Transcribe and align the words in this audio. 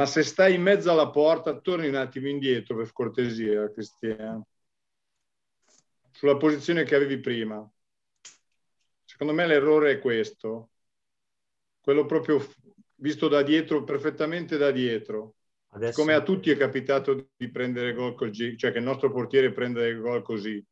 ma 0.00 0.06
se 0.06 0.22
stai 0.22 0.54
in 0.54 0.62
mezzo 0.62 0.90
alla 0.90 1.10
porta, 1.10 1.60
torni 1.60 1.86
un 1.86 1.94
attimo 1.94 2.26
indietro 2.26 2.74
per 2.74 2.90
cortesia, 2.90 3.70
Cristiano, 3.70 4.46
sulla 6.10 6.38
posizione 6.38 6.84
che 6.84 6.94
avevi 6.94 7.20
prima. 7.20 7.70
Secondo 9.04 9.34
me 9.34 9.46
l'errore 9.46 9.90
è 9.92 9.98
questo, 9.98 10.70
quello 11.82 12.06
proprio 12.06 12.42
visto 12.94 13.28
da 13.28 13.42
dietro, 13.42 13.84
perfettamente 13.84 14.56
da 14.56 14.70
dietro. 14.70 15.34
Adesso... 15.72 16.00
Come 16.00 16.14
a 16.14 16.22
tutti 16.22 16.50
è 16.50 16.56
capitato 16.56 17.32
di 17.36 17.50
prendere 17.50 17.92
gol 17.92 18.14
così, 18.14 18.56
cioè 18.56 18.72
che 18.72 18.78
il 18.78 18.84
nostro 18.84 19.12
portiere 19.12 19.52
prenda 19.52 19.86
il 19.86 20.00
gol 20.00 20.22
così. 20.22 20.64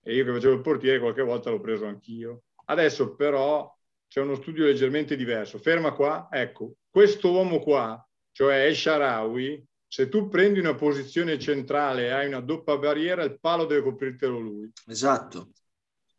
E 0.00 0.14
io 0.14 0.24
che 0.24 0.32
facevo 0.32 0.54
il 0.54 0.60
portiere 0.60 1.00
qualche 1.00 1.22
volta 1.22 1.50
l'ho 1.50 1.58
preso 1.58 1.86
anch'io. 1.86 2.44
Adesso 2.66 3.16
però 3.16 3.68
c'è 4.06 4.20
uno 4.20 4.36
studio 4.36 4.64
leggermente 4.64 5.16
diverso. 5.16 5.58
Ferma 5.58 5.90
qua, 5.92 6.28
ecco, 6.30 6.74
questo 6.88 7.32
uomo 7.32 7.58
qua, 7.58 8.00
cioè 8.36 8.66
El 8.66 8.76
Sharawi, 8.76 9.66
se 9.88 10.10
tu 10.10 10.28
prendi 10.28 10.58
una 10.58 10.74
posizione 10.74 11.38
centrale 11.38 12.04
e 12.04 12.10
hai 12.10 12.26
una 12.26 12.40
doppia 12.40 12.76
barriera, 12.76 13.22
il 13.22 13.40
palo 13.40 13.64
deve 13.64 13.80
coprirtelo 13.80 14.38
lui. 14.38 14.70
Esatto. 14.88 15.52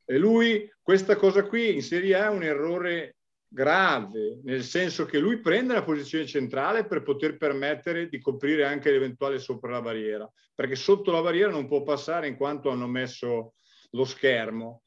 E 0.03 0.17
lui, 0.17 0.67
questa 0.81 1.16
cosa 1.16 1.43
qui 1.43 1.76
in 1.76 1.84
Serie 1.84 2.16
A 2.16 2.26
è 2.26 2.30
un 2.30 2.41
errore 2.41 3.17
grave, 3.48 4.40
nel 4.45 4.63
senso 4.63 5.05
che 5.05 5.20
lui 5.20 5.41
prende 5.41 5.76
la 5.76 5.84
posizione 5.84 6.26
centrale 6.26 6.88
per 6.88 7.03
poter 7.03 7.38
permettere 7.38 8.09
di 8.09 8.20
coprire 8.20 8.65
anche 8.65 8.90
l'eventuale 8.90 9.38
sopra 9.38 9.73
la 9.73 9.81
barriera, 9.84 10.27
perché 10.55 10.73
sotto 10.73 11.12
la 11.12 11.21
barriera 11.21 11.52
non 11.52 11.68
può 11.68 11.84
passare 11.84 12.27
in 12.27 12.35
quanto 12.35 12.71
hanno 12.71 12.88
messo 12.88 13.54
lo 13.91 14.05
schermo. 14.05 14.85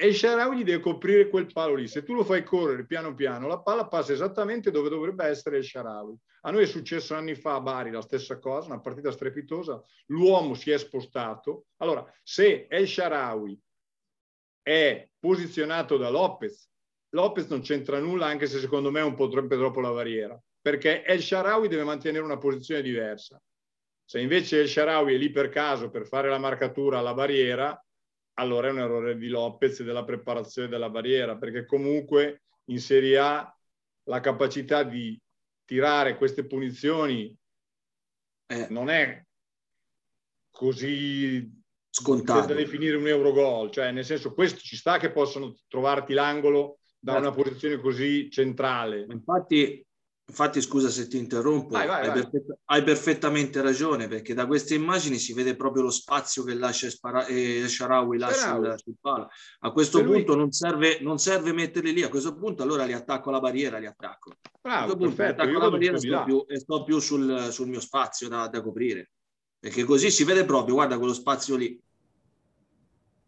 E 0.00 0.14
Sharawi 0.14 0.64
deve 0.64 0.80
coprire 0.80 1.28
quel 1.28 1.52
palo 1.52 1.74
lì. 1.74 1.86
Se 1.86 2.02
tu 2.02 2.14
lo 2.14 2.24
fai 2.24 2.42
correre 2.42 2.86
piano 2.86 3.14
piano, 3.14 3.46
la 3.46 3.60
palla 3.60 3.86
passa 3.86 4.12
esattamente 4.12 4.70
dove 4.70 4.88
dovrebbe 4.88 5.26
essere 5.26 5.58
il 5.58 5.64
Sharawi. 5.64 6.16
A 6.42 6.50
noi 6.50 6.62
è 6.62 6.66
successo 6.66 7.14
anni 7.14 7.34
fa 7.34 7.56
a 7.56 7.60
Bari 7.60 7.90
la 7.90 8.00
stessa 8.00 8.38
cosa, 8.38 8.68
una 8.68 8.80
partita 8.80 9.10
strepitosa. 9.10 9.82
L'uomo 10.06 10.54
si 10.54 10.70
è 10.70 10.78
spostato. 10.78 11.66
Allora, 11.78 12.10
se 12.22 12.66
El 12.68 12.88
Sharawi 12.88 13.60
è 14.62 15.06
posizionato 15.18 15.98
da 15.98 16.08
Lopez 16.08 16.70
Lopez 17.10 17.48
non 17.48 17.60
c'entra 17.60 17.98
nulla, 17.98 18.26
anche 18.26 18.46
se 18.46 18.58
secondo 18.58 18.90
me 18.90 19.00
è 19.00 19.04
un 19.04 19.14
po' 19.14 19.28
troppo, 19.28 19.56
troppo 19.56 19.80
la 19.80 19.90
barriera, 19.90 20.40
perché 20.60 21.02
El 21.04 21.20
Sharawi 21.20 21.68
deve 21.68 21.82
mantenere 21.84 22.24
una 22.24 22.38
posizione 22.38 22.82
diversa. 22.82 23.40
Se 24.04 24.20
invece 24.20 24.60
El 24.60 24.68
Sharawi 24.68 25.14
è 25.14 25.16
lì 25.16 25.30
per 25.30 25.48
caso 25.48 25.90
per 25.90 26.06
fare 26.06 26.28
la 26.28 26.38
marcatura 26.38 26.98
alla 26.98 27.14
barriera, 27.14 27.84
allora 28.40 28.68
è 28.68 28.70
un 28.70 28.78
errore 28.78 29.16
di 29.18 29.28
Lopez 29.28 29.80
e 29.80 29.84
della 29.84 30.04
preparazione 30.04 30.68
della 30.68 30.88
barriera, 30.88 31.36
perché 31.36 31.66
comunque 31.66 32.42
in 32.64 32.80
Serie 32.80 33.18
A 33.18 33.56
la 34.04 34.20
capacità 34.20 34.82
di 34.82 35.20
tirare 35.64 36.16
queste 36.16 36.46
punizioni 36.46 37.36
eh. 38.46 38.66
non 38.70 38.88
è 38.88 39.22
così 40.50 41.48
scontato 41.90 42.46
da 42.48 42.54
definire 42.54 42.96
un 42.96 43.06
Eurogol, 43.06 43.70
cioè 43.70 43.92
nel 43.92 44.04
senso 44.04 44.32
questo 44.32 44.60
ci 44.60 44.76
sta 44.76 44.98
che 44.98 45.12
possono 45.12 45.54
trovarti 45.68 46.14
l'angolo 46.14 46.78
da 46.98 47.18
una 47.18 47.30
posizione 47.30 47.78
così 47.78 48.30
centrale. 48.30 49.06
Infatti, 49.08 49.84
infatti 50.30 50.60
scusa 50.62 50.88
se 50.88 51.08
ti 51.08 51.18
interrompo, 51.18 51.74
vai, 51.74 51.86
vai, 51.86 52.02
hai, 52.02 52.08
vai. 52.08 52.22
Perfett- 52.22 52.58
hai, 52.66 52.82
perfettamente 52.84 53.60
ragione 53.60 54.06
perché 54.06 54.32
da 54.32 54.46
queste 54.46 54.74
immagini 54.74 55.18
si 55.18 55.34
vede 55.34 55.56
proprio 55.56 55.82
lo 55.82 55.90
spazio 55.90 56.44
che 56.44 56.54
lascia 56.54 56.88
Spara- 56.88 57.26
eh, 57.26 57.68
Sharawi 57.68 58.16
là 58.16 58.32
sul, 58.32 58.74
sul, 58.78 58.94
palo. 59.00 59.28
A 59.60 59.72
questo 59.72 60.00
lui... 60.00 60.18
punto 60.18 60.36
non 60.36 60.52
serve, 60.52 61.00
non 61.00 61.18
serve, 61.18 61.52
metterli 61.52 61.92
lì, 61.92 62.02
a 62.02 62.08
questo 62.08 62.36
punto 62.36 62.62
allora 62.62 62.84
li 62.84 62.92
attacco 62.92 63.28
alla 63.28 63.40
barriera, 63.40 63.78
li 63.78 63.86
attacco. 63.86 64.32
Bravo, 64.60 64.96
perfetto, 64.96 65.42
attacco 65.42 65.58
alla 65.58 65.70
barriera 65.70 65.96
e 65.96 66.00
sto, 66.00 66.24
più, 66.24 66.44
e 66.46 66.58
sto 66.58 66.84
più 66.84 66.98
sul, 67.00 67.48
sul 67.50 67.68
mio 67.68 67.80
spazio 67.80 68.28
da, 68.28 68.46
da 68.46 68.62
coprire. 68.62 69.10
Perché 69.58 69.84
così 69.84 70.10
si 70.10 70.24
vede 70.24 70.44
proprio, 70.44 70.74
guarda 70.74 70.96
quello 70.96 71.12
spazio 71.12 71.56
lì. 71.56 71.78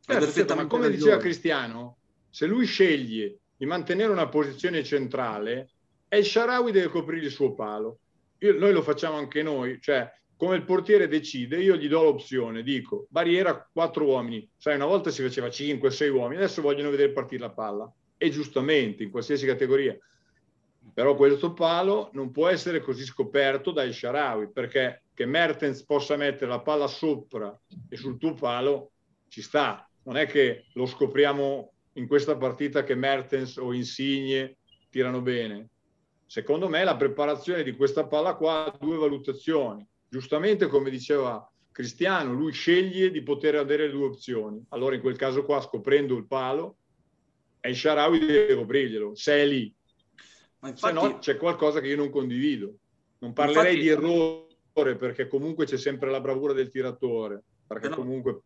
Certo, 0.04 0.54
ma 0.54 0.66
come 0.66 0.88
ragione. 0.88 0.96
diceva 0.96 1.16
Cristiano, 1.18 1.98
se 2.30 2.46
lui 2.46 2.64
sceglie 2.64 3.40
di 3.56 3.66
mantenere 3.66 4.10
una 4.10 4.28
posizione 4.28 4.82
centrale 4.82 5.68
e 6.12 6.18
il 6.18 6.26
Sharawi 6.26 6.72
deve 6.72 6.88
coprire 6.88 7.24
il 7.24 7.30
suo 7.30 7.54
palo. 7.54 8.00
Io, 8.40 8.58
noi 8.58 8.74
lo 8.74 8.82
facciamo 8.82 9.16
anche 9.16 9.42
noi, 9.42 9.80
cioè 9.80 10.12
come 10.36 10.56
il 10.56 10.64
portiere 10.64 11.08
decide, 11.08 11.58
io 11.58 11.74
gli 11.74 11.88
do 11.88 12.02
l'opzione, 12.02 12.62
dico 12.62 13.06
barriera 13.08 13.66
quattro 13.72 14.04
uomini, 14.04 14.46
sai 14.58 14.74
una 14.74 14.84
volta 14.84 15.08
si 15.08 15.22
faceva 15.22 15.46
5-6 15.46 16.10
uomini, 16.10 16.36
adesso 16.36 16.60
vogliono 16.60 16.90
vedere 16.90 17.12
partire 17.12 17.40
la 17.40 17.50
palla 17.50 17.90
e 18.18 18.28
giustamente 18.28 19.02
in 19.02 19.10
qualsiasi 19.10 19.46
categoria. 19.46 19.96
Però 20.92 21.14
questo 21.14 21.54
palo 21.54 22.10
non 22.12 22.30
può 22.30 22.48
essere 22.48 22.80
così 22.80 23.06
scoperto 23.06 23.70
dai 23.70 23.90
Sharawi 23.90 24.50
perché 24.50 25.04
che 25.14 25.24
Mertens 25.24 25.82
possa 25.82 26.16
mettere 26.16 26.50
la 26.50 26.60
palla 26.60 26.88
sopra 26.88 27.58
e 27.88 27.96
sul 27.96 28.18
tuo 28.18 28.34
palo 28.34 28.90
ci 29.28 29.40
sta. 29.40 29.88
Non 30.02 30.18
è 30.18 30.26
che 30.26 30.66
lo 30.74 30.84
scopriamo 30.84 31.72
in 31.94 32.06
questa 32.06 32.36
partita 32.36 32.84
che 32.84 32.94
Mertens 32.94 33.56
o 33.56 33.72
Insigne 33.72 34.58
tirano 34.90 35.22
bene. 35.22 35.70
Secondo 36.32 36.66
me 36.66 36.82
la 36.82 36.96
preparazione 36.96 37.62
di 37.62 37.76
questa 37.76 38.06
palla 38.06 38.36
qua 38.36 38.64
ha 38.64 38.78
due 38.80 38.96
valutazioni. 38.96 39.86
Giustamente, 40.08 40.66
come 40.66 40.88
diceva 40.88 41.46
Cristiano, 41.70 42.32
lui 42.32 42.52
sceglie 42.52 43.10
di 43.10 43.22
poter 43.22 43.56
avere 43.56 43.90
due 43.90 44.06
opzioni. 44.06 44.64
Allora 44.70 44.94
in 44.94 45.02
quel 45.02 45.18
caso 45.18 45.44
qua, 45.44 45.60
scoprendo 45.60 46.16
il 46.16 46.26
palo, 46.26 46.76
e 47.60 47.68
il 47.68 47.76
Sharawi 47.76 48.18
deve 48.20 48.54
coprirglielo, 48.54 49.14
se 49.14 49.42
è 49.42 49.44
lì. 49.44 49.74
Ma 50.60 50.68
infatti, 50.70 50.96
se 50.96 51.02
no 51.02 51.18
c'è 51.18 51.36
qualcosa 51.36 51.82
che 51.82 51.88
io 51.88 51.96
non 51.96 52.08
condivido. 52.08 52.76
Non 53.18 53.34
parlerei 53.34 53.74
infatti, 53.74 53.80
di 53.80 53.88
errore 53.88 54.96
perché 54.96 55.28
comunque 55.28 55.66
c'è 55.66 55.76
sempre 55.76 56.10
la 56.10 56.22
bravura 56.22 56.54
del 56.54 56.70
tiratore, 56.70 57.42
perché 57.66 57.90
no. 57.90 57.96
comunque 57.96 58.40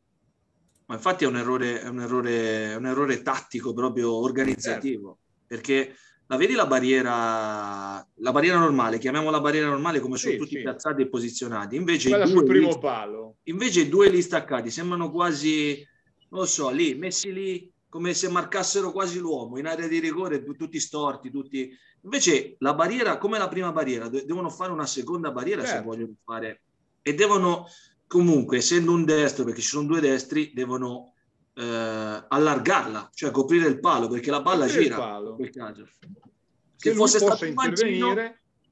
ma 0.87 0.97
infatti 0.97 1.23
è 1.23 1.29
un 1.29 1.37
errore, 1.37 1.81
è 1.81 1.89
un 1.89 2.01
errore, 2.01 2.73
è 2.73 2.75
un 2.75 2.87
errore 2.87 3.23
tattico 3.23 3.73
proprio 3.73 4.13
organizzativo, 4.13 5.19
certo. 5.21 5.45
perché 5.47 5.95
la 6.29 6.37
vedi 6.37 6.55
la 6.55 6.67
barriera, 6.67 8.07
la 8.15 8.33
barriera 8.33 8.59
normale, 8.59 8.99
chiamiamola 8.99 9.41
barriera 9.41 9.69
normale 9.69 10.01
come 10.01 10.17
sono 10.17 10.33
sì, 10.33 10.39
tutti 10.39 10.57
sì. 10.57 10.63
piazzati 10.63 11.03
e 11.03 11.09
posizionati, 11.09 11.77
invece 11.77 12.09
i, 12.09 12.33
due 12.33 12.45
primo 12.45 12.69
lì, 12.71 12.79
palo. 12.79 13.37
invece 13.45 13.83
i 13.83 13.89
due 13.89 14.09
lì 14.09 14.21
staccati 14.23 14.71
sembrano 14.71 15.11
quasi, 15.11 15.87
non 16.31 16.41
lo 16.41 16.47
so, 16.47 16.71
lì, 16.71 16.95
messi 16.95 17.33
lì 17.33 17.73
come 17.89 18.13
se 18.13 18.29
marcassero 18.29 18.93
quasi 18.93 19.19
l'uomo 19.19 19.59
in 19.59 19.67
area 19.67 19.87
di 19.87 20.01
rigore, 20.01 20.45
tutti 20.45 20.79
storti, 20.79 21.31
tutti... 21.31 21.75
Invece 22.03 22.57
la 22.59 22.75
barriera, 22.75 23.17
come 23.17 23.39
la 23.39 23.49
prima 23.49 23.73
barriera, 23.73 24.09
devono 24.09 24.51
fare 24.51 24.71
una 24.71 24.87
seconda 24.87 25.31
barriera 25.31 25.63
certo. 25.63 25.79
se 25.79 25.85
vogliono 25.85 26.13
fare 26.23 26.63
e 27.01 27.15
devono 27.15 27.67
comunque 28.07 28.59
essendo 28.59 28.93
un 28.93 29.05
destro, 29.05 29.45
perché 29.45 29.61
ci 29.61 29.69
sono 29.69 29.87
due 29.87 30.01
destri, 30.01 30.53
devono 30.55 31.15
eh, 31.59 32.25
allargarla, 32.29 33.11
cioè 33.15 33.31
coprire 33.31 33.67
il 33.67 33.81
palo, 33.81 34.09
perché 34.09 34.31
la 34.31 34.43
palla 34.43 34.67
coprire 34.67 34.83
gira. 34.83 34.97
Palo. 34.97 35.39
Se, 36.77 36.93
fosse 36.93 37.19
stato 37.19 37.47
un 37.47 37.55
mancino, 37.55 38.15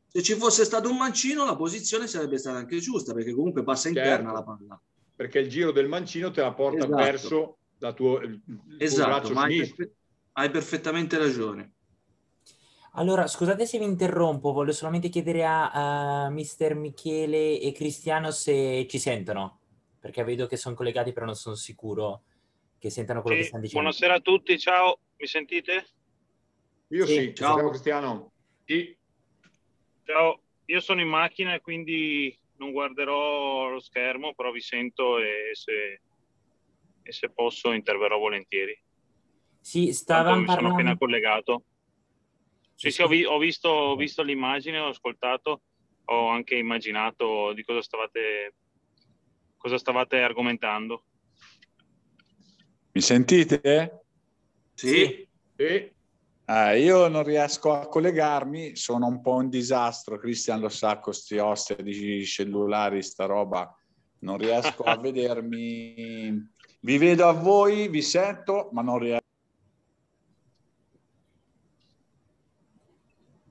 se 0.06 0.22
ci 0.22 0.34
fosse 0.34 0.64
stato 0.64 0.90
un 0.90 0.96
mancino, 0.98 1.46
la 1.46 1.56
posizione 1.56 2.06
sarebbe 2.06 2.36
stata 2.36 2.58
anche 2.58 2.78
giusta, 2.78 3.14
perché 3.14 3.32
comunque 3.32 3.64
passa 3.64 3.90
certo. 3.90 3.98
interna 4.00 4.32
la 4.32 4.42
palla. 4.42 4.80
Perché 5.16 5.38
il 5.38 5.48
giro 5.48 5.72
del 5.72 5.88
mancino 5.88 6.30
te 6.30 6.42
la 6.42 6.52
porta 6.52 6.84
esatto. 6.84 6.94
verso 6.96 7.56
la 7.78 7.92
tua, 7.92 8.22
il, 8.22 8.40
esatto, 8.78 9.28
tuo 9.28 9.40
hai, 9.40 9.58
perfe- 9.58 9.94
hai 10.32 10.50
perfettamente 10.50 11.16
ragione. 11.16 11.72
Allora, 12.96 13.26
scusate 13.26 13.66
se 13.66 13.78
vi 13.78 13.84
interrompo, 13.84 14.52
voglio 14.52 14.72
solamente 14.72 15.08
chiedere 15.08 15.44
a, 15.44 16.24
a 16.24 16.30
Mister 16.30 16.74
Michele 16.74 17.58
e 17.60 17.72
Cristiano 17.72 18.30
se 18.30 18.86
ci 18.88 18.98
sentono, 18.98 19.58
perché 19.98 20.22
vedo 20.22 20.46
che 20.46 20.56
sono 20.56 20.74
collegati, 20.76 21.12
però 21.12 21.26
non 21.26 21.34
sono 21.34 21.56
sicuro 21.56 22.22
che 22.84 22.90
sentano 22.90 23.22
quello 23.22 23.36
sì, 23.36 23.42
che 23.42 23.48
stanno 23.48 23.62
dicendo. 23.62 23.82
Buonasera 23.82 24.14
a 24.14 24.20
tutti, 24.20 24.58
ciao, 24.58 24.98
mi 25.16 25.26
sentite? 25.26 25.86
Io 26.88 27.06
sì, 27.06 27.14
sì 27.14 27.34
ciao 27.34 27.70
Cristiano. 27.70 28.32
Sì. 28.66 28.94
Ciao, 30.04 30.42
io 30.66 30.81
sono 30.81 31.00
in 31.00 31.08
macchina 31.08 31.54
e 31.54 31.62
quindi 31.62 32.38
non 32.58 32.72
guarderò 32.72 33.70
lo 33.70 33.81
schermo, 33.81 34.34
però 34.34 34.50
vi 34.50 34.60
sento 34.60 35.16
e 35.19 35.52
se, 35.52 36.02
e 37.02 37.12
se 37.12 37.31
posso 37.31 37.72
interverrò 37.72 38.19
volentieri. 38.19 38.78
Sì, 39.62 39.90
stavamo 39.94 40.44
parlando... 40.44 40.52
sono 40.52 40.72
appena 40.75 40.98
collegato. 40.98 41.64
Sì, 42.75 42.90
sì, 42.90 43.00
ho, 43.00 43.08
vi- 43.08 43.25
ho, 43.25 43.38
visto, 43.38 43.70
ho 43.70 43.96
visto 43.96 44.22
l'immagine, 44.22 44.78
ho 44.78 44.88
ascoltato, 44.88 45.62
ho 46.04 46.28
anche 46.28 46.56
immaginato 46.56 47.54
di 47.54 47.64
cosa 47.64 47.80
stavate, 47.80 48.56
cosa 49.56 49.78
stavate 49.78 50.20
argomentando. 50.20 51.04
Mi 52.94 53.00
sentite? 53.00 54.05
Sì. 54.73 55.29
sì. 55.56 55.93
Eh, 56.46 56.81
io 56.81 57.08
non 57.08 57.25
riesco 57.25 57.73
a 57.73 57.88
collegarmi, 57.88 58.76
sono 58.76 59.08
un 59.08 59.20
po' 59.20 59.32
un 59.35 59.49
disastro, 59.49 60.17
Cristian 60.17 60.61
lo 60.61 60.69
sa, 60.69 60.93
con 60.94 61.02
questi 61.02 61.38
oste 61.38 61.82
di 61.82 62.25
cellulari, 62.25 63.02
sta 63.02 63.25
roba, 63.25 63.76
non 64.20 64.38
riesco 64.38 64.85
a 64.85 64.94
vedermi. 64.96 66.52
Vi 66.79 66.99
vedo 66.99 67.26
a 67.26 67.32
voi, 67.32 67.88
vi 67.88 68.00
sento, 68.00 68.69
ma 68.70 68.82
non 68.82 68.99
riesco. 68.99 69.23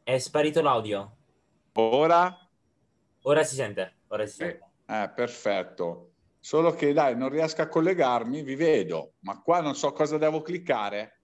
È 0.04 0.18
sparito 0.20 0.62
l'audio. 0.62 1.18
Ora? 1.74 2.50
Ora 3.24 3.44
si 3.44 3.56
sente, 3.56 3.96
ora 4.08 4.26
si 4.26 4.36
sente. 4.36 4.70
Eh, 4.86 5.12
perfetto. 5.14 6.13
Solo 6.44 6.74
che 6.74 6.92
dai, 6.92 7.16
non 7.16 7.30
riesco 7.30 7.62
a 7.62 7.70
collegarmi, 7.70 8.42
vi 8.42 8.56
vedo, 8.56 9.14
ma 9.20 9.40
qua 9.40 9.62
non 9.62 9.76
so 9.76 9.94
cosa 9.94 10.18
devo 10.18 10.42
cliccare. 10.42 11.22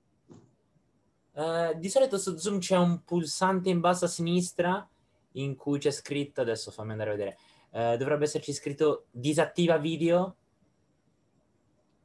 Uh, 1.33 1.77
di 1.77 1.89
solito 1.89 2.17
su 2.17 2.37
Zoom 2.37 2.59
c'è 2.59 2.77
un 2.77 3.03
pulsante 3.03 3.67
in 3.69 3.81
basso 3.81 4.05
a 4.05 4.07
sinistra 4.07 4.87
in 5.33 5.57
cui 5.57 5.77
c'è 5.77 5.91
scritto, 5.91 6.39
adesso 6.39 6.71
fammi 6.71 6.91
andare 6.91 7.09
a 7.09 7.15
vedere, 7.15 7.37
uh, 7.71 7.97
dovrebbe 7.97 8.23
esserci 8.23 8.53
scritto 8.53 9.07
disattiva 9.11 9.77
video. 9.77 10.37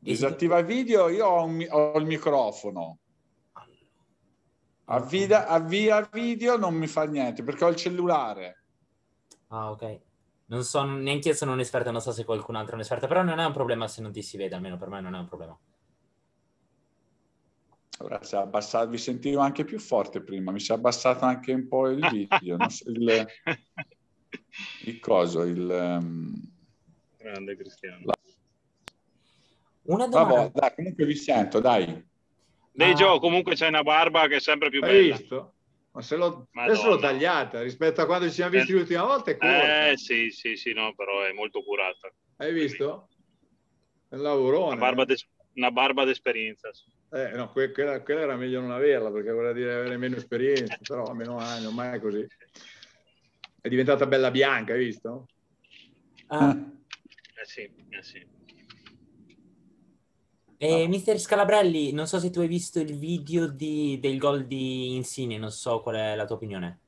Disattiva 0.01 0.61
video, 0.63 1.09
io 1.09 1.25
ho, 1.25 1.45
un, 1.45 1.65
ho 1.71 1.97
il 1.97 2.07
microfono. 2.07 2.99
Avvia, 4.87 5.47
avvia 5.47 6.09
video 6.13 6.57
non 6.57 6.75
mi 6.75 6.89
fa 6.89 7.05
niente 7.05 7.45
perché 7.45 7.63
ho 7.63 7.69
il 7.69 7.77
cellulare. 7.77 8.65
Ah, 9.51 9.71
ok. 9.71 10.01
Non 10.47 10.63
so, 10.63 10.83
neanche 10.85 11.29
io 11.29 11.35
sono 11.35 11.53
un 11.53 11.61
esperto, 11.61 11.91
non 11.91 12.01
so 12.01 12.13
se 12.13 12.25
qualcun 12.25 12.57
altro 12.57 12.73
è 12.73 12.75
un 12.75 12.81
esperto, 12.81 13.07
però 13.07 13.23
non 13.23 13.39
è 13.39 13.45
un 13.45 13.53
problema 13.53 13.89
se 13.89 14.03
non 14.03 14.13
ti 14.13 14.23
si 14.23 14.37
vede, 14.37 14.55
almeno 14.55 14.77
per 14.77 14.89
me 14.89 15.01
non 15.01 15.15
è 15.15 15.19
un 15.19 15.27
problema. 15.27 15.59
Ora 17.99 18.23
si 18.23 18.35
è 18.35 18.39
abbassato, 18.39 18.89
vi 18.89 18.99
sentivo 18.99 19.41
anche 19.41 19.65
più 19.65 19.79
forte 19.79 20.21
prima, 20.21 20.51
mi 20.51 20.61
si 20.61 20.73
è 20.73 20.75
abbassato 20.75 21.25
anche 21.25 21.53
un 21.53 21.67
po' 21.69 21.89
il 21.89 22.07
video, 22.11 22.69
so, 22.69 22.91
il, 22.91 23.27
il, 24.85 25.01
coso, 25.01 25.43
il... 25.43 25.69
Um, 25.69 26.53
Grande 27.17 27.57
Cristiano. 27.57 28.03
La... 28.05 28.15
Una 29.83 30.09
domanda. 30.09 30.35
Vabbè, 30.35 30.51
dai, 30.53 30.75
comunque 30.75 31.07
vi 31.07 31.17
sento, 31.17 31.61
dai. 31.61 32.07
Dei 32.73 32.91
ah. 32.91 32.95
Gio, 32.95 33.19
comunque 33.21 33.55
c'è 33.55 33.69
una 33.69 33.83
barba 33.83 34.27
che 34.27 34.37
è 34.37 34.41
sempre 34.41 34.69
più 34.69 34.83
Hai 34.83 34.91
bella. 34.91 35.17
visto? 35.17 35.54
Ma 35.95 36.03
se 36.03 36.17
l'ho, 36.17 36.49
adesso 36.55 36.89
l'ho 36.89 36.99
tagliata 36.99 37.63
rispetto 37.63 38.01
a 38.01 38.07
quando 38.07 38.27
ci 38.27 38.35
siamo 38.35 38.51
visti 38.51 38.73
eh, 38.73 38.75
l'ultima 38.75 39.05
volta. 39.05 39.31
È 39.31 39.37
corta. 39.37 39.89
Eh 39.91 39.97
sì, 39.97 40.29
sì, 40.31 40.57
sì, 40.57 40.73
no, 40.73 40.93
però 40.93 41.23
è 41.23 41.33
molto 41.33 41.63
curata. 41.63 42.13
Hai 42.39 42.53
visto? 42.53 43.11
È 44.09 44.17
un 44.17 44.23
lavorone. 44.23 44.73
Una 44.73 44.77
barba, 44.77 45.05
de, 45.05 45.17
una 45.55 45.71
barba 45.71 46.05
d'esperienza. 46.05 46.69
Eh, 47.13 47.31
no, 47.37 47.53
quella, 47.53 48.03
quella, 48.03 48.23
era 48.23 48.37
meglio 48.37 48.61
non 48.61 48.73
averla 48.73 49.13
perché 49.13 49.31
vuol 49.31 49.55
dire 49.55 49.73
avere 49.73 49.97
meno 49.97 50.17
esperienza, 50.17 50.77
però 50.83 51.13
meno 51.13 51.39
anni, 51.39 51.67
ormai 51.67 51.97
è 51.97 52.01
così. 52.01 52.27
È 53.61 53.69
diventata 53.69 54.05
bella 54.07 54.33
bianca, 54.33 54.73
hai 54.73 54.85
visto? 54.85 55.29
Ah. 56.27 56.51
Eh 56.51 57.45
sì, 57.45 57.71
eh 57.91 58.03
sì. 58.03 58.27
E 60.67 60.89
Mister 60.89 61.19
Scalabrelli, 61.19 61.93
non 61.93 62.07
so 62.07 62.19
se 62.19 62.31
tu 62.31 62.41
hai 62.41 62.49
visto 62.49 62.81
il 62.81 62.97
video 62.97 63.47
di, 63.47 63.99
del 64.01 64.19
gol 64.19 64.47
di 64.47 64.95
Insigne, 64.95 65.37
non 65.37 65.51
so 65.51 65.83
qual 65.83 65.97
è 65.97 66.15
la 66.15 66.25
tua 66.25 66.37
opinione. 66.37 66.81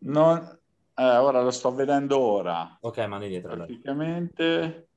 No, 0.00 0.58
eh, 0.94 1.16
ora 1.16 1.40
lo 1.40 1.50
sto 1.50 1.72
vedendo 1.72 2.18
ora. 2.18 2.76
Ok, 2.80 2.98
manda 3.06 3.24
indietro. 3.24 3.54
Praticamente... 3.54 4.88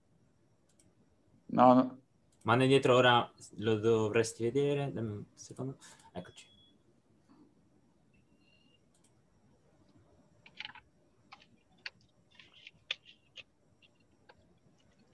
No, 1.48 1.74
no. 1.74 2.02
Manda 2.44 2.66
indietro 2.66 2.96
ora, 2.96 3.32
lo 3.58 3.76
dovresti 3.76 4.44
vedere. 4.44 4.92
Secondo... 5.36 5.78
Eccoci. 6.12 6.47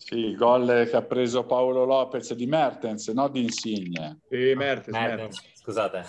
Sì, 0.05 0.15
il 0.15 0.35
gol 0.35 0.85
che 0.89 0.97
ha 0.97 1.01
preso 1.01 1.45
Paolo 1.45 1.85
Lopez 1.85 2.33
di 2.33 2.45
Mertens, 2.45 3.07
no 3.07 3.29
di 3.29 3.41
Insigne. 3.43 4.19
Sì, 4.27 4.53
Mertens, 4.53 4.97
Mertens. 4.97 5.19
Mertens. 5.19 5.41
Scusate. 5.53 6.03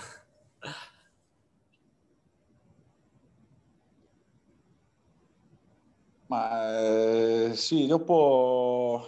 Ma 6.27 6.79
eh, 6.81 7.55
sì, 7.55 7.87
dopo 7.87 9.07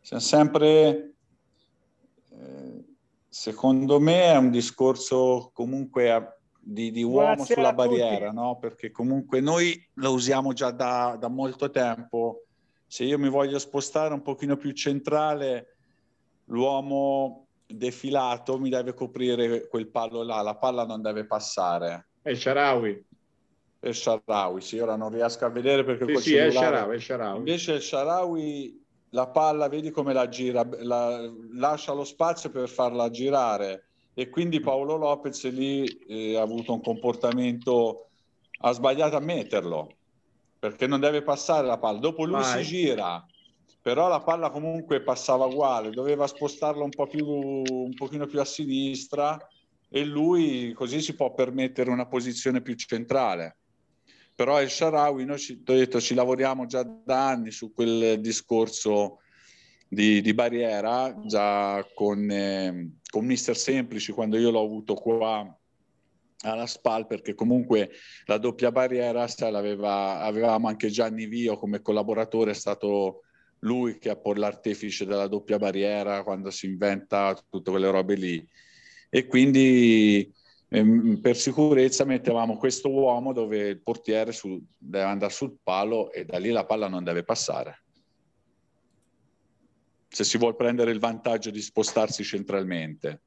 siamo 0.00 0.22
sempre, 0.22 1.16
eh, 2.30 2.84
secondo 3.28 3.98
me 3.98 4.22
è 4.26 4.36
un 4.36 4.52
discorso 4.52 5.50
comunque 5.52 6.12
a, 6.12 6.24
di, 6.60 6.92
di 6.92 7.02
uomo 7.02 7.44
sulla 7.44 7.72
barriera, 7.72 8.30
no? 8.30 8.58
Perché 8.58 8.92
comunque 8.92 9.40
noi 9.40 9.74
lo 9.94 10.12
usiamo 10.12 10.52
già 10.52 10.70
da, 10.70 11.16
da 11.18 11.28
molto 11.28 11.68
tempo 11.70 12.43
se 12.94 13.02
io 13.02 13.18
mi 13.18 13.28
voglio 13.28 13.58
spostare 13.58 14.14
un 14.14 14.22
pochino 14.22 14.56
più 14.56 14.70
centrale, 14.70 15.78
l'uomo 16.44 17.48
defilato 17.66 18.56
mi 18.56 18.70
deve 18.70 18.94
coprire 18.94 19.66
quel 19.66 19.88
palo 19.88 20.22
là, 20.22 20.42
la 20.42 20.54
palla 20.54 20.86
non 20.86 21.02
deve 21.02 21.26
passare. 21.26 22.10
È 22.22 22.30
il 22.30 22.38
Sharawi. 22.38 23.04
È 23.80 23.88
il 23.88 23.96
Sharawi, 23.96 24.60
sì, 24.60 24.78
ora 24.78 24.94
non 24.94 25.10
riesco 25.10 25.44
a 25.44 25.48
vedere 25.48 25.82
perché 25.82 26.06
sì, 26.18 26.22
sì, 26.22 26.34
è 26.36 26.44
il 26.44 26.52
Sharawi, 26.52 26.94
è 26.94 27.00
Sharawi. 27.00 27.38
Invece 27.38 27.72
il 27.72 27.82
Sharawi 27.82 28.80
la 29.08 29.26
palla, 29.26 29.68
vedi 29.68 29.90
come 29.90 30.12
la 30.12 30.28
gira, 30.28 30.64
la, 30.82 31.28
lascia 31.54 31.92
lo 31.94 32.04
spazio 32.04 32.50
per 32.50 32.68
farla 32.68 33.10
girare 33.10 33.88
e 34.14 34.30
quindi 34.30 34.60
Paolo 34.60 34.94
Lopez 34.94 35.50
lì 35.50 35.84
eh, 36.06 36.36
ha 36.36 36.42
avuto 36.42 36.72
un 36.72 36.80
comportamento, 36.80 38.10
ha 38.60 38.70
sbagliato 38.70 39.16
a 39.16 39.20
metterlo 39.20 39.96
perché 40.64 40.86
non 40.86 40.98
deve 40.98 41.20
passare 41.20 41.66
la 41.66 41.76
palla. 41.76 41.98
Dopo 41.98 42.24
lui 42.24 42.40
Vai. 42.40 42.64
si 42.64 42.70
gira, 42.70 43.22
però 43.82 44.08
la 44.08 44.20
palla 44.20 44.48
comunque 44.48 45.02
passava 45.02 45.44
uguale, 45.44 45.90
doveva 45.90 46.26
spostarla 46.26 46.82
un 46.82 46.88
po' 46.88 47.06
più, 47.06 47.26
un 47.28 47.92
pochino 47.94 48.24
più 48.24 48.40
a 48.40 48.46
sinistra 48.46 49.38
e 49.90 50.04
lui 50.06 50.72
così 50.72 51.02
si 51.02 51.14
può 51.14 51.34
permettere 51.34 51.90
una 51.90 52.06
posizione 52.06 52.62
più 52.62 52.74
centrale. 52.76 53.58
Però 54.34 54.58
il 54.62 54.70
Sharawi, 54.70 55.26
noi 55.26 55.38
ci, 55.38 55.62
detto, 55.62 56.00
ci 56.00 56.14
lavoriamo 56.14 56.64
già 56.64 56.82
da 56.82 57.28
anni 57.28 57.50
su 57.50 57.70
quel 57.70 58.18
discorso 58.20 59.18
di, 59.86 60.22
di 60.22 60.32
barriera, 60.32 61.14
già 61.26 61.86
con, 61.94 62.30
eh, 62.30 63.00
con 63.10 63.26
Mister 63.26 63.54
Semplici, 63.54 64.12
quando 64.12 64.38
io 64.38 64.50
l'ho 64.50 64.64
avuto 64.64 64.94
qua 64.94 65.46
alla 66.50 66.66
SPAL 66.66 67.06
perché 67.06 67.34
comunque 67.34 67.90
la 68.26 68.38
doppia 68.38 68.70
barriera 68.70 69.26
sai, 69.26 69.54
avevamo 69.54 70.68
anche 70.68 70.88
Gianni 70.88 71.26
Vio 71.26 71.56
come 71.56 71.80
collaboratore, 71.80 72.52
è 72.52 72.54
stato 72.54 73.22
lui 73.60 73.98
che 73.98 74.10
è 74.10 74.18
poi 74.18 74.36
l'artefice 74.36 75.06
della 75.06 75.26
doppia 75.26 75.58
barriera 75.58 76.22
quando 76.22 76.50
si 76.50 76.66
inventa 76.66 77.36
tutte 77.48 77.70
quelle 77.70 77.90
robe 77.90 78.14
lì. 78.14 78.46
E 79.08 79.26
quindi 79.26 80.32
ehm, 80.68 81.20
per 81.20 81.36
sicurezza 81.36 82.04
mettevamo 82.04 82.56
questo 82.56 82.90
uomo 82.90 83.32
dove 83.32 83.68
il 83.68 83.80
portiere 83.80 84.32
su, 84.32 84.62
deve 84.76 85.04
andare 85.04 85.32
sul 85.32 85.56
palo 85.62 86.12
e 86.12 86.24
da 86.24 86.38
lì 86.38 86.50
la 86.50 86.66
palla 86.66 86.88
non 86.88 87.04
deve 87.04 87.24
passare. 87.24 87.82
Se 90.08 90.24
si 90.24 90.38
vuole 90.38 90.54
prendere 90.54 90.92
il 90.92 91.00
vantaggio 91.00 91.50
di 91.50 91.60
spostarsi 91.60 92.22
centralmente 92.22 93.22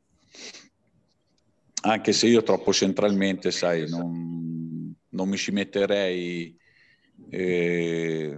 anche 1.88 2.12
se 2.12 2.28
io 2.28 2.44
troppo 2.44 2.74
centralmente, 2.74 3.52
sai, 3.52 3.90
non, 3.90 4.94
non 5.10 5.30
mi 5.30 5.38
ci 5.38 5.52
metterei, 5.52 6.56
eh, 7.30 8.38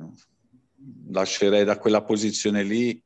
lascerei 1.09 1.63
da 1.63 1.77
quella 1.77 2.03
posizione 2.03 2.63
lì, 2.63 3.01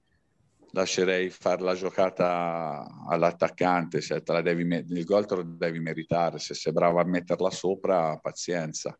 lascerei 0.71 1.29
fare 1.29 1.61
la 1.61 1.75
giocata 1.75 3.05
all'attaccante, 3.07 4.01
se 4.01 4.21
te 4.21 4.33
la 4.33 4.41
devi, 4.41 4.63
il 4.63 5.05
gol 5.05 5.25
te 5.25 5.35
lo 5.35 5.43
devi 5.43 5.79
meritare, 5.79 6.39
se 6.39 6.53
sei 6.53 6.73
bravo 6.73 6.99
a 6.99 7.05
metterla 7.05 7.49
sopra, 7.49 8.17
pazienza. 8.17 8.97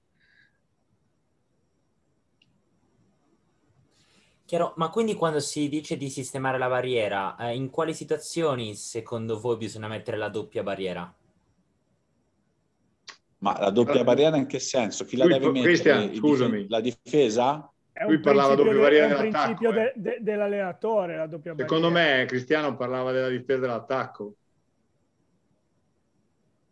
Chiaro, 4.45 4.73
ma 4.75 4.89
quindi 4.89 5.15
quando 5.15 5.39
si 5.39 5.67
dice 5.67 5.97
di 5.97 6.09
sistemare 6.09 6.57
la 6.57 6.67
barriera, 6.67 7.35
eh, 7.37 7.55
in 7.55 7.69
quali 7.69 7.93
situazioni 7.93 8.75
secondo 8.75 9.39
voi 9.39 9.57
bisogna 9.57 9.87
mettere 9.87 10.17
la 10.17 10.29
doppia 10.29 10.61
barriera? 10.63 11.11
Ma 13.43 13.59
la 13.59 13.71
doppia 13.71 14.05
barriera 14.05 14.37
in 14.37 14.45
che 14.45 14.59
senso? 14.59 15.03
Chi 15.03 15.17
la 15.17 15.25
deve 15.25 15.47
mettere? 15.47 15.63
Cristian, 15.63 16.15
scusami. 16.15 16.65
La 16.69 16.79
difesa? 16.79 17.69
Lui 18.07 18.19
parlava 18.21 18.55
doppia 18.55 18.79
barriera 18.79 19.07
È 19.07 19.21
un 19.21 19.29
principio 19.29 19.71
de, 19.71 19.93
de, 19.95 20.17
dell'allenatore 20.21 21.17
la 21.17 21.27
doppia 21.27 21.53
Secondo 21.57 21.91
barriera. 21.91 22.21
me 22.21 22.25
Cristiano 22.25 22.75
parlava 22.77 23.11
della 23.11 23.27
difesa 23.27 23.59
dell'attacco. 23.59 24.35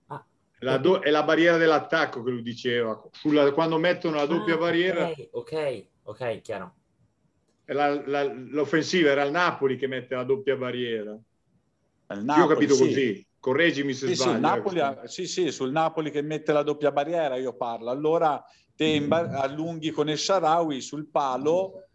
Ah, 0.07 0.25
la 0.59 0.77
do, 0.77 1.01
è 1.01 1.09
la 1.09 1.23
barriera 1.23 1.57
dell'attacco 1.57 2.23
che 2.23 2.31
lui 2.31 2.41
diceva. 2.41 3.01
Sulla, 3.11 3.51
quando 3.51 3.77
mettono 3.77 4.15
la 4.15 4.25
doppia 4.25 4.53
ah, 4.53 4.57
barriera... 4.57 5.07
Ok, 5.09 5.27
ok, 5.31 5.85
ok, 6.03 6.41
chiaro. 6.41 6.75
La, 7.65 8.01
la, 8.07 8.23
l'offensiva 8.23 9.09
era 9.09 9.23
il 9.23 9.31
Napoli 9.31 9.75
che 9.75 9.87
mette 9.87 10.15
la 10.15 10.23
doppia 10.23 10.55
barriera. 10.55 11.19
Napoli, 12.07 12.39
Io 12.39 12.43
ho 12.45 12.47
capito 12.47 12.73
sì. 12.75 12.85
così 12.85 13.29
correggimi 13.41 13.93
se 13.93 14.07
sì, 14.07 14.15
sbaglio. 14.15 14.33
Sì, 14.35 14.39
Napoli, 14.39 14.79
eh, 14.79 15.07
sì, 15.07 15.27
sì, 15.27 15.51
sul 15.51 15.71
Napoli 15.71 16.11
che 16.11 16.21
mette 16.21 16.53
la 16.53 16.63
doppia 16.63 16.93
barriera 16.93 17.35
io 17.35 17.53
parlo. 17.53 17.89
Allora 17.89 18.41
te 18.73 19.01
mm. 19.01 19.11
allunghi 19.11 19.89
con 19.89 20.09
il 20.09 20.17
Sharawi 20.17 20.79
sul 20.79 21.07
palo, 21.07 21.87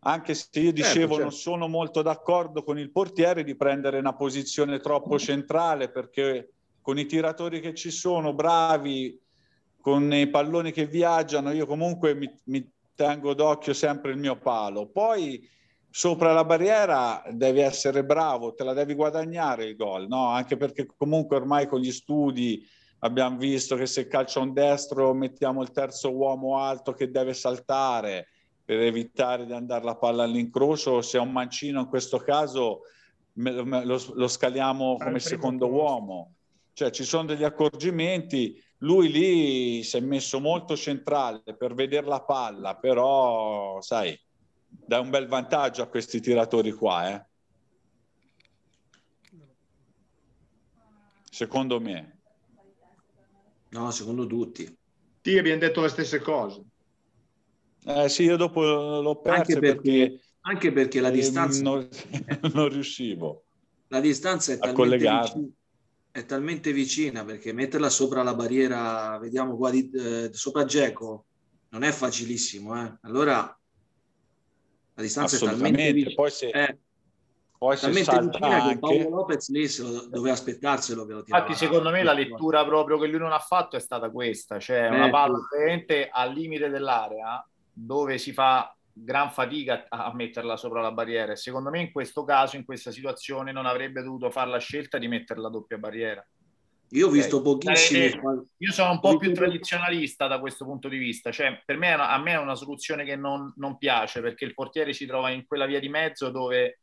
anche 0.00 0.34
se 0.34 0.48
io 0.52 0.66
certo, 0.66 0.72
dicevo 0.72 0.92
certo, 0.92 1.14
certo. 1.14 1.22
non 1.22 1.32
sono 1.32 1.68
molto 1.68 2.02
d'accordo 2.02 2.62
con 2.62 2.78
il 2.78 2.92
portiere 2.92 3.42
di 3.42 3.56
prendere 3.56 3.98
una 3.98 4.14
posizione 4.14 4.78
troppo 4.78 5.18
centrale 5.18 5.90
perché 5.90 6.50
con 6.80 6.98
i 6.98 7.06
tiratori 7.06 7.60
che 7.60 7.74
ci 7.74 7.90
sono 7.90 8.34
bravi 8.34 9.18
con 9.80 10.12
i 10.14 10.28
palloni 10.28 10.70
che 10.70 10.86
viaggiano, 10.86 11.50
io 11.50 11.66
comunque 11.66 12.14
mi, 12.14 12.30
mi 12.44 12.70
tengo 12.94 13.34
d'occhio 13.34 13.72
sempre 13.72 14.12
il 14.12 14.18
mio 14.18 14.38
palo. 14.38 14.86
Poi 14.86 15.46
sopra 15.96 16.32
la 16.32 16.44
barriera 16.44 17.22
devi 17.30 17.60
essere 17.60 18.04
bravo, 18.04 18.52
te 18.52 18.64
la 18.64 18.72
devi 18.72 18.94
guadagnare 18.94 19.66
il 19.66 19.76
gol, 19.76 20.08
no? 20.08 20.26
Anche 20.26 20.56
perché 20.56 20.88
comunque 20.96 21.36
ormai 21.36 21.68
con 21.68 21.78
gli 21.78 21.92
studi 21.92 22.66
abbiamo 22.98 23.36
visto 23.36 23.76
che 23.76 23.86
se 23.86 24.08
calcia 24.08 24.40
un 24.40 24.52
destro 24.52 25.14
mettiamo 25.14 25.62
il 25.62 25.70
terzo 25.70 26.12
uomo 26.12 26.58
alto 26.58 26.94
che 26.94 27.12
deve 27.12 27.32
saltare 27.32 28.26
per 28.64 28.80
evitare 28.80 29.46
di 29.46 29.52
andare 29.52 29.84
la 29.84 29.94
palla 29.94 30.24
all'incrocio, 30.24 31.00
se 31.00 31.18
è 31.18 31.20
un 31.20 31.30
mancino 31.30 31.78
in 31.78 31.86
questo 31.86 32.18
caso 32.18 32.80
lo, 33.34 34.02
lo 34.14 34.26
scaliamo 34.26 34.96
come 34.96 35.20
secondo 35.20 35.68
uomo. 35.68 36.32
Cioè 36.72 36.90
ci 36.90 37.04
sono 37.04 37.26
degli 37.26 37.44
accorgimenti 37.44 38.60
lui 38.78 39.12
lì 39.12 39.82
si 39.84 39.96
è 39.96 40.00
messo 40.00 40.40
molto 40.40 40.76
centrale 40.76 41.54
per 41.56 41.72
vedere 41.74 42.06
la 42.06 42.22
palla, 42.22 42.74
però 42.74 43.80
sai, 43.80 44.18
dà 44.86 45.00
un 45.00 45.10
bel 45.10 45.26
vantaggio 45.26 45.82
a 45.82 45.88
questi 45.88 46.20
tiratori 46.20 46.72
qua, 46.72 47.10
eh? 47.10 47.26
Secondo 51.30 51.80
me. 51.80 52.18
No, 53.70 53.90
secondo 53.90 54.26
tutti. 54.26 54.76
Ti 55.20 55.38
abbiamo 55.38 55.58
detto 55.58 55.80
le 55.80 55.88
stesse 55.88 56.20
cose. 56.20 56.62
Eh 57.84 58.08
sì, 58.08 58.22
io 58.22 58.36
dopo 58.36 58.62
l'ho 58.62 59.20
perso 59.20 59.38
anche 59.38 59.58
perché, 59.58 59.80
perché, 59.80 60.20
anche 60.42 60.72
perché 60.72 61.00
la 61.00 61.10
distanza 61.10 61.62
non, 61.62 61.88
non 62.54 62.68
riuscivo 62.68 63.44
la 63.88 64.00
distanza 64.00 64.52
è 64.52 64.58
a 64.60 64.72
collegarmi 64.72 65.54
è 66.10 66.24
talmente 66.26 66.72
vicina 66.72 67.24
perché 67.24 67.52
metterla 67.52 67.88
sopra 67.88 68.22
la 68.22 68.36
barriera, 68.36 69.18
vediamo 69.18 69.56
qua 69.56 69.70
di, 69.70 69.90
eh, 69.90 70.30
sopra 70.32 70.64
Geco, 70.64 71.24
non 71.70 71.82
è 71.82 71.90
facilissimo. 71.90 72.80
Eh? 72.80 72.98
Allora 73.00 73.60
la 74.94 75.02
distanza 75.02 75.36
è 75.36 75.38
talmente 75.40 75.92
vicina. 75.92 76.14
Poi 76.14 76.30
se, 76.30 76.48
eh, 76.48 76.78
poi 77.58 77.76
se 77.76 77.92
salta 78.04 78.38
anche... 78.38 78.78
Paolo 78.78 79.08
Lopez 79.08 79.50
lì 79.50 79.66
se 79.68 79.82
lo, 79.82 80.06
doveva 80.08 80.34
aspettarselo. 80.34 81.04
Che 81.06 81.12
lo 81.12 81.18
Infatti, 81.18 81.54
secondo 81.54 81.90
me 81.90 82.02
la 82.02 82.12
lettura 82.12 82.64
proprio 82.64 82.98
che 82.98 83.06
lui 83.06 83.18
non 83.18 83.32
ha 83.32 83.38
fatto 83.38 83.76
è 83.76 83.80
stata 83.80 84.10
questa: 84.10 84.58
cioè 84.58 84.88
una 84.88 85.10
palla 85.10 85.38
praticamente 85.48 86.08
al 86.10 86.32
limite 86.32 86.68
dell'area 86.68 87.46
dove 87.72 88.18
si 88.18 88.32
fa 88.32 88.74
gran 88.96 89.30
fatica 89.32 89.86
a 89.88 90.14
metterla 90.14 90.56
sopra 90.56 90.80
la 90.80 90.92
barriera 90.92 91.32
e 91.32 91.36
secondo 91.36 91.68
me 91.70 91.80
in 91.80 91.90
questo 91.90 92.22
caso, 92.22 92.54
in 92.56 92.64
questa 92.64 92.92
situazione, 92.92 93.50
non 93.50 93.66
avrebbe 93.66 94.02
dovuto 94.02 94.30
fare 94.30 94.50
la 94.50 94.58
scelta 94.58 94.98
di 94.98 95.08
mettere 95.08 95.40
la 95.40 95.48
doppia 95.48 95.78
barriera. 95.78 96.24
Io 96.94 97.08
ho 97.08 97.10
visto 97.10 97.38
okay. 97.38 97.52
pochissimi. 97.52 98.04
Eh, 98.04 98.46
io 98.58 98.72
sono 98.72 98.92
un 98.92 99.00
po' 99.00 99.16
più 99.16 99.32
tradizionalista 99.32 100.28
da 100.28 100.38
questo 100.38 100.64
punto 100.64 100.88
di 100.88 100.96
vista, 100.96 101.32
cioè 101.32 101.60
per 101.64 101.76
me 101.76 101.92
a 101.92 102.18
me 102.18 102.32
è 102.32 102.38
una 102.38 102.54
soluzione 102.54 103.04
che 103.04 103.16
non, 103.16 103.52
non 103.56 103.78
piace 103.78 104.20
perché 104.20 104.44
il 104.44 104.54
portiere 104.54 104.92
si 104.92 105.04
trova 105.04 105.30
in 105.30 105.44
quella 105.44 105.66
via 105.66 105.80
di 105.80 105.88
mezzo 105.88 106.30
dove 106.30 106.80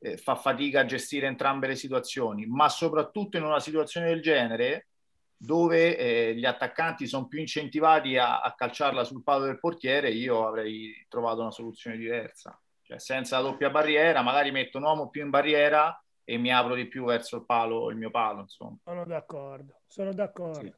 eh, 0.00 0.16
fa 0.18 0.34
fatica 0.34 0.80
a 0.80 0.84
gestire 0.84 1.26
entrambe 1.26 1.66
le 1.66 1.76
situazioni, 1.76 2.46
ma 2.46 2.68
soprattutto 2.68 3.38
in 3.38 3.44
una 3.44 3.60
situazione 3.60 4.08
del 4.08 4.20
genere 4.20 4.88
dove 5.34 5.96
eh, 5.96 6.34
gli 6.34 6.44
attaccanti 6.44 7.06
sono 7.06 7.26
più 7.26 7.38
incentivati 7.38 8.18
a, 8.18 8.40
a, 8.40 8.54
calciarla 8.54 9.04
sul 9.04 9.22
palo 9.22 9.44
del 9.44 9.60
portiere, 9.60 10.10
io 10.10 10.46
avrei 10.46 11.06
trovato 11.08 11.40
una 11.40 11.52
soluzione 11.52 11.96
diversa. 11.96 12.60
Cioè, 12.82 12.98
senza 12.98 13.36
la 13.36 13.48
doppia 13.48 13.70
barriera, 13.70 14.20
magari 14.22 14.50
metto 14.50 14.78
un 14.78 14.84
uomo 14.84 15.08
più 15.10 15.22
in 15.22 15.30
barriera 15.30 16.02
e 16.30 16.36
mi 16.36 16.52
apro 16.52 16.74
di 16.74 16.86
più 16.86 17.06
verso 17.06 17.36
il 17.36 17.46
palo, 17.46 17.88
il 17.88 17.96
mio 17.96 18.10
palo, 18.10 18.42
insomma. 18.42 18.76
Sono 18.84 19.06
d'accordo, 19.06 19.80
sono 19.86 20.12
d'accordo. 20.12 20.60
Sì, 20.60 20.74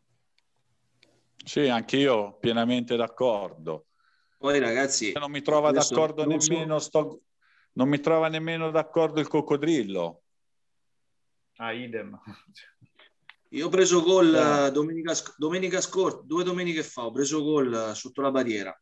sì 1.45 1.69
anche 1.69 1.97
io 1.97 2.38
pienamente 2.38 2.95
d'accordo. 2.95 3.87
Poi 4.38 4.61
ragazzi... 4.61 5.11
Non 5.14 5.33
mi 5.33 5.42
trova 5.42 5.73
d'accordo 5.73 6.25
nemmeno, 6.25 6.78
sto... 6.78 7.23
non 7.73 7.88
mi 7.88 7.99
trova 7.99 8.28
nemmeno 8.28 8.71
d'accordo 8.71 9.19
il 9.19 9.26
coccodrillo. 9.26 10.23
Ah, 11.57 11.73
idem. 11.73 12.16
Io 13.49 13.66
ho 13.66 13.71
preso 13.71 14.02
gol 14.02 14.33
eh. 14.33 14.71
domenica, 14.71 15.14
domenica 15.37 15.80
scorsa, 15.80 16.21
due 16.23 16.45
domeniche 16.45 16.85
fa, 16.85 17.07
ho 17.07 17.11
preso 17.11 17.42
gol 17.42 17.90
sotto 17.97 18.23
la 18.23 18.30
barriera. 18.30 18.80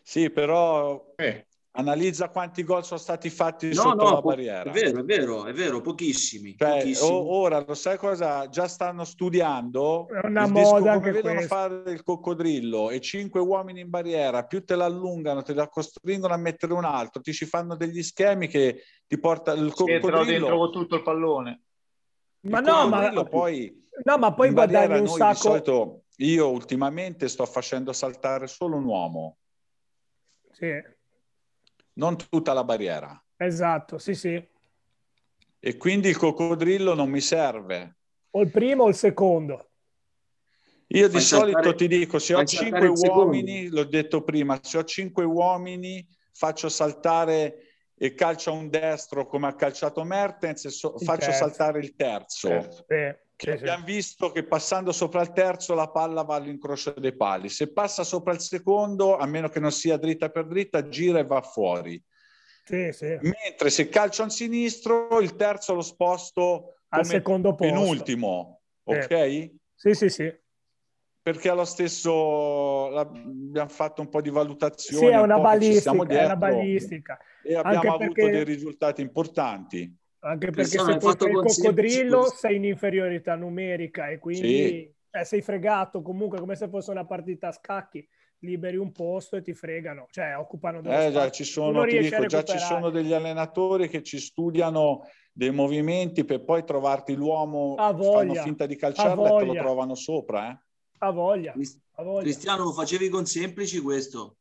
Sì, 0.00 0.30
però 0.30 1.12
eh. 1.16 1.48
Analizza 1.76 2.28
quanti 2.28 2.62
gol 2.62 2.84
sono 2.84 3.00
stati 3.00 3.28
fatti 3.30 3.66
no, 3.68 3.74
sotto 3.74 4.04
no, 4.04 4.10
la 4.12 4.20
barriera. 4.20 4.70
È 4.70 4.72
vero, 4.72 5.00
è 5.00 5.02
vero, 5.02 5.44
è 5.46 5.52
vero, 5.52 5.80
pochissimi. 5.80 6.54
Cioè, 6.56 6.78
pochissimi. 6.78 7.10
ora 7.10 7.64
lo 7.66 7.74
sai 7.74 7.96
cosa? 7.96 8.48
Già 8.48 8.68
stanno 8.68 9.02
studiando 9.02 10.06
è 10.06 10.24
una 10.24 10.46
moda 10.46 10.94
come 10.94 11.10
vedono 11.10 11.34
questo. 11.34 11.52
fare 11.52 11.90
il 11.90 12.04
coccodrillo 12.04 12.90
e 12.90 13.00
cinque 13.00 13.40
uomini 13.40 13.80
in 13.80 13.90
barriera, 13.90 14.44
più 14.44 14.64
te 14.64 14.76
l'allungano, 14.76 15.42
te 15.42 15.52
la 15.52 15.68
costringono 15.68 16.32
a 16.32 16.36
mettere 16.36 16.74
un 16.74 16.84
altro, 16.84 17.20
ti 17.20 17.32
ci 17.32 17.44
fanno 17.44 17.74
degli 17.74 18.04
schemi 18.04 18.46
che 18.46 18.84
ti 19.08 19.18
porta 19.18 19.52
il 19.52 19.72
coccodrillo 19.72 20.24
dentro 20.24 20.56
con 20.56 20.70
tutto 20.70 20.94
il 20.94 21.02
pallone. 21.02 21.62
Ma 22.42 22.60
no, 22.60 22.88
ma 22.88 23.24
poi 23.24 23.82
No, 24.04 24.18
ma 24.18 24.32
poi 24.32 24.50
guadagni 24.50 24.98
un 25.00 25.08
sacco. 25.08 25.34
Solito, 25.34 26.02
io 26.18 26.50
ultimamente 26.50 27.28
sto 27.28 27.46
facendo 27.46 27.92
saltare 27.92 28.46
solo 28.46 28.76
un 28.76 28.84
uomo. 28.84 29.38
Sì 30.52 31.02
non 31.94 32.16
tutta 32.16 32.52
la 32.52 32.64
barriera. 32.64 33.22
Esatto, 33.36 33.98
sì, 33.98 34.14
sì. 34.14 34.48
E 35.58 35.76
quindi 35.76 36.08
il 36.08 36.16
coccodrillo 36.16 36.94
non 36.94 37.08
mi 37.08 37.20
serve. 37.20 37.96
O 38.30 38.42
il 38.42 38.50
primo 38.50 38.84
o 38.84 38.88
il 38.88 38.94
secondo. 38.94 39.70
Io 40.88 41.08
di 41.08 41.20
solito 41.20 41.74
ti 41.74 41.88
dico, 41.88 42.18
se 42.18 42.34
ho 42.34 42.44
cinque 42.44 42.88
uomini, 42.88 43.68
l'ho 43.68 43.84
detto 43.84 44.22
prima, 44.22 44.58
se 44.62 44.78
ho 44.78 44.84
cinque 44.84 45.24
uomini 45.24 46.06
faccio 46.30 46.68
saltare 46.68 47.73
e 47.96 48.14
calcio 48.14 48.52
un 48.52 48.68
destro 48.68 49.26
come 49.26 49.46
ha 49.46 49.54
calciato 49.54 50.02
Mertens 50.04 50.64
e 50.64 50.70
so, 50.70 50.98
faccio 50.98 51.26
terzo. 51.26 51.38
saltare 51.38 51.78
il 51.80 51.94
terzo. 51.94 52.48
Certo. 52.48 52.84
Eh, 52.88 53.20
sì, 53.36 53.50
abbiamo 53.50 53.84
visto 53.84 54.30
che 54.30 54.44
passando 54.44 54.92
sopra 54.92 55.20
il 55.22 55.32
terzo 55.32 55.74
la 55.74 55.90
palla 55.90 56.22
va 56.22 56.36
all'incrocio 56.36 56.92
dei 56.92 57.16
pali. 57.16 57.48
Se 57.48 57.72
passa 57.72 58.04
sopra 58.04 58.32
il 58.32 58.40
secondo, 58.40 59.16
a 59.16 59.26
meno 59.26 59.48
che 59.48 59.60
non 59.60 59.72
sia 59.72 59.96
dritta 59.96 60.30
per 60.30 60.46
dritta, 60.46 60.88
gira 60.88 61.18
e 61.18 61.24
va 61.24 61.42
fuori. 61.42 62.02
Sì, 62.64 62.90
sì. 62.92 63.18
Mentre 63.20 63.70
se 63.70 63.88
calcio 63.88 64.22
a 64.22 64.28
sinistro, 64.28 65.20
il 65.20 65.36
terzo 65.36 65.74
lo 65.74 65.82
sposto 65.82 66.76
al 66.88 67.04
secondo 67.04 67.54
posto. 67.54 67.72
penultimo. 67.72 68.60
Ok? 68.84 69.50
Sì, 69.74 69.94
sì, 69.94 70.08
sì. 70.08 70.42
Perché 71.24 71.48
allo 71.48 71.64
stesso 71.64 72.94
abbiamo 72.98 73.70
fatto 73.70 74.02
un 74.02 74.10
po' 74.10 74.20
di 74.20 74.28
valutazione. 74.28 75.06
Sì, 75.06 75.10
è 75.10 75.18
una 75.18 75.38
balistica, 75.38 76.06
è 76.06 76.24
una 76.26 76.36
balistica. 76.36 77.18
E 77.42 77.54
abbiamo 77.54 77.76
Anche 77.76 77.88
avuto 77.88 78.12
perché... 78.12 78.30
dei 78.30 78.44
risultati 78.44 79.00
importanti. 79.00 79.96
Anche 80.18 80.50
perché 80.50 80.64
se 80.64 80.98
fosse 81.00 81.26
il 81.26 81.34
coccodrillo 81.34 82.24
sei 82.24 82.56
in 82.56 82.64
inferiorità 82.64 83.36
numerica 83.36 84.08
e 84.08 84.18
quindi 84.18 84.48
sì. 84.48 84.94
eh, 85.12 85.24
sei 85.24 85.40
fregato 85.40 86.02
comunque 86.02 86.38
come 86.40 86.56
se 86.56 86.68
fosse 86.68 86.90
una 86.90 87.06
partita 87.06 87.48
a 87.48 87.52
scacchi 87.52 88.06
liberi 88.40 88.76
un 88.76 88.92
posto 88.92 89.36
e 89.36 89.40
ti 89.40 89.54
fregano, 89.54 90.06
cioè 90.10 90.36
occupano 90.36 90.80
eh, 90.80 91.10
già, 91.10 91.30
ci 91.30 91.44
sono, 91.44 91.86
ti 91.86 92.00
dico, 92.00 92.26
già 92.26 92.42
ci 92.42 92.58
sono 92.58 92.90
degli 92.90 93.14
allenatori 93.14 93.88
che 93.88 94.02
ci 94.02 94.18
studiano 94.18 95.08
dei 95.32 95.52
movimenti 95.52 96.26
per 96.26 96.44
poi 96.44 96.64
trovarti 96.64 97.14
l'uomo, 97.14 97.76
fanno 97.76 98.34
finta 98.34 98.66
di 98.66 98.76
calciarla 98.76 99.36
e 99.36 99.38
te 99.38 99.44
lo 99.46 99.54
trovano 99.54 99.94
sopra. 99.94 100.50
Eh. 100.50 100.58
A 100.98 101.10
voglia. 101.10 101.54
A 101.96 102.02
voglia. 102.02 102.22
Cristiano, 102.22 102.64
lo 102.64 102.72
facevi 102.72 103.08
con 103.08 103.26
semplici 103.26 103.80
questo? 103.80 104.36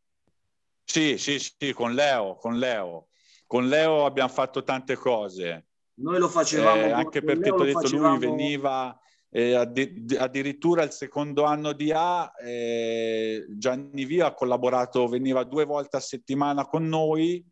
Sì, 0.84 1.18
sì, 1.18 1.40
sì, 1.40 1.74
con 1.74 1.94
Leo, 1.94 2.36
con 2.36 2.58
Leo. 2.58 3.08
Con 3.46 3.68
Leo 3.68 4.06
abbiamo 4.06 4.30
fatto 4.30 4.64
tante 4.64 4.96
cose. 4.96 5.68
Noi 5.96 6.20
lo 6.20 6.28
facevamo. 6.28 6.82
Eh, 6.82 6.92
anche 6.92 7.22
perché 7.22 7.44
ti 7.44 7.50
ho 7.50 7.64
detto, 7.64 7.80
facevamo... 7.80 8.18
lui 8.18 8.28
veniva 8.28 8.98
eh, 9.36 9.56
addi- 9.56 10.16
addirittura 10.16 10.84
il 10.84 10.92
secondo 10.92 11.44
anno 11.44 11.74
di 11.74 11.92
A, 11.92 12.32
eh, 12.40 13.46
Gianni 13.50 14.06
Via 14.06 14.28
ha 14.28 14.34
collaborato, 14.34 15.08
veniva 15.08 15.44
due 15.44 15.66
volte 15.66 15.98
a 15.98 16.02
settimana 16.02 16.68
con 16.68 16.88
noi 16.88 17.44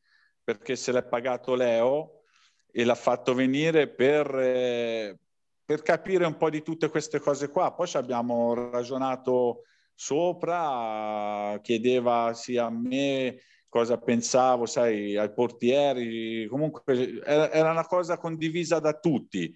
perché 0.43 0.75
se 0.75 0.91
l'è 0.91 1.03
pagato 1.03 1.55
Leo 1.55 2.21
e 2.71 2.83
l'ha 2.83 2.95
fatto 2.95 3.33
venire 3.33 3.87
per, 3.89 4.27
eh, 4.39 5.19
per 5.71 5.83
capire 5.83 6.25
un 6.25 6.35
po' 6.35 6.49
di 6.49 6.63
tutte 6.63 6.89
queste 6.89 7.21
cose 7.21 7.49
qua. 7.49 7.71
Poi 7.71 7.87
ci 7.87 7.95
abbiamo 7.95 8.69
ragionato 8.71 9.61
sopra, 9.95 11.57
chiedeva 11.61 12.33
sia 12.33 12.65
a 12.65 12.69
me 12.69 13.37
cosa 13.69 13.97
pensavo, 13.97 14.65
sai, 14.65 15.15
ai 15.15 15.31
portieri, 15.31 16.45
comunque 16.49 17.21
era, 17.23 17.71
una 17.71 17.85
cosa 17.85 18.17
condivisa 18.17 18.79
da 18.79 18.99
tutti, 18.99 19.55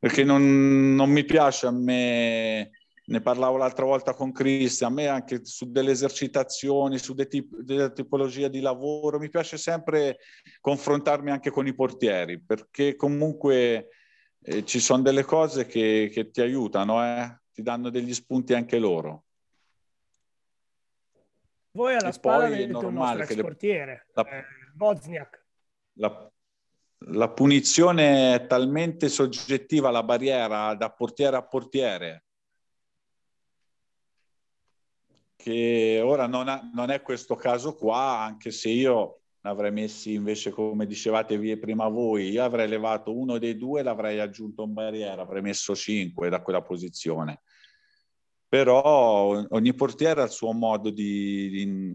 perché 0.00 0.24
non, 0.24 0.96
non 0.96 1.08
mi 1.08 1.24
piace 1.24 1.68
a 1.68 1.70
me, 1.70 2.70
ne 3.04 3.20
parlavo 3.20 3.56
l'altra 3.56 3.84
volta 3.84 4.12
con 4.12 4.32
Cristian, 4.32 4.90
a 4.90 4.94
me 4.94 5.06
anche 5.06 5.44
su 5.44 5.70
delle 5.70 5.92
esercitazioni, 5.92 6.98
su 6.98 7.14
de 7.14 7.28
tip- 7.28 7.60
delle 7.60 7.92
tipologie 7.92 8.50
di 8.50 8.58
lavoro, 8.58 9.20
mi 9.20 9.28
piace 9.28 9.56
sempre 9.56 10.18
confrontarmi 10.60 11.30
anche 11.30 11.50
con 11.50 11.68
i 11.68 11.74
portieri, 11.76 12.42
perché 12.42 12.96
comunque 12.96 13.90
eh, 14.46 14.64
ci 14.64 14.78
sono 14.78 15.02
delle 15.02 15.24
cose 15.24 15.66
che, 15.66 16.10
che 16.12 16.30
ti 16.30 16.42
aiutano, 16.42 17.02
eh? 17.02 17.40
ti 17.50 17.62
danno 17.62 17.88
degli 17.88 18.12
spunti 18.12 18.52
anche 18.52 18.78
loro. 18.78 19.24
Voi 21.70 21.94
alla 21.96 22.10
e 22.10 22.12
spalla 22.12 22.44
avete 22.44 22.76
un 22.76 22.92
nostro 22.92 23.22
ex 23.22 23.40
portiere, 23.40 24.06
la, 24.12 24.28
eh, 24.28 24.44
Wozniak. 24.76 25.44
La, 25.94 26.32
la 26.98 27.30
punizione 27.30 28.34
è 28.34 28.46
talmente 28.46 29.08
soggettiva 29.08 29.88
alla 29.88 30.02
barriera 30.02 30.74
da 30.74 30.90
portiere 30.90 31.36
a 31.36 31.42
portiere 31.42 32.24
che 35.36 36.00
ora 36.02 36.26
non, 36.26 36.48
ha, 36.48 36.70
non, 36.72 36.90
è 36.90 37.02
questo 37.02 37.34
caso 37.34 37.74
qua, 37.74 38.20
anche 38.20 38.50
se 38.50 38.70
io 38.70 39.23
l'avrei 39.44 39.72
messi 39.72 40.14
invece, 40.14 40.50
come 40.50 40.86
dicevate 40.86 41.38
prima 41.58 41.88
voi, 41.88 42.30
io 42.30 42.42
avrei 42.42 42.66
levato 42.66 43.16
uno 43.16 43.38
dei 43.38 43.56
due, 43.56 43.82
l'avrei 43.82 44.18
aggiunto 44.18 44.64
in 44.64 44.72
barriera, 44.72 45.22
avrei 45.22 45.42
messo 45.42 45.74
cinque 45.74 46.30
da 46.30 46.40
quella 46.40 46.62
posizione. 46.62 47.42
Però 48.48 49.44
ogni 49.48 49.74
portiere 49.74 50.22
ha 50.22 50.24
il 50.24 50.30
suo 50.30 50.52
modo 50.52 50.88
di, 50.88 51.50
di, 51.50 51.94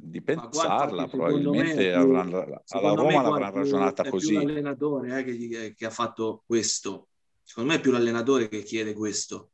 di 0.00 0.22
pensarla, 0.22 1.08
probabilmente 1.08 1.90
più, 1.90 2.00
avranno, 2.00 2.62
alla 2.66 2.94
Roma 2.94 3.22
l'avranno 3.22 3.56
ragionata 3.56 4.08
così. 4.08 4.34
È 4.34 4.38
più 4.38 4.46
l'allenatore 4.46 5.18
eh, 5.18 5.24
che, 5.24 5.74
che 5.76 5.86
ha 5.86 5.90
fatto 5.90 6.44
questo. 6.46 7.08
Secondo 7.42 7.70
me 7.72 7.78
è 7.78 7.80
più 7.80 7.90
l'allenatore 7.90 8.48
che 8.48 8.62
chiede 8.62 8.92
questo. 8.92 9.50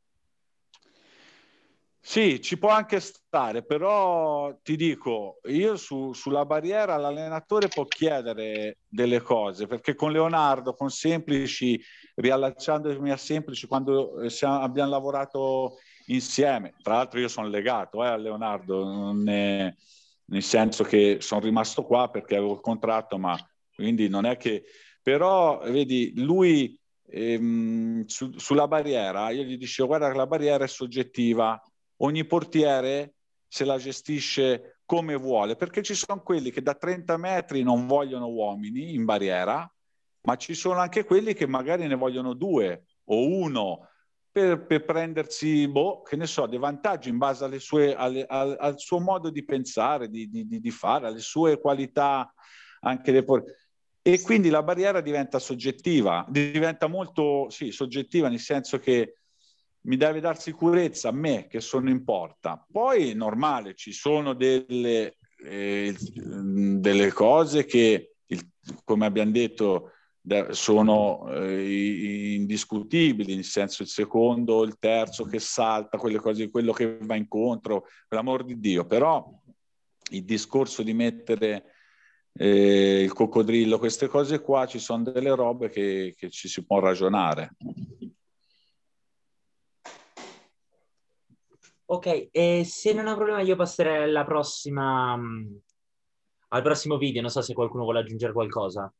Sì, 2.03 2.41
ci 2.41 2.57
può 2.57 2.69
anche 2.69 2.99
stare, 2.99 3.63
però 3.63 4.57
ti 4.63 4.75
dico, 4.75 5.39
io 5.45 5.77
su, 5.77 6.13
sulla 6.13 6.45
barriera 6.45 6.97
l'allenatore 6.97 7.67
può 7.67 7.85
chiedere 7.85 8.79
delle 8.87 9.21
cose, 9.21 9.67
perché 9.67 9.93
con 9.93 10.11
Leonardo, 10.11 10.73
con 10.73 10.89
Semplici, 10.89 11.79
riallacciandomi 12.15 13.11
a 13.11 13.17
Semplici, 13.17 13.67
quando 13.67 14.19
eh, 14.19 14.29
siamo, 14.31 14.61
abbiamo 14.61 14.89
lavorato 14.89 15.77
insieme, 16.07 16.73
tra 16.81 16.95
l'altro 16.95 17.19
io 17.19 17.27
sono 17.27 17.47
legato 17.47 18.03
eh, 18.03 18.07
a 18.07 18.17
Leonardo, 18.17 19.13
è, 19.27 19.73
nel 20.25 20.43
senso 20.43 20.83
che 20.83 21.17
sono 21.21 21.41
rimasto 21.41 21.83
qua 21.83 22.09
perché 22.09 22.35
avevo 22.35 22.53
il 22.53 22.61
contratto, 22.61 23.17
ma 23.19 23.37
quindi 23.73 24.09
non 24.09 24.25
è 24.25 24.37
che... 24.37 24.63
Però, 25.03 25.59
vedi, 25.59 26.13
lui 26.15 26.77
ehm, 27.07 28.05
su, 28.05 28.31
sulla 28.37 28.67
barriera, 28.67 29.29
io 29.29 29.43
gli 29.43 29.57
dicevo, 29.57 29.87
guarda 29.89 30.11
che 30.11 30.17
la 30.17 30.27
barriera 30.27 30.63
è 30.63 30.67
soggettiva, 30.67 31.59
ogni 32.01 32.25
portiere 32.25 33.15
se 33.47 33.65
la 33.65 33.77
gestisce 33.77 34.79
come 34.85 35.15
vuole, 35.15 35.55
perché 35.55 35.81
ci 35.81 35.95
sono 35.95 36.21
quelli 36.21 36.51
che 36.51 36.61
da 36.61 36.73
30 36.73 37.17
metri 37.17 37.63
non 37.63 37.87
vogliono 37.87 38.27
uomini 38.27 38.93
in 38.93 39.05
barriera, 39.05 39.69
ma 40.23 40.35
ci 40.35 40.53
sono 40.53 40.79
anche 40.79 41.03
quelli 41.03 41.33
che 41.33 41.47
magari 41.47 41.87
ne 41.87 41.95
vogliono 41.95 42.33
due 42.33 42.85
o 43.05 43.25
uno 43.25 43.87
per, 44.31 44.65
per 44.65 44.85
prendersi, 44.85 45.67
boh, 45.67 46.01
che 46.01 46.15
ne 46.15 46.25
so, 46.25 46.45
dei 46.45 46.59
vantaggi 46.59 47.09
in 47.09 47.17
base 47.17 47.43
alle 47.43 47.59
sue, 47.59 47.93
alle, 47.93 48.25
al, 48.25 48.55
al, 48.57 48.79
suo 48.79 48.99
modo 48.99 49.29
di 49.29 49.43
pensare, 49.43 50.07
di, 50.07 50.29
di, 50.29 50.47
di, 50.47 50.71
fare, 50.71 51.07
alle 51.07 51.19
sue 51.19 51.59
qualità 51.59 52.33
anche 52.81 53.11
dei 53.11 53.23
portieri. 53.23 53.59
E 54.01 54.21
quindi 54.21 54.49
la 54.49 54.63
barriera 54.63 55.01
diventa 55.01 55.37
soggettiva, 55.37 56.25
diventa 56.29 56.87
molto 56.87 57.49
sì, 57.49 57.71
soggettiva 57.71 58.29
nel 58.29 58.39
senso 58.39 58.79
che 58.79 59.20
mi 59.83 59.97
deve 59.97 60.19
dar 60.19 60.39
sicurezza 60.39 61.09
a 61.09 61.13
me 61.13 61.47
che 61.47 61.59
sono 61.59 61.89
in 61.89 62.03
porta. 62.03 62.63
Poi 62.69 63.11
è 63.11 63.13
normale, 63.13 63.73
ci 63.75 63.91
sono 63.91 64.33
delle, 64.33 65.17
eh, 65.43 65.95
delle 65.95 67.11
cose 67.11 67.65
che, 67.65 68.15
come 68.83 69.05
abbiamo 69.05 69.31
detto, 69.31 69.91
sono 70.51 71.27
eh, 71.33 72.35
indiscutibili, 72.35 73.33
nel 73.33 73.43
senso 73.43 73.81
il 73.81 73.87
secondo, 73.87 74.63
il 74.63 74.77
terzo 74.77 75.23
che 75.23 75.39
salta, 75.39 75.97
quelle 75.97 76.19
cose, 76.19 76.51
quello 76.51 76.73
che 76.73 76.97
va 77.01 77.15
incontro, 77.15 77.81
per 77.81 78.19
l'amor 78.19 78.43
di 78.43 78.59
Dio. 78.59 78.85
Però 78.85 79.27
il 80.11 80.23
discorso 80.23 80.83
di 80.83 80.93
mettere 80.93 81.63
eh, 82.33 83.01
il 83.01 83.13
coccodrillo, 83.13 83.79
queste 83.79 84.07
cose 84.07 84.41
qua, 84.41 84.67
ci 84.67 84.77
sono 84.77 85.03
delle 85.03 85.33
robe 85.33 85.69
che, 85.69 86.13
che 86.15 86.29
ci 86.29 86.47
si 86.47 86.63
può 86.65 86.79
ragionare. 86.79 87.55
Ok, 91.91 92.29
e 92.31 92.63
se 92.63 92.93
non 92.93 93.07
ho 93.07 93.15
problema 93.15 93.41
io 93.41 93.57
passerei 93.57 94.03
alla 94.03 94.23
prossima, 94.23 95.17
mm, 95.17 95.55
al 96.47 96.61
prossimo 96.61 96.97
video, 96.97 97.19
non 97.19 97.29
so 97.29 97.41
se 97.41 97.53
qualcuno 97.53 97.83
vuole 97.83 97.99
aggiungere 97.99 98.31
qualcosa. 98.31 98.93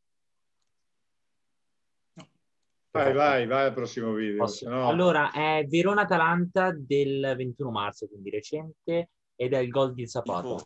Vai, 2.92 3.14
vai, 3.14 3.48
vai 3.48 3.68
al 3.68 3.74
prossimo 3.74 4.12
video. 4.12 4.46
No... 4.64 4.90
Allora, 4.90 5.32
è 5.32 5.66
Verona-Atalanta 5.70 6.72
del 6.74 7.34
21 7.38 7.72
marzo, 7.72 8.10
quindi 8.10 8.30
recente, 8.30 9.12
ed 9.38 9.54
è 9.54 9.60
il 9.60 9.70
gol 9.70 9.94
di 9.94 10.06
Zapata. 10.06 10.62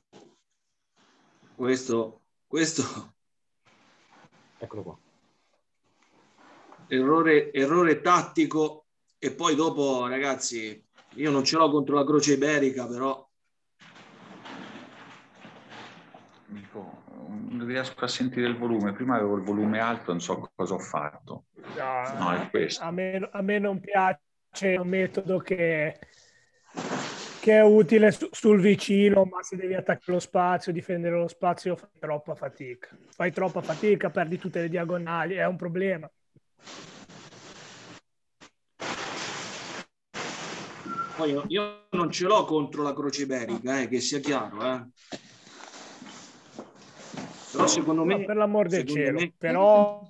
Questo, 1.53 2.21
questo... 2.47 3.13
Eccolo 4.57 4.81
qua. 4.81 4.97
Errore, 6.87 7.53
errore 7.53 8.01
tattico 8.01 8.87
e 9.19 9.31
poi 9.31 9.53
dopo, 9.53 10.07
ragazzi, 10.07 10.84
io 11.15 11.31
non 11.31 11.43
ce 11.43 11.57
l'ho 11.57 11.69
contro 11.69 11.95
la 11.95 12.05
Croce 12.05 12.33
Iberica, 12.33 12.87
però. 12.87 13.27
Amico, 16.49 17.03
non 17.49 17.65
riesco 17.65 18.03
a 18.03 18.07
sentire 18.07 18.47
il 18.47 18.57
volume. 18.57 18.93
Prima 18.93 19.15
avevo 19.15 19.35
il 19.35 19.43
volume 19.43 19.79
alto, 19.79 20.11
non 20.11 20.21
so 20.21 20.49
cosa 20.53 20.73
ho 20.73 20.79
fatto. 20.79 21.45
No, 21.75 22.17
no 22.19 22.33
è 22.33 22.49
questo. 22.49 22.83
A 22.83 22.91
me, 22.91 23.29
a 23.31 23.41
me 23.41 23.59
non 23.59 23.79
piace 23.79 24.75
un 24.77 24.87
metodo 24.87 25.39
che, 25.39 25.99
che 27.39 27.57
è 27.57 27.63
utile 27.63 28.11
su, 28.11 28.27
sul 28.31 28.59
vicino, 28.59 29.23
ma 29.23 29.41
se 29.41 29.55
devi 29.55 29.73
attaccare 29.73 30.11
lo 30.11 30.19
spazio, 30.19 30.73
difendere 30.73 31.15
lo 31.15 31.27
spazio, 31.27 31.75
fai 31.75 31.89
troppa 31.97 32.35
fatica. 32.35 32.89
Fai 33.09 33.31
troppa 33.31 33.61
fatica, 33.61 34.09
perdi 34.09 34.37
tutte 34.37 34.61
le 34.61 34.69
diagonali, 34.69 35.35
è 35.35 35.45
un 35.45 35.55
problema. 35.55 36.09
Poi 41.15 41.29
io, 41.29 41.43
io 41.47 41.87
non 41.91 42.11
ce 42.11 42.25
l'ho 42.25 42.45
contro 42.45 42.83
la 42.83 42.93
Croce 42.93 43.23
Iberica, 43.23 43.81
eh, 43.81 43.87
che 43.87 43.99
sia 43.99 44.19
chiaro. 44.19 44.61
Eh. 44.61 44.85
Però 47.51 47.67
secondo 47.67 48.03
me... 48.03 48.17
No, 48.17 48.25
per 48.25 48.35
l'amor 48.35 48.67
del 48.67 48.85
cielo, 48.85 49.19
me, 49.19 49.33
però... 49.37 50.07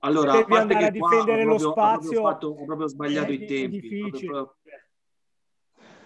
Allora, 0.00 0.32
devi 0.32 0.54
andare 0.54 0.86
a 0.86 0.90
difendere 0.90 1.44
lo 1.44 1.58
spazio... 1.58 2.22
Ho 2.22 2.36
proprio, 2.36 2.48
ho 2.48 2.64
proprio 2.64 2.88
sbagliato 2.88 3.32
i 3.32 3.44
tempi. 3.44 3.80
Difficile. 3.80 4.30
Proprio... 4.30 4.54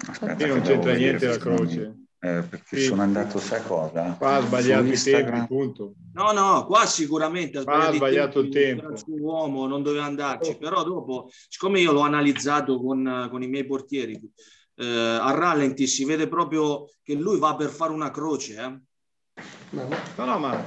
Aspetta, 0.09 0.47
non 0.47 0.61
c'entra 0.63 0.95
niente 0.95 1.27
la 1.27 1.37
croce 1.37 2.05
eh, 2.23 2.43
perché 2.43 2.77
sì. 2.77 2.83
sono 2.83 3.01
andato, 3.01 3.39
sai 3.39 3.63
cosa? 3.63 4.15
Qua 4.19 4.35
ha 4.35 4.41
sbagliato 4.43 4.87
i 4.87 5.01
tempi, 5.01 5.47
punto. 5.47 5.95
No, 6.13 6.33
no, 6.33 6.67
qua 6.67 6.85
sicuramente 6.85 7.59
ha 7.59 7.61
sbagliato, 7.63 7.91
ha 7.91 7.95
sbagliato 7.95 8.41
il 8.41 8.49
tempo. 8.51 8.95
Su 8.95 9.13
uomo 9.13 9.67
non 9.67 9.83
doveva 9.83 10.05
andarci, 10.05 10.59
però 10.59 10.85
dopo, 10.85 11.31
siccome 11.49 11.81
io 11.81 11.93
l'ho 11.93 12.03
analizzato 12.03 12.79
con, 12.79 13.29
con 13.31 13.43
i 13.43 13.49
miei 13.49 13.65
portieri, 13.65 14.21
eh, 14.77 14.87
a 14.87 15.31
rallenti 15.31 15.87
si 15.87 16.05
vede 16.05 16.29
proprio 16.29 16.91
che 17.03 17.15
lui 17.15 17.39
va 17.39 17.57
per 17.57 17.71
fare 17.71 17.93
una 17.93 18.11
croce. 18.11 18.55
Eh? 18.55 18.81
No, 19.71 20.25
no, 20.27 20.39
ma 20.39 20.63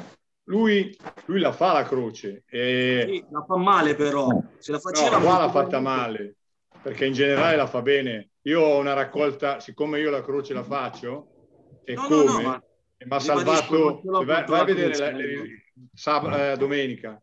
lui, 0.45 0.97
lui 1.25 1.39
la 1.39 1.51
fa 1.51 1.73
la 1.73 1.83
croce. 1.83 2.45
E... 2.49 3.05
Sì, 3.07 3.25
la 3.29 3.43
fa 3.47 3.57
male 3.57 3.93
però. 3.93 4.27
Se 4.57 4.71
la 4.71 4.79
faceva 4.79 5.17
no, 5.17 5.23
qua 5.23 5.37
l'ha 5.37 5.51
fatta 5.51 5.79
male, 5.79 6.35
perché 6.81 7.05
in 7.05 7.13
generale 7.13 7.55
la 7.57 7.67
fa 7.67 7.83
bene. 7.83 8.29
Io 8.45 8.59
ho 8.59 8.79
una 8.79 8.93
raccolta, 8.93 9.59
siccome 9.59 9.99
io 9.99 10.09
la 10.09 10.23
croce 10.23 10.53
la 10.53 10.63
faccio, 10.63 11.32
e 11.85 11.93
no, 11.93 12.07
come 12.07 12.23
no, 12.23 12.41
no, 12.41 12.63
ma 13.05 13.15
ha 13.15 13.19
salvato. 13.19 14.01
Vai, 14.03 14.45
vai, 14.45 14.59
a 14.59 14.63
vedere 14.63 14.97
la, 14.97 15.11
sab- 15.93 16.33
eh, 16.33 16.57
domenica 16.57 17.21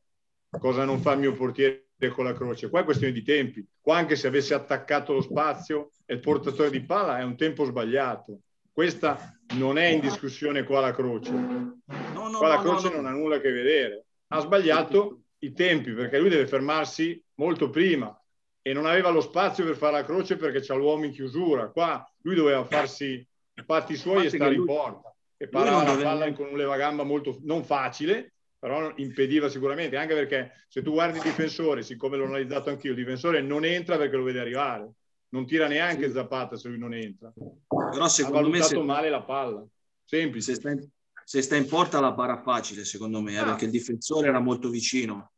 cosa 0.58 0.84
non 0.84 1.00
fa 1.00 1.12
il 1.12 1.20
mio 1.20 1.32
portiere 1.32 1.86
con 2.12 2.24
la 2.24 2.32
croce. 2.32 2.68
Qua 2.68 2.80
è 2.80 2.84
questione 2.84 3.12
di 3.12 3.22
tempi. 3.22 3.64
Qua 3.80 3.96
anche 3.96 4.16
se 4.16 4.26
avesse 4.26 4.54
attaccato 4.54 5.12
lo 5.12 5.20
spazio 5.20 5.92
e 6.04 6.14
il 6.14 6.20
portatore 6.20 6.70
di 6.70 6.82
palla 6.82 7.18
è 7.18 7.22
un 7.22 7.36
tempo 7.36 7.64
sbagliato. 7.64 8.40
Questa 8.72 9.38
non 9.54 9.78
è 9.78 9.86
in 9.86 10.00
discussione 10.00 10.64
qua 10.64 10.80
la 10.80 10.92
croce. 10.92 11.32
qua 11.32 12.48
la 12.48 12.60
croce 12.60 12.90
non 12.90 13.06
ha 13.06 13.10
nulla 13.10 13.36
a 13.36 13.40
che 13.40 13.50
vedere. 13.50 14.06
Ha 14.28 14.40
sbagliato 14.40 15.22
i 15.38 15.52
tempi 15.52 15.92
perché 15.92 16.18
lui 16.18 16.28
deve 16.28 16.46
fermarsi 16.46 17.22
molto 17.34 17.70
prima 17.70 18.14
e 18.62 18.72
non 18.72 18.86
aveva 18.86 19.10
lo 19.10 19.20
spazio 19.20 19.64
per 19.64 19.76
fare 19.76 19.92
la 19.92 20.04
croce 20.04 20.36
perché 20.36 20.60
c'ha 20.60 20.74
l'uomo 20.74 21.04
in 21.04 21.12
chiusura. 21.12 21.70
Qua 21.70 22.04
lui 22.22 22.34
doveva 22.34 22.64
farsi 22.64 23.26
fatti 23.64 23.96
suoi 23.96 24.26
e 24.26 24.28
stare 24.30 24.54
lui, 24.54 24.60
in 24.60 24.66
porta. 24.66 25.14
E 25.36 25.48
parava 25.48 25.82
la 25.82 25.96
palla 25.96 26.24
deve... 26.24 26.36
con 26.36 26.48
un 26.48 26.56
levagamba 26.56 27.02
molto 27.02 27.38
non 27.42 27.64
facile, 27.64 28.32
però 28.58 28.92
impediva 28.96 29.48
sicuramente, 29.48 29.96
anche 29.96 30.14
perché 30.14 30.52
se 30.68 30.82
tu 30.82 30.92
guardi 30.92 31.16
il 31.16 31.24
difensore, 31.24 31.82
siccome 31.82 32.18
l'ho 32.18 32.26
analizzato 32.26 32.68
anch'io, 32.68 32.90
il 32.90 32.96
difensore 32.96 33.40
non 33.40 33.64
entra 33.64 33.96
perché 33.96 34.16
lo 34.16 34.22
vede 34.22 34.40
arrivare, 34.40 34.90
non 35.30 35.46
tira 35.46 35.66
neanche 35.66 36.06
sì. 36.06 36.12
Zapata 36.12 36.56
se 36.56 36.68
lui 36.68 36.78
non 36.78 36.92
entra. 36.92 37.32
Però 37.66 38.06
secondo 38.08 38.48
ha 38.48 38.50
me 38.50 38.62
se... 38.62 38.78
male 38.78 39.08
la 39.08 39.22
palla, 39.22 39.64
semplice. 40.04 40.52
Se 40.52 40.60
sta, 40.60 40.70
in, 40.70 40.86
se 41.24 41.40
sta 41.40 41.56
in 41.56 41.66
porta 41.66 42.00
la 42.00 42.12
para 42.12 42.42
facile, 42.42 42.84
secondo 42.84 43.22
me, 43.22 43.32
eh, 43.32 43.38
ah. 43.38 43.44
perché 43.44 43.64
il 43.64 43.70
difensore 43.70 44.28
era 44.28 44.40
molto 44.40 44.68
vicino. 44.68 45.32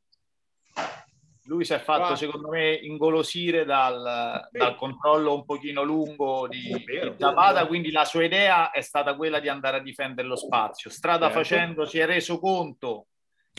Lui 1.44 1.64
si 1.64 1.72
è 1.72 1.78
fatto, 1.78 2.06
Qua... 2.08 2.16
secondo 2.16 2.48
me, 2.48 2.72
ingolosire 2.74 3.64
dal, 3.64 4.48
dal, 4.50 4.76
controllo 4.76 5.34
un 5.34 5.44
pochino 5.44 5.82
lungo 5.82 6.46
di, 6.48 6.68
di 6.68 7.14
Zapata, 7.18 7.66
quindi 7.66 7.90
la 7.90 8.04
sua 8.04 8.24
idea 8.24 8.70
è 8.70 8.80
stata 8.80 9.16
quella 9.16 9.40
di 9.40 9.48
andare 9.48 9.78
a 9.78 9.82
difendere 9.82 10.28
lo 10.28 10.36
spazio. 10.36 10.90
Strada 10.90 11.26
certo. 11.26 11.38
facendo 11.38 11.84
si 11.84 11.98
è 11.98 12.06
reso 12.06 12.38
conto 12.38 13.06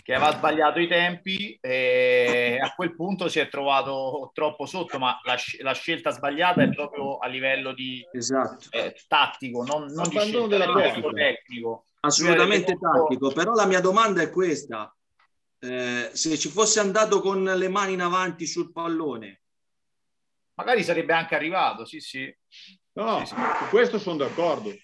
che 0.02 0.13
aveva 0.13 0.32
sbagliato 0.32 0.80
i 0.80 0.88
tempi 0.88 1.58
e 1.62 2.58
a 2.60 2.74
quel 2.74 2.96
punto 2.96 3.28
si 3.28 3.39
è 3.39 3.48
trovato 3.48 4.32
troppo 4.34 4.65
sotto, 4.65 4.98
ma 4.98 5.19
la, 5.24 5.36
la 5.62 5.74
scelta 5.74 6.10
sbagliata 6.10 6.63
è 6.63 6.69
proprio 6.69 7.17
a 7.17 7.28
livello 7.28 7.74
di 7.74 8.06
esatto. 8.12 8.67
eh, 8.72 8.96
tattico, 9.08 9.63
non, 9.63 9.86
non 9.91 10.10
di 10.10 10.19
scelta, 10.19 11.10
tecnico. 11.13 11.86
Assolutamente 12.02 12.78
tattico, 12.78 13.32
però 13.32 13.54
la 13.54 13.65
mia 13.65 13.80
domanda 13.80 14.22
è 14.22 14.30
questa. 14.30 14.93
Eh, 15.63 16.10
se 16.12 16.38
ci 16.38 16.49
fosse 16.49 16.82
andato 16.82 17.21
con 17.21 17.41
le 17.41 17.69
mani 17.69 17.93
in 17.93 18.02
avanti 18.02 18.45
sul 18.45 18.73
pallone, 18.73 19.43
magari 20.56 20.84
sarebbe 20.84 21.13
anche 21.13 21.36
arrivato, 21.36 21.86
sì, 21.86 22.02
sì. 22.02 22.36
No, 22.93 23.19
sì, 23.19 23.28
sì. 23.28 23.36
su 23.36 23.69
questo 23.69 23.97
sono 23.97 24.17
d'accordo. 24.17 24.76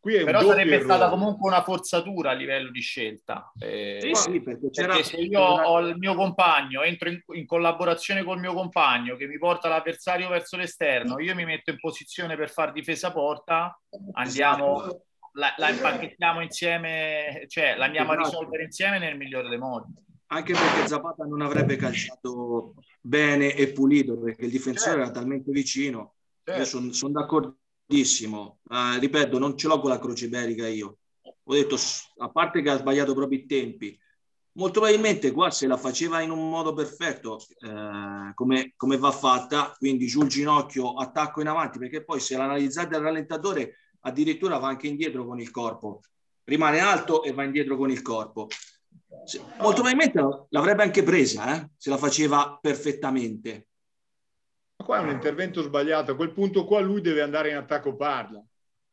Però 0.00 0.40
sarebbe 0.40 0.76
errore. 0.76 0.82
stata 0.82 1.08
comunque 1.10 1.48
una 1.48 1.62
forzatura 1.62 2.30
a 2.30 2.32
livello 2.32 2.70
di 2.70 2.80
scelta. 2.80 3.52
Eh, 3.56 3.98
sì, 4.00 4.14
sì, 4.14 4.40
perché, 4.40 4.70
perché 4.70 5.04
se 5.04 5.16
io 5.18 5.40
ho 5.40 5.78
il 5.80 5.96
mio 5.96 6.14
compagno, 6.14 6.82
entro 6.82 7.10
in, 7.10 7.22
in, 7.34 7.46
collaborazione 7.46 8.24
col 8.24 8.40
mio 8.40 8.54
compagno 8.54 9.14
che 9.14 9.26
mi 9.26 9.38
porta 9.38 9.68
l'avversario 9.68 10.28
verso 10.28 10.56
l'esterno, 10.56 11.20
io 11.20 11.34
mi 11.34 11.44
metto 11.44 11.70
in 11.70 11.78
posizione 11.78 12.36
per 12.36 12.50
far 12.50 12.72
difesa 12.72 13.12
porta, 13.12 13.78
andiamo, 14.14 15.04
la, 15.34 15.54
la 15.56 15.68
impacchettiamo 15.68 16.40
insieme, 16.40 17.44
cioè 17.46 17.76
la 17.76 17.84
andiamo 17.84 18.10
a 18.10 18.14
esatto. 18.14 18.30
risolvere 18.30 18.64
insieme 18.64 18.98
nel 18.98 19.16
migliore 19.16 19.48
dei 19.48 19.58
modi 19.58 20.10
anche 20.32 20.54
perché 20.54 20.88
Zapata 20.88 21.24
non 21.24 21.42
avrebbe 21.42 21.76
calciato 21.76 22.74
bene 23.00 23.54
e 23.54 23.70
pulito 23.72 24.18
perché 24.18 24.46
il 24.46 24.50
difensore 24.50 24.96
certo. 24.96 25.02
era 25.02 25.10
talmente 25.10 25.50
vicino. 25.52 26.14
Certo. 26.42 26.64
Sono 26.64 26.92
son 26.92 27.12
d'accordissimo. 27.12 28.60
Uh, 28.64 28.98
ripeto, 28.98 29.38
non 29.38 29.56
ce 29.56 29.68
l'ho 29.68 29.78
con 29.78 29.90
la 29.90 29.98
croce 29.98 30.24
iberica 30.24 30.66
io. 30.66 30.98
Ho 31.44 31.52
detto, 31.52 31.76
a 32.18 32.30
parte 32.30 32.62
che 32.62 32.70
ha 32.70 32.78
sbagliato 32.78 33.14
proprio 33.14 33.38
i 33.38 33.46
tempi, 33.46 33.98
molto 34.52 34.80
probabilmente 34.80 35.32
qua 35.32 35.50
se 35.50 35.66
la 35.66 35.76
faceva 35.76 36.20
in 36.20 36.30
un 36.30 36.48
modo 36.48 36.72
perfetto 36.72 37.40
eh, 37.58 38.32
come, 38.34 38.72
come, 38.76 38.96
va 38.96 39.10
fatta, 39.10 39.74
quindi 39.76 40.06
giù 40.06 40.22
il 40.22 40.28
ginocchio, 40.28 40.94
attacco 40.94 41.40
in 41.40 41.48
avanti, 41.48 41.78
perché 41.78 42.04
poi 42.04 42.20
se 42.20 42.36
l'analizzate 42.36 42.94
al 42.94 43.02
rallentatore 43.02 43.76
addirittura 44.00 44.58
va 44.58 44.68
anche 44.68 44.86
indietro 44.86 45.26
con 45.26 45.40
il 45.40 45.50
corpo, 45.50 46.00
rimane 46.44 46.78
alto 46.78 47.22
e 47.24 47.32
va 47.32 47.44
indietro 47.44 47.76
con 47.76 47.90
il 47.90 48.02
corpo. 48.02 48.46
Molto 49.58 49.82
probabilmente 49.82 50.46
l'avrebbe 50.48 50.82
anche 50.82 51.02
presa, 51.02 51.54
eh? 51.54 51.70
se 51.76 51.90
la 51.90 51.96
faceva 51.96 52.58
perfettamente. 52.60 53.68
Ma 54.76 54.84
qua 54.84 54.98
è 54.98 55.02
un 55.02 55.10
intervento 55.10 55.62
sbagliato. 55.62 56.12
A 56.12 56.16
quel 56.16 56.32
punto 56.32 56.64
qua 56.64 56.80
lui 56.80 57.00
deve 57.00 57.22
andare 57.22 57.50
in 57.50 57.56
attacco 57.56 57.94
parla. 57.94 58.42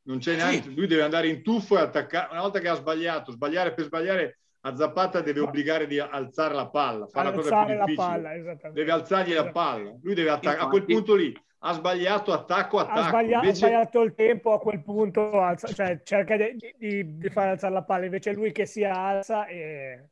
Non 0.04 0.20
c'è 0.20 0.36
neanche, 0.36 0.70
sì. 0.70 0.76
lui 0.76 0.88
deve 0.88 1.04
andare 1.04 1.28
in 1.28 1.42
tuffo 1.42 1.78
e 1.78 1.82
attaccare. 1.82 2.30
Una 2.32 2.42
volta 2.42 2.60
che 2.60 2.68
ha 2.68 2.76
sbagliato, 2.76 3.32
sbagliare 3.32 3.74
per 3.74 3.86
sbagliare, 3.86 4.40
a 4.62 4.76
Zapata 4.76 5.22
deve 5.22 5.40
obbligare 5.40 5.88
di 5.88 6.00
alzare 6.00 6.54
la 6.54 6.70
palla, 6.70 7.08
fare 7.08 7.30
la 7.30 7.36
cosa 7.36 7.66
più 7.66 7.74
difficile. 7.74 7.96
Palla, 7.96 8.72
deve 8.72 8.92
alzargli 8.92 9.34
la 9.34 9.52
palla. 9.52 9.96
Lui 10.02 10.14
deve 10.14 10.30
attaccare. 10.30 10.60
A 10.64 10.68
quel 10.68 10.86
punto 10.86 11.16
lì 11.16 11.34
ha 11.60 11.74
sbagliato 11.74 12.32
attacco 12.32 12.80
attacco. 12.80 13.00
Ha 13.00 13.08
sbagliato, 13.10 13.46
invece... 13.46 13.66
ha 13.66 13.68
sbagliato 13.68 14.02
il 14.02 14.14
tempo 14.14 14.54
a 14.54 14.60
quel 14.60 14.82
punto, 14.82 15.42
alza, 15.42 15.68
cioè 15.68 16.02
cerca 16.04 16.38
di, 16.38 16.74
di, 16.78 17.18
di, 17.18 17.30
fare 17.30 17.52
alzare 17.52 17.74
la 17.74 17.84
palla, 17.84 18.06
invece 18.06 18.32
lui 18.34 18.52
che 18.52 18.66
si 18.66 18.84
alza 18.84 19.46
e... 19.46 20.10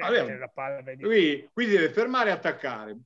Allora, 0.00 0.38
la 0.38 0.48
palla, 0.48 0.82
lui, 0.96 1.48
qui 1.52 1.66
deve 1.66 1.90
fermare 1.90 2.30
e 2.30 2.32
attaccare. 2.32 2.96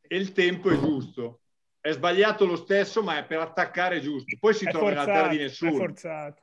E 0.00 0.16
il 0.16 0.32
tempo 0.32 0.70
è 0.70 0.78
giusto. 0.78 1.42
È 1.78 1.92
sbagliato 1.92 2.46
lo 2.46 2.56
stesso, 2.56 3.02
ma 3.02 3.18
è 3.18 3.26
per 3.26 3.40
attaccare 3.40 4.00
giusto. 4.00 4.34
Poi 4.40 4.54
si 4.54 4.64
è 4.64 4.70
trova 4.70 4.86
forzato, 4.86 5.06
nella 5.06 5.20
terra 5.20 5.32
di 5.32 5.38
nessuno. 5.38 5.70
È 5.70 5.76
forzato. 5.76 6.42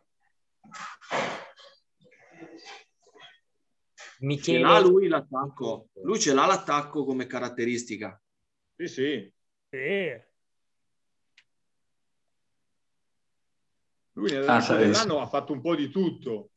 Michele... 4.19 4.57
Ce 4.59 4.63
l'ha 4.63 4.79
lui 4.79 5.07
l'attacco. 5.07 5.89
Lui 6.03 6.19
ce 6.19 6.33
l'ha 6.33 6.45
l'attacco 6.45 7.03
come 7.03 7.25
caratteristica. 7.25 8.21
Sì, 8.75 8.87
sì. 8.87 9.33
Sì. 9.75 10.23
Lui 14.13 14.31
nell'anno 14.31 15.19
ah, 15.19 15.23
ha 15.23 15.27
fatto 15.27 15.51
un 15.51 15.59
po' 15.59 15.75
di 15.75 15.89
tutto. 15.89 16.51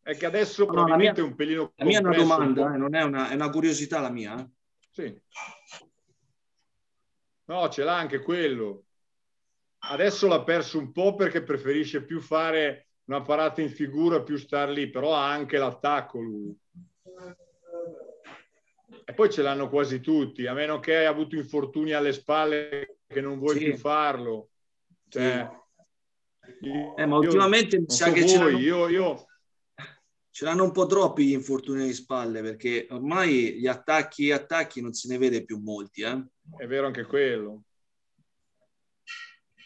È 0.00 0.16
che 0.16 0.24
adesso 0.24 0.64
no, 0.64 0.72
probabilmente 0.72 1.20
mia, 1.20 1.28
è 1.28 1.30
un 1.30 1.36
pelino 1.36 1.72
La 1.76 1.84
mia 1.84 1.98
è 1.98 2.02
una 2.02 2.16
domanda, 2.16 2.64
un 2.64 2.74
eh, 2.74 2.76
non 2.78 2.94
è 2.94 3.02
una, 3.02 3.28
è 3.28 3.34
una, 3.34 3.50
curiosità 3.50 4.00
la 4.00 4.10
mia. 4.10 4.38
Eh? 4.38 4.48
Sì. 4.90 5.22
No, 7.44 7.68
ce 7.68 7.84
l'ha 7.84 7.96
anche 7.96 8.20
quello. 8.20 8.86
Adesso 9.78 10.26
l'ha 10.26 10.42
perso 10.42 10.78
un 10.78 10.92
po' 10.92 11.14
perché 11.14 11.42
preferisce 11.42 12.04
più 12.04 12.20
fare 12.20 12.88
una 13.04 13.20
parata 13.20 13.60
in 13.60 13.68
figura, 13.68 14.22
più 14.22 14.38
star 14.38 14.70
lì, 14.70 14.88
però 14.88 15.14
ha 15.14 15.30
anche 15.30 15.58
l'attacco 15.58 16.18
lui 16.18 16.58
e 19.04 19.14
poi 19.14 19.30
ce 19.30 19.42
l'hanno 19.42 19.68
quasi 19.68 20.00
tutti, 20.00 20.46
a 20.46 20.52
meno 20.52 20.78
che 20.80 20.96
hai 20.96 21.06
avuto 21.06 21.36
infortuni 21.36 21.92
alle 21.92 22.12
spalle 22.12 22.98
che 23.06 23.20
non 23.20 23.38
vuoi 23.38 23.58
sì. 23.58 23.64
più 23.64 23.76
farlo. 23.76 24.50
Cioè, 25.08 25.48
sì. 26.60 26.70
eh, 26.96 27.06
ma 27.06 27.16
ultimamente 27.16 27.78
mi 27.78 27.86
sa 27.88 28.06
so 28.06 28.12
che 28.12 28.20
voi, 28.20 28.28
ce 28.28 28.38
l'hanno, 28.38 28.58
io, 28.58 28.88
io... 28.88 29.26
ce 30.30 30.44
l'hanno 30.44 30.64
un 30.64 30.72
po' 30.72 30.86
troppi 30.86 31.26
gli 31.26 31.32
infortuni 31.32 31.82
alle 31.82 31.92
spalle 31.92 32.42
perché 32.42 32.86
ormai 32.90 33.54
gli 33.58 33.66
attacchi 33.66 34.28
e 34.28 34.32
attacchi 34.32 34.80
non 34.80 34.92
se 34.92 35.08
ne 35.08 35.18
vede 35.18 35.44
più 35.44 35.58
molti. 35.58 36.02
Eh? 36.02 36.24
È 36.56 36.66
vero 36.66 36.86
anche 36.86 37.04
quello. 37.04 37.62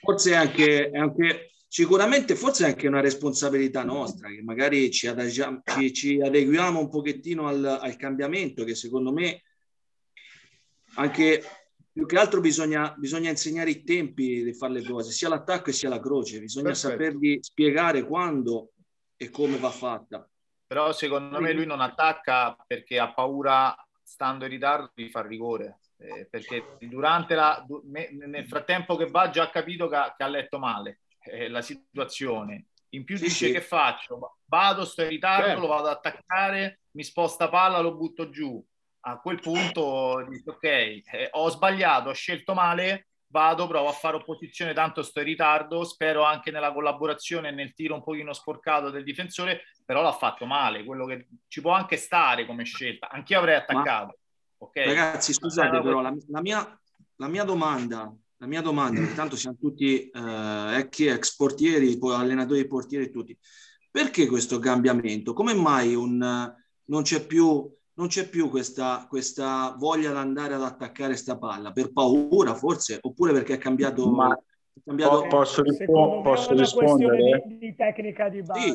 Forse 0.00 0.34
anche, 0.34 0.90
anche 0.92 1.50
sicuramente 1.68 2.34
forse 2.34 2.64
è 2.64 2.68
anche 2.68 2.88
una 2.88 3.00
responsabilità 3.00 3.84
nostra, 3.84 4.28
che 4.28 4.42
magari 4.42 4.90
ci, 4.90 5.06
adagiamo, 5.06 5.60
ci, 5.62 5.92
ci 5.92 6.20
adeguiamo 6.20 6.80
un 6.80 6.88
pochettino 6.88 7.46
al, 7.46 7.62
al, 7.64 7.96
cambiamento, 7.96 8.64
che 8.64 8.74
secondo 8.74 9.12
me 9.12 9.42
anche 10.94 11.44
più 11.92 12.06
che 12.06 12.18
altro 12.18 12.40
bisogna, 12.40 12.94
bisogna, 12.96 13.28
insegnare 13.28 13.70
i 13.70 13.84
tempi 13.84 14.42
di 14.42 14.54
fare 14.54 14.72
le 14.72 14.82
cose, 14.82 15.12
sia 15.12 15.28
l'attacco 15.28 15.70
sia 15.70 15.90
la 15.90 16.00
croce, 16.00 16.40
bisogna 16.40 16.68
Perfetto. 16.68 16.90
sapergli 16.90 17.38
spiegare 17.40 18.04
quando 18.04 18.70
e 19.16 19.30
come 19.30 19.58
va 19.58 19.70
fatta. 19.70 20.26
Però 20.66 20.92
secondo 20.92 21.40
me 21.40 21.52
lui 21.52 21.66
non 21.66 21.80
attacca 21.80 22.56
perché 22.66 22.98
ha 22.98 23.12
paura, 23.12 23.74
stando 24.02 24.44
in 24.44 24.50
ritardo, 24.50 24.92
di 24.94 25.08
far 25.08 25.26
rigore. 25.26 25.80
Eh, 26.00 26.28
perché 26.30 26.76
durante 26.78 27.34
la, 27.34 27.66
nel 27.88 28.46
frattempo 28.46 28.94
che 28.94 29.06
va 29.06 29.30
già 29.30 29.44
ha 29.44 29.50
capito 29.50 29.88
che 29.88 29.96
ha, 29.96 30.14
che 30.16 30.22
ha 30.22 30.28
letto 30.28 30.60
male 30.60 31.00
eh, 31.30 31.48
la 31.48 31.62
situazione. 31.62 32.66
In 32.90 33.04
più 33.04 33.16
sì, 33.16 33.24
dice 33.24 33.46
sì. 33.46 33.52
che 33.52 33.60
faccio? 33.60 34.38
Vado, 34.46 34.84
sto 34.84 35.02
in 35.02 35.08
ritardo, 35.08 35.46
certo. 35.46 35.60
lo 35.60 35.66
vado 35.66 35.88
ad 35.88 35.96
attaccare, 35.96 36.80
mi 36.92 37.04
sposta 37.04 37.48
palla, 37.48 37.80
lo 37.80 37.94
butto 37.94 38.30
giù. 38.30 38.64
A 39.00 39.20
quel 39.20 39.40
punto 39.40 40.26
dico 40.28 40.52
ok, 40.52 40.64
eh, 40.64 41.28
ho 41.32 41.48
sbagliato, 41.50 42.08
ho 42.08 42.14
scelto 42.14 42.54
male, 42.54 43.08
vado, 43.28 43.66
provo 43.66 43.88
a 43.88 43.92
fare 43.92 44.16
opposizione, 44.16 44.72
tanto 44.72 45.02
sto 45.02 45.20
in 45.20 45.26
ritardo, 45.26 45.84
spero 45.84 46.24
anche 46.24 46.50
nella 46.50 46.72
collaborazione 46.72 47.48
e 47.48 47.52
nel 47.52 47.74
tiro 47.74 47.94
un 47.94 48.02
pochino 48.02 48.32
sporcato 48.32 48.90
del 48.90 49.04
difensore, 49.04 49.62
però 49.84 50.02
l'ha 50.02 50.12
fatto 50.12 50.46
male, 50.46 50.84
quello 50.84 51.06
che 51.06 51.28
ci 51.46 51.60
può 51.60 51.72
anche 51.72 51.96
stare 51.96 52.46
come 52.46 52.64
scelta. 52.64 53.08
Anch'io 53.08 53.38
avrei 53.38 53.56
attaccato. 53.56 54.18
Ma, 54.58 54.66
okay? 54.66 54.86
Ragazzi, 54.86 55.32
scusate, 55.32 55.80
però 55.80 56.00
la, 56.00 56.14
la, 56.28 56.40
mia, 56.40 56.80
la 57.16 57.28
mia 57.28 57.44
domanda 57.44 58.12
la 58.38 58.46
mia 58.46 58.62
domanda, 58.62 59.00
intanto 59.00 59.36
siamo 59.36 59.56
tutti 59.58 60.08
eh, 60.08 60.88
ex 60.90 61.36
portieri, 61.36 61.98
allenatori 62.00 62.66
portieri 62.66 63.10
tutti, 63.10 63.36
perché 63.90 64.26
questo 64.26 64.58
cambiamento? 64.58 65.32
Come 65.32 65.54
mai 65.54 65.94
un, 65.94 66.54
non 66.84 67.02
c'è 67.02 67.26
più, 67.26 67.68
non 67.94 68.06
c'è 68.06 68.28
più 68.28 68.48
questa, 68.48 69.06
questa 69.08 69.74
voglia 69.76 70.12
di 70.12 70.16
andare 70.16 70.54
ad 70.54 70.62
attaccare 70.62 71.16
sta 71.16 71.36
palla? 71.36 71.72
Per 71.72 71.92
paura 71.92 72.54
forse? 72.54 72.98
Oppure 73.00 73.32
perché 73.32 73.54
è 73.54 73.58
cambiato... 73.58 74.08
Ma... 74.10 74.34
È 74.34 74.80
cambiato... 74.84 75.26
Posso, 75.26 75.62
rispo- 75.62 76.20
posso 76.22 76.54
rispondere? 76.54 77.42
Di, 77.44 77.58
di, 77.58 77.74
tecnica 77.74 78.28
di 78.28 78.42
base. 78.42 78.60
Sì. 78.60 78.70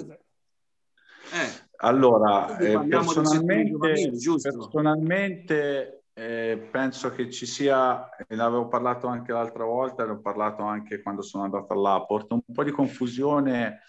Eh. 1.36 1.72
Allora, 1.78 2.58
eh, 2.58 2.80
personalmente, 2.88 3.78
personalmente 3.78 6.03
eh, 6.14 6.70
penso 6.72 7.10
che 7.12 7.30
ci 7.32 7.46
sia, 7.46 8.10
e 8.16 8.36
ne 8.36 8.44
avevo 8.44 8.68
parlato 8.68 9.08
anche 9.08 9.32
l'altra 9.32 9.66
volta, 9.66 10.06
ne 10.06 10.12
ho 10.12 10.20
parlato 10.20 10.64
anche 10.64 11.02
quando 11.02 11.22
sono 11.22 11.44
andato 11.44 11.74
all'Aport, 11.74 12.32
un 12.32 12.42
po' 12.54 12.64
di 12.64 12.72
confusione 12.72 13.82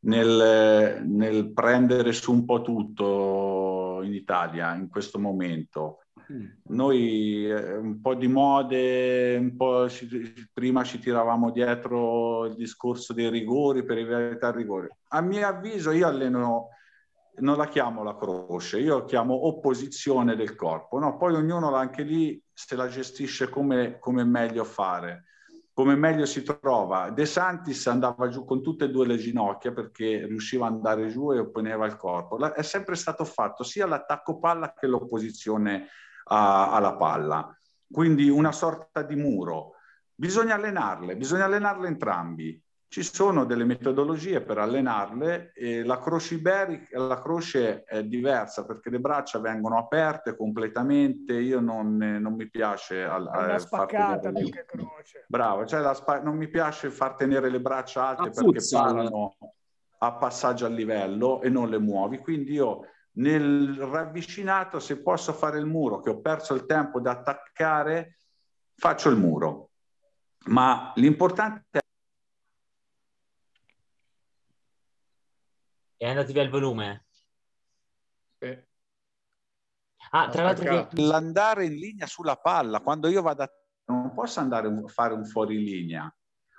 nel, 0.00 1.02
nel, 1.04 1.52
prendere 1.52 2.12
su 2.12 2.32
un 2.32 2.44
po' 2.44 2.62
tutto 2.62 4.00
in 4.02 4.14
Italia 4.14 4.74
in 4.74 4.88
questo 4.88 5.18
momento. 5.18 6.04
Mm. 6.32 6.46
Noi 6.68 7.46
eh, 7.46 7.76
un 7.76 8.00
po' 8.00 8.14
di 8.14 8.28
mode, 8.28 9.36
un 9.38 9.56
po' 9.56 9.88
ci, 9.88 10.08
prima 10.52 10.84
ci 10.84 10.98
tiravamo 10.98 11.50
dietro 11.50 12.46
il 12.46 12.54
discorso 12.54 13.12
dei 13.12 13.28
rigori 13.28 13.84
per 13.84 13.98
evitare 13.98 14.58
il 14.58 14.62
rigore. 14.62 14.98
A 15.08 15.20
mio 15.20 15.46
avviso 15.46 15.90
io 15.90 16.06
alleno 16.06 16.68
non 17.40 17.56
la 17.56 17.66
chiamo 17.66 18.02
la 18.02 18.16
croce, 18.16 18.78
io 18.78 18.98
la 18.98 19.04
chiamo 19.04 19.46
opposizione 19.46 20.36
del 20.36 20.54
corpo, 20.54 20.98
no? 20.98 21.16
poi 21.16 21.34
ognuno 21.34 21.74
anche 21.74 22.02
lì 22.02 22.42
se 22.52 22.76
la 22.76 22.88
gestisce 22.88 23.48
come, 23.48 23.98
come 23.98 24.24
meglio 24.24 24.64
fare, 24.64 25.24
come 25.72 25.94
meglio 25.94 26.26
si 26.26 26.42
trova. 26.42 27.10
De 27.10 27.24
Santis 27.24 27.86
andava 27.86 28.28
giù 28.28 28.44
con 28.44 28.62
tutte 28.62 28.86
e 28.86 28.90
due 28.90 29.06
le 29.06 29.16
ginocchia 29.16 29.72
perché 29.72 30.26
riusciva 30.26 30.66
ad 30.66 30.74
andare 30.74 31.08
giù 31.08 31.32
e 31.32 31.38
opponeva 31.38 31.86
il 31.86 31.96
corpo. 31.96 32.36
La, 32.36 32.52
è 32.52 32.62
sempre 32.62 32.96
stato 32.96 33.24
fatto 33.24 33.62
sia 33.62 33.86
l'attacco 33.86 34.38
palla 34.38 34.72
che 34.72 34.86
l'opposizione 34.86 35.88
a, 36.24 36.72
alla 36.72 36.96
palla, 36.96 37.56
quindi 37.90 38.28
una 38.28 38.52
sorta 38.52 39.02
di 39.02 39.14
muro. 39.14 39.74
Bisogna 40.14 40.56
allenarle, 40.56 41.16
bisogna 41.16 41.44
allenarle 41.44 41.86
entrambi 41.86 42.60
ci 42.88 43.02
sono 43.02 43.44
delle 43.44 43.64
metodologie 43.64 44.40
per 44.40 44.56
allenarle 44.56 45.52
e 45.54 45.84
la 45.84 46.00
croce 46.00 46.34
iberica, 46.36 46.98
la 46.98 47.20
croce 47.20 47.84
è 47.84 48.02
diversa 48.02 48.64
perché 48.64 48.88
le 48.88 48.98
braccia 48.98 49.38
vengono 49.40 49.76
aperte 49.76 50.34
completamente, 50.34 51.34
io 51.34 51.60
non, 51.60 51.96
non 51.96 52.34
mi 52.34 52.48
piace 52.48 53.04
al, 53.04 53.30
una 53.30 53.54
eh, 53.54 53.58
spaccata 53.58 54.32
più 54.32 54.48
che 54.48 54.64
croce. 54.64 55.24
Bravo, 55.28 55.66
cioè 55.66 55.94
spa- 55.94 56.22
non 56.22 56.36
mi 56.36 56.48
piace 56.48 56.90
far 56.90 57.14
tenere 57.14 57.50
le 57.50 57.60
braccia 57.60 58.08
alte 58.08 58.30
perché 58.30 58.60
parlano 58.70 59.36
a 59.98 60.12
passaggio 60.14 60.64
a 60.64 60.70
livello 60.70 61.42
e 61.42 61.50
non 61.50 61.68
le 61.68 61.78
muovi, 61.78 62.18
quindi 62.18 62.52
io 62.52 62.86
nel 63.18 63.74
ravvicinato 63.74 64.78
se 64.80 65.02
posso 65.02 65.34
fare 65.34 65.58
il 65.58 65.66
muro 65.66 66.00
che 66.00 66.08
ho 66.08 66.20
perso 66.20 66.54
il 66.54 66.64
tempo 66.64 67.00
da 67.00 67.10
attaccare 67.10 68.16
faccio 68.74 69.10
il 69.10 69.16
muro. 69.16 69.70
Ma 70.46 70.92
l'importante 70.94 71.80
è 75.98 76.04
E 76.04 76.08
andati 76.08 76.32
via 76.32 76.42
il 76.42 76.50
volume? 76.50 77.06
Sì. 78.38 78.56
Ah, 80.10 80.28
tra 80.28 80.44
l'altro... 80.44 80.88
L'andare 80.92 81.66
in 81.66 81.74
linea 81.74 82.06
sulla 82.06 82.36
palla, 82.36 82.80
quando 82.80 83.08
io 83.08 83.20
vado 83.20 83.42
a... 83.42 83.50
non 83.86 84.14
posso 84.14 84.38
andare 84.38 84.68
a 84.68 84.86
fare 84.86 85.12
un 85.12 85.26
fuorilinea. 85.26 86.10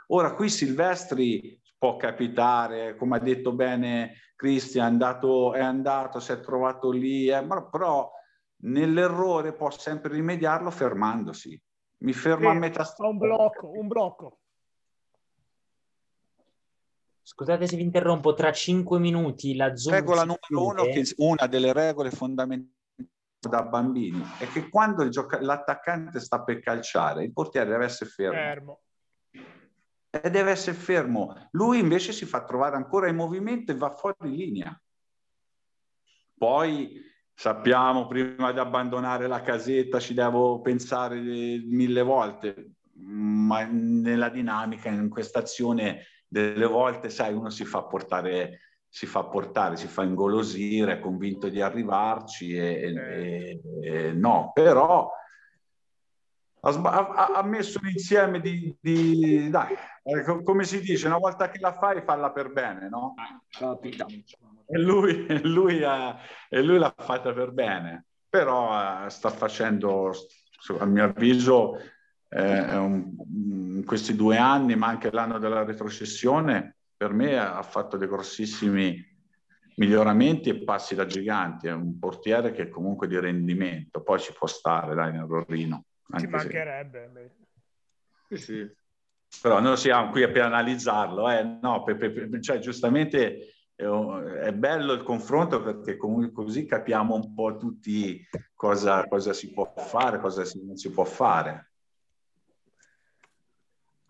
Ora 0.07 0.33
qui 0.33 0.49
Silvestri 0.49 1.59
può 1.77 1.95
capitare, 1.95 2.97
come 2.97 3.15
ha 3.15 3.19
detto 3.19 3.53
bene 3.53 4.15
Cristian, 4.35 4.85
è 4.85 4.89
andato, 4.89 5.53
è 5.53 5.61
andato, 5.61 6.19
si 6.19 6.33
è 6.33 6.39
trovato 6.41 6.91
lì, 6.91 7.27
eh, 7.29 7.41
ma 7.41 7.63
però 7.65 8.11
nell'errore 8.63 9.53
può 9.53 9.69
sempre 9.69 10.11
rimediarlo 10.13 10.69
fermandosi. 10.69 11.59
Mi 12.01 12.11
fermo 12.11 12.49
sì, 12.49 12.55
a 12.55 12.59
metà 12.59 12.83
strada. 12.83 13.11
Un 13.11 13.17
blocco, 13.17 13.71
un 13.71 13.87
blocco. 13.87 14.38
Scusate 17.29 17.67
se 17.67 17.75
vi 17.75 17.83
interrompo, 17.83 18.33
tra 18.33 18.51
cinque 18.51 18.97
minuti 18.97 19.55
la 19.55 19.75
Zoom 19.75 19.93
Regola 19.93 20.23
numero 20.23 20.65
uno, 20.71 20.83
che 20.85 21.05
una 21.17 21.45
delle 21.45 21.73
regole 21.73 22.09
fondamentali 22.09 22.73
da 23.39 23.61
bambini 23.61 24.19
è 24.39 24.47
che 24.47 24.67
quando 24.67 25.07
gioca- 25.09 25.39
l'attaccante 25.39 26.19
sta 26.19 26.41
per 26.41 26.59
calciare, 26.59 27.23
il 27.23 27.31
portiere 27.31 27.69
deve 27.69 27.85
essere 27.85 28.09
fermo. 28.09 28.35
fermo. 28.35 28.79
E 30.09 30.29
deve 30.31 30.49
essere 30.49 30.75
fermo. 30.75 31.47
Lui 31.51 31.77
invece 31.77 32.13
si 32.13 32.25
fa 32.25 32.43
trovare 32.43 32.75
ancora 32.75 33.07
in 33.07 33.15
movimento 33.15 33.71
e 33.71 33.75
va 33.75 33.91
fuori 33.91 34.35
linea. 34.35 34.81
Poi 36.35 36.99
sappiamo, 37.31 38.07
prima 38.07 38.51
di 38.51 38.57
abbandonare 38.57 39.27
la 39.27 39.43
casetta 39.43 39.99
ci 39.99 40.15
devo 40.15 40.61
pensare 40.61 41.19
mille 41.19 42.01
volte, 42.01 42.71
ma 42.93 43.65
nella 43.65 44.29
dinamica, 44.29 44.89
in 44.89 45.09
questa 45.09 45.39
azione 45.39 46.05
delle 46.29 46.65
volte, 46.65 47.09
sai, 47.09 47.33
uno 47.33 47.49
si 47.49 47.65
fa 47.65 47.83
portare, 47.83 48.59
si 48.87 49.05
fa 49.05 49.23
portare, 49.23 49.75
si 49.75 49.87
fa 49.87 50.03
ingolosire, 50.03 50.93
è 50.93 50.99
convinto 50.99 51.49
di 51.49 51.59
arrivarci 51.59 52.55
e, 52.55 52.93
e, 52.95 53.61
e 53.81 54.13
no, 54.13 54.51
però 54.53 55.11
ha, 56.61 57.31
ha, 57.35 57.43
messo 57.43 57.79
un 57.81 57.89
insieme 57.89 58.39
di, 58.39 58.75
di 58.79 59.49
dai, 59.49 59.75
eh, 60.03 60.43
come 60.43 60.63
si 60.63 60.81
dice, 60.81 61.07
una 61.07 61.17
volta 61.17 61.49
che 61.49 61.59
la 61.59 61.73
fai, 61.73 62.01
falla 62.01 62.31
per 62.31 62.51
bene, 62.51 62.89
no? 62.89 63.13
Capita. 63.49 64.05
E 64.05 64.77
lui, 64.77 65.25
lui, 65.47 65.83
ha, 65.83 66.19
e 66.49 66.61
lui 66.61 66.77
l'ha 66.77 66.93
fatta 66.95 67.33
per 67.33 67.51
bene, 67.51 68.05
però 68.29 69.05
uh, 69.05 69.09
sta 69.09 69.29
facendo, 69.29 70.11
a 70.77 70.85
mio 70.85 71.05
avviso, 71.05 71.77
eh, 72.29 72.77
un, 72.77 73.15
in 73.77 73.83
questi 73.85 74.15
due 74.15 74.37
anni, 74.37 74.75
ma 74.75 74.87
anche 74.87 75.11
l'anno 75.11 75.39
della 75.39 75.63
retrocessione, 75.63 76.75
per 76.95 77.11
me 77.13 77.37
ha 77.37 77.63
fatto 77.63 77.97
dei 77.97 78.07
grossissimi 78.07 79.07
miglioramenti 79.75 80.49
e 80.49 80.63
passi 80.63 80.95
da 80.95 81.05
giganti. 81.05 81.67
È 81.67 81.71
un 81.71 81.97
portiere 81.97 82.51
che 82.51 82.63
è 82.63 82.69
comunque 82.69 83.07
di 83.07 83.19
rendimento, 83.19 84.01
poi 84.01 84.19
ci 84.19 84.33
può 84.33 84.47
stare 84.47 84.93
dai 84.95 85.11
nel 85.11 85.25
Rorrino. 85.25 85.85
Ci 86.17 86.27
mancherebbe. 86.27 87.35
Sì, 88.29 88.37
sì. 88.37 88.77
Però 89.41 89.59
noi 89.59 89.77
siamo 89.77 90.09
qui 90.09 90.29
per 90.29 90.43
analizzarlo, 90.43 91.29
eh? 91.29 91.43
no, 91.61 91.83
per, 91.83 91.97
per, 91.97 92.39
cioè, 92.39 92.59
giustamente 92.59 93.53
è 93.75 94.51
bello 94.51 94.91
il 94.91 95.03
confronto 95.03 95.61
perché 95.61 95.95
comunque 95.95 96.31
così 96.31 96.65
capiamo 96.65 97.15
un 97.15 97.33
po' 97.33 97.55
tutti 97.55 98.27
cosa, 98.53 99.07
cosa 99.07 99.31
si 99.31 99.53
può 99.53 99.71
fare, 99.77 100.19
cosa 100.19 100.43
si, 100.43 100.65
non 100.65 100.75
si 100.75 100.91
può 100.91 101.05
fare. 101.05 101.68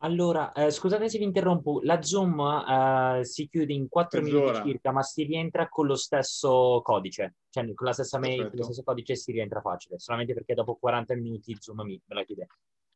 Allora, 0.02 0.54
eh, 0.54 0.72
scusate 0.72 1.10
se 1.10 1.18
vi 1.18 1.26
interrompo, 1.26 1.82
la 1.84 2.02
Zoom 2.02 2.40
eh, 2.40 3.26
si 3.26 3.50
chiude 3.50 3.74
in 3.74 3.90
4 3.90 4.22
minuti 4.22 4.62
circa, 4.70 4.92
ma 4.92 5.02
si 5.04 5.24
rientra 5.24 5.68
con 5.68 5.88
lo 5.88 5.96
stesso 5.96 6.80
codice, 6.82 7.36
cioè 7.50 7.74
con 7.74 7.86
la 7.86 7.92
stessa 7.92 8.18
mail, 8.18 8.48
con 8.48 8.60
lo 8.60 8.64
stesso 8.64 8.84
codice 8.84 9.18
si 9.18 9.34
rientra 9.34 9.60
facile, 9.60 10.00
solamente 10.00 10.34
perché 10.34 10.54
dopo 10.54 10.76
40 10.76 11.16
minuti 11.16 11.58
Zoom 11.60 11.82
mi, 11.82 12.02
me 12.06 12.16
la 12.16 12.24
chiude. 12.24 12.48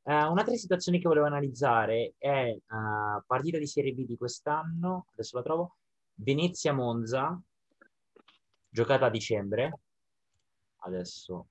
Uh, 0.03 0.31
un'altra 0.31 0.55
situazione 0.55 0.99
che 0.99 1.07
volevo 1.09 1.25
analizzare 1.25 2.13
è 2.17 2.51
uh, 2.51 3.21
partita 3.25 3.57
di 3.57 3.67
Serie 3.67 3.93
B 3.93 4.05
di 4.05 4.15
quest'anno, 4.15 5.07
adesso 5.11 5.35
la 5.35 5.43
trovo, 5.43 5.75
Venezia-Monza, 6.15 7.37
giocata 8.69 9.07
a 9.07 9.09
dicembre, 9.09 9.79
adesso 10.79 11.47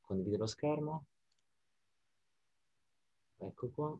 condivido 0.00 0.38
lo 0.38 0.46
schermo, 0.46 1.04
ecco 3.38 3.70
qua. 3.72 3.96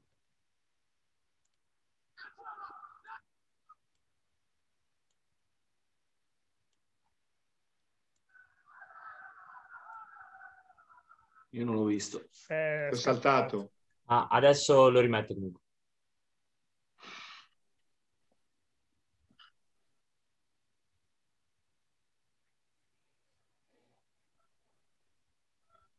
Io 11.56 11.64
non 11.64 11.74
l'ho 11.74 11.84
visto. 11.84 12.28
Eh, 12.48 12.88
è 12.88 12.94
saltato. 12.94 13.72
Ah, 14.04 14.28
adesso 14.30 14.90
lo 14.90 15.00
rimetto 15.00 15.32
comunque. 15.32 15.62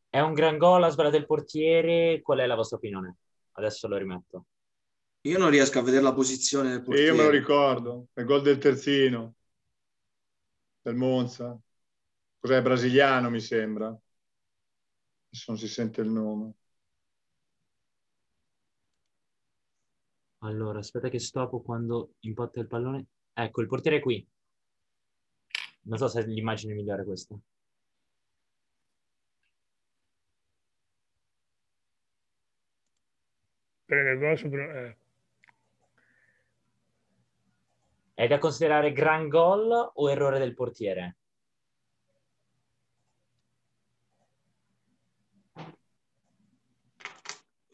È 0.09 0.19
un 0.19 0.33
gran 0.33 0.57
gol, 0.57 0.83
ha 0.83 0.89
sbagliato 0.89 1.17
il 1.17 1.25
portiere. 1.25 2.21
Qual 2.21 2.37
è 2.37 2.45
la 2.45 2.55
vostra 2.55 2.77
opinione? 2.77 3.17
Adesso 3.53 3.87
lo 3.87 3.97
rimetto. 3.97 4.45
Io 5.21 5.39
non 5.39 5.49
riesco 5.49 5.79
a 5.79 5.83
vedere 5.83 6.03
la 6.03 6.13
posizione 6.13 6.69
del 6.69 6.83
portiere. 6.83 7.09
Io 7.09 7.15
me 7.15 7.23
lo 7.23 7.29
ricordo, 7.31 8.07
è 8.13 8.19
il 8.19 8.27
gol 8.27 8.43
del 8.43 8.59
terzino, 8.59 9.33
del 10.81 10.95
Monza. 10.95 11.59
Cos'è 12.39 12.61
brasiliano, 12.61 13.31
mi 13.31 13.41
sembra 13.41 13.99
adesso 15.27 15.51
non 15.51 15.57
si 15.59 15.67
sente 15.67 16.01
il 16.01 16.09
nome. 16.09 16.53
Allora, 20.39 20.79
aspetta 20.79 21.09
che 21.09 21.19
stoppo 21.19 21.61
quando 21.61 22.13
impatta 22.21 22.59
il 22.59 22.67
pallone. 22.67 23.05
Ecco, 23.33 23.61
il 23.61 23.67
portiere 23.67 23.97
è 23.97 23.99
qui. 23.99 24.25
Non 25.83 25.97
so 25.97 26.07
se 26.07 26.21
è 26.21 26.25
l'immagine 26.25 26.73
migliore 26.73 27.03
questa. 27.03 27.37
Prende 33.85 34.11
il 34.11 34.19
gol 34.19 34.37
su... 34.37 34.47
Eh. 34.47 34.97
È 38.13 38.27
da 38.27 38.37
considerare 38.37 38.91
gran 38.91 39.27
gol 39.29 39.91
o 39.93 40.09
errore 40.11 40.39
del 40.39 40.53
portiere? 40.53 41.17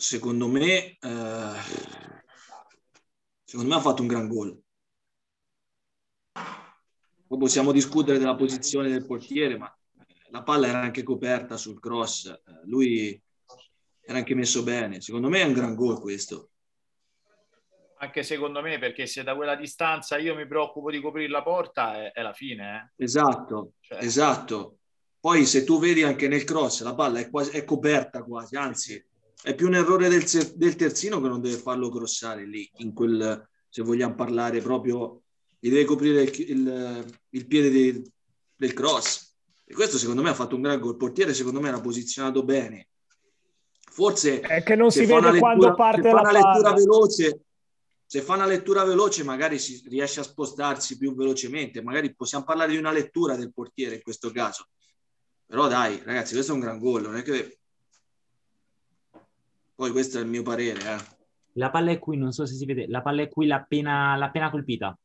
Secondo 0.03 0.49
me, 0.49 0.97
eh, 0.99 1.55
secondo 3.43 3.71
me 3.71 3.75
ha 3.75 3.81
fatto 3.81 4.01
un 4.01 4.07
gran 4.07 4.27
gol. 4.27 4.61
Poi 7.25 7.39
possiamo 7.39 7.71
discutere 7.71 8.19
della 8.19 8.35
posizione 8.35 8.89
del 8.89 9.05
portiere, 9.05 9.57
ma 9.57 9.73
la 10.29 10.43
palla 10.43 10.67
era 10.67 10.81
anche 10.81 11.03
coperta 11.03 11.55
sul 11.55 11.79
cross, 11.79 12.27
eh, 12.27 12.41
lui 12.65 13.19
era 14.01 14.17
anche 14.17 14.35
messo 14.35 14.61
bene. 14.63 14.99
Secondo 14.99 15.29
me 15.29 15.39
è 15.39 15.45
un 15.45 15.53
gran 15.53 15.73
gol 15.73 15.99
questo. 16.01 16.49
anche 17.99 18.23
secondo 18.23 18.61
me, 18.61 18.77
perché 18.79 19.07
se 19.07 19.23
da 19.23 19.33
quella 19.33 19.55
distanza 19.55 20.17
io 20.17 20.35
mi 20.35 20.45
preoccupo 20.45 20.91
di 20.91 20.99
coprire 20.99 21.29
la 21.29 21.41
porta, 21.41 21.95
è, 21.95 22.11
è 22.11 22.21
la 22.21 22.33
fine. 22.33 22.91
Eh? 22.97 23.05
Esatto, 23.05 23.75
cioè. 23.79 24.03
esatto. 24.03 24.79
Poi 25.21 25.45
se 25.45 25.63
tu 25.63 25.79
vedi 25.79 26.03
anche 26.03 26.27
nel 26.27 26.43
cross, 26.43 26.83
la 26.83 26.93
palla 26.93 27.19
è, 27.19 27.29
quasi, 27.29 27.51
è 27.51 27.63
coperta 27.63 28.23
quasi, 28.23 28.57
anzi 28.57 29.01
è 29.43 29.55
più 29.55 29.67
un 29.67 29.75
errore 29.75 30.07
del, 30.07 30.23
del, 30.55 30.75
terzino 30.75 31.21
che 31.21 31.27
non 31.27 31.41
deve 31.41 31.57
farlo 31.57 31.89
crossare 31.89 32.47
lì, 32.47 32.69
in 32.77 32.93
quel, 32.93 33.49
se 33.67 33.81
vogliamo 33.81 34.15
parlare 34.15 34.61
proprio, 34.61 35.23
gli 35.59 35.69
deve 35.69 35.83
coprire 35.83 36.23
il, 36.23 36.49
il, 36.49 37.17
il 37.29 37.47
piede 37.47 37.69
de, 37.69 38.01
del 38.55 38.73
cross. 38.73 39.35
E 39.65 39.73
questo 39.73 39.97
secondo 39.97 40.21
me 40.21 40.29
ha 40.29 40.33
fatto 40.33 40.55
un 40.55 40.61
gran 40.61 40.79
gol. 40.79 40.91
Il 40.91 40.97
portiere 40.97 41.33
secondo 41.33 41.59
me 41.59 41.67
era 41.67 41.81
posizionato 41.81 42.43
bene. 42.43 42.87
Forse 43.91 44.39
è 44.39 44.63
che 44.63 44.75
non 44.75 44.91
si 44.91 45.05
vede 45.05 45.31
lettura, 45.31 45.39
quando 45.39 45.75
parte 45.75 46.11
la 46.11 46.31
lettura 46.31 46.73
veloce, 46.73 47.41
se 48.05 48.21
fa 48.21 48.35
una 48.35 48.45
lettura 48.45 48.85
veloce 48.85 49.23
magari 49.23 49.59
si 49.59 49.83
riesce 49.87 50.21
a 50.21 50.23
spostarsi 50.23 50.97
più 50.97 51.13
velocemente, 51.13 51.83
magari 51.83 52.15
possiamo 52.15 52.45
parlare 52.45 52.71
di 52.71 52.77
una 52.77 52.91
lettura 52.91 53.35
del 53.35 53.53
portiere 53.53 53.95
in 53.95 54.01
questo 54.01 54.31
caso. 54.31 54.69
Però 55.45 55.67
dai, 55.67 56.01
ragazzi, 56.03 56.33
questo 56.33 56.53
è 56.53 56.55
un 56.55 56.61
gran 56.61 56.79
gol, 56.79 57.01
non 57.01 57.17
è 57.17 57.21
che 57.21 57.59
poi 59.75 59.91
questo 59.91 60.17
è 60.19 60.21
il 60.21 60.27
mio 60.27 60.43
parere, 60.43 60.79
eh. 60.79 61.21
La 61.53 61.69
palla 61.69 61.91
è 61.91 61.99
qui, 61.99 62.17
non 62.17 62.31
so 62.31 62.45
se 62.45 62.55
si 62.55 62.65
vede, 62.65 62.87
la 62.87 63.01
palla 63.01 63.21
è 63.21 63.29
qui, 63.29 63.45
l'ha 63.45 63.57
appena, 63.57 64.15
l'ha 64.15 64.25
appena 64.25 64.49
colpita. 64.49 64.97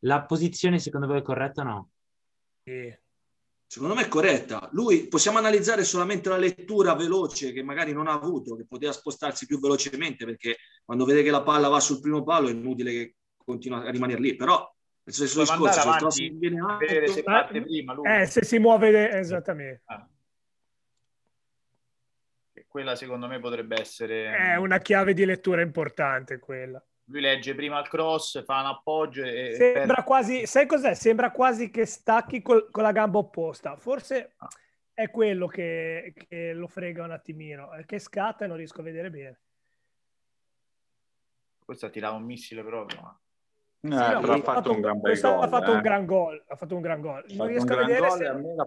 La 0.00 0.22
posizione 0.24 0.78
secondo 0.78 1.06
voi 1.06 1.18
è 1.18 1.22
corretta 1.22 1.62
o 1.62 1.64
no? 1.64 1.90
Sì. 2.62 2.94
Secondo 3.66 3.94
me 3.94 4.02
è 4.02 4.08
corretta. 4.08 4.68
Lui 4.72 5.06
possiamo 5.06 5.38
analizzare 5.38 5.84
solamente 5.84 6.28
la 6.28 6.36
lettura 6.36 6.94
veloce 6.94 7.52
che 7.52 7.62
magari 7.62 7.92
non 7.92 8.08
ha 8.08 8.12
avuto, 8.12 8.56
che 8.56 8.66
poteva 8.66 8.92
spostarsi 8.92 9.46
più 9.46 9.60
velocemente 9.60 10.24
perché 10.24 10.56
quando 10.84 11.04
vede 11.04 11.22
che 11.22 11.30
la 11.30 11.42
palla 11.42 11.68
va 11.68 11.78
sul 11.78 12.00
primo 12.00 12.24
palo 12.24 12.48
è 12.48 12.50
inutile 12.50 12.90
che 12.90 13.14
continua 13.36 13.84
a 13.84 13.90
rimanere 13.90 14.20
lì. 14.20 14.34
Però 14.34 14.58
nel 15.04 15.14
stesso 15.14 15.40
discorso, 15.40 15.80
se 15.80 15.88
avanti, 15.88 16.30
viene 16.30 16.60
alto, 16.60 17.12
se 17.12 17.22
parte 17.22 17.62
prima 17.62 17.94
lui. 17.94 18.08
Eh, 18.08 18.26
se 18.26 18.42
si 18.42 18.58
muove 18.58 19.12
esattamente. 19.12 19.82
Ah. 19.84 20.09
Quella 22.70 22.94
secondo 22.94 23.26
me 23.26 23.40
potrebbe 23.40 23.80
essere... 23.80 24.32
È 24.32 24.54
una 24.54 24.78
chiave 24.78 25.12
di 25.12 25.24
lettura 25.24 25.60
importante 25.60 26.38
quella 26.38 26.80
lui 27.10 27.20
legge 27.20 27.54
prima 27.54 27.80
il 27.80 27.88
cross, 27.88 28.42
fa 28.44 28.60
un 28.60 28.66
appoggio 28.66 29.24
e... 29.24 29.54
Sembra 29.56 29.96
per... 29.96 30.04
quasi, 30.04 30.46
sai 30.46 30.66
cos'è? 30.66 30.94
Sembra 30.94 31.32
quasi 31.32 31.70
che 31.70 31.84
stacchi 31.84 32.40
col, 32.40 32.70
con 32.70 32.84
la 32.84 32.92
gamba 32.92 33.18
opposta. 33.18 33.76
Forse 33.76 34.34
ah. 34.36 34.48
è 34.94 35.10
quello 35.10 35.46
che, 35.46 36.14
che, 36.14 36.52
lo 36.52 36.68
frega 36.68 37.02
un 37.02 37.10
attimino, 37.10 37.70
che 37.84 37.98
scatta 37.98 38.44
e 38.44 38.48
non 38.48 38.56
riesco 38.56 38.80
a 38.80 38.84
vedere 38.84 39.10
bene. 39.10 39.40
Questo 41.64 41.86
ha 41.86 41.90
tirato 41.90 42.14
un 42.14 42.24
missile 42.24 42.62
proprio. 42.62 43.20
No, 43.80 43.96
sì, 43.96 44.12
no, 44.12 44.20
però 44.20 44.32
ha 44.34 44.42
fatto 44.42 44.72
un 44.72 44.80
gran 44.80 45.00
bel 45.00 45.20
gol. 45.20 45.42
Ha 45.42 45.48
fatto 45.48 45.72
eh. 45.72 45.74
un 45.74 45.80
gran 45.80 46.06
gol. 46.06 46.44
Ha 46.46 46.56
fatto 46.56 46.74
un 46.74 46.80
gran 46.80 47.00
gol. 47.00 47.24
Non 47.30 47.46
riesco 47.46 47.72
a 47.72 47.76
vedere 47.76 48.10
se... 48.10 48.26
A 48.26 48.66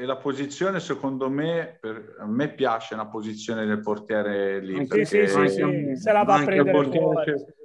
e 0.00 0.06
la 0.06 0.16
posizione 0.16 0.80
secondo 0.80 1.28
me 1.28 1.78
per, 1.80 2.16
a 2.18 2.26
me 2.26 2.52
piace 2.54 2.94
una 2.94 3.06
posizione 3.06 3.66
del 3.66 3.80
portiere 3.80 4.60
lì 4.60 4.86
sì, 4.86 5.04
sì, 5.04 5.26
sì, 5.26 5.48
sì, 5.48 5.96
se 5.96 6.12
la 6.12 6.24
va 6.24 6.36
a 6.36 6.44
prendere 6.44 6.70
fuori 6.70 7.58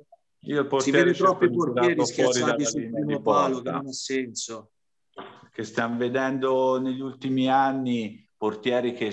io 0.46 0.62
il 0.62 0.82
si 0.82 0.92
vede 0.92 1.14
portieri 1.14 2.06
schiacciati 2.06 2.66
sul 2.66 2.90
primo 2.90 3.22
palo 3.22 3.62
che 3.62 3.72
non 3.72 3.88
ha 3.88 3.92
senso. 3.92 4.72
Che 5.52 5.64
stiamo 5.64 5.98
vedendo 5.98 6.80
negli 6.80 7.00
ultimi 7.00 7.50
anni 7.50 8.25
portieri 8.46 8.94
che, 8.94 9.12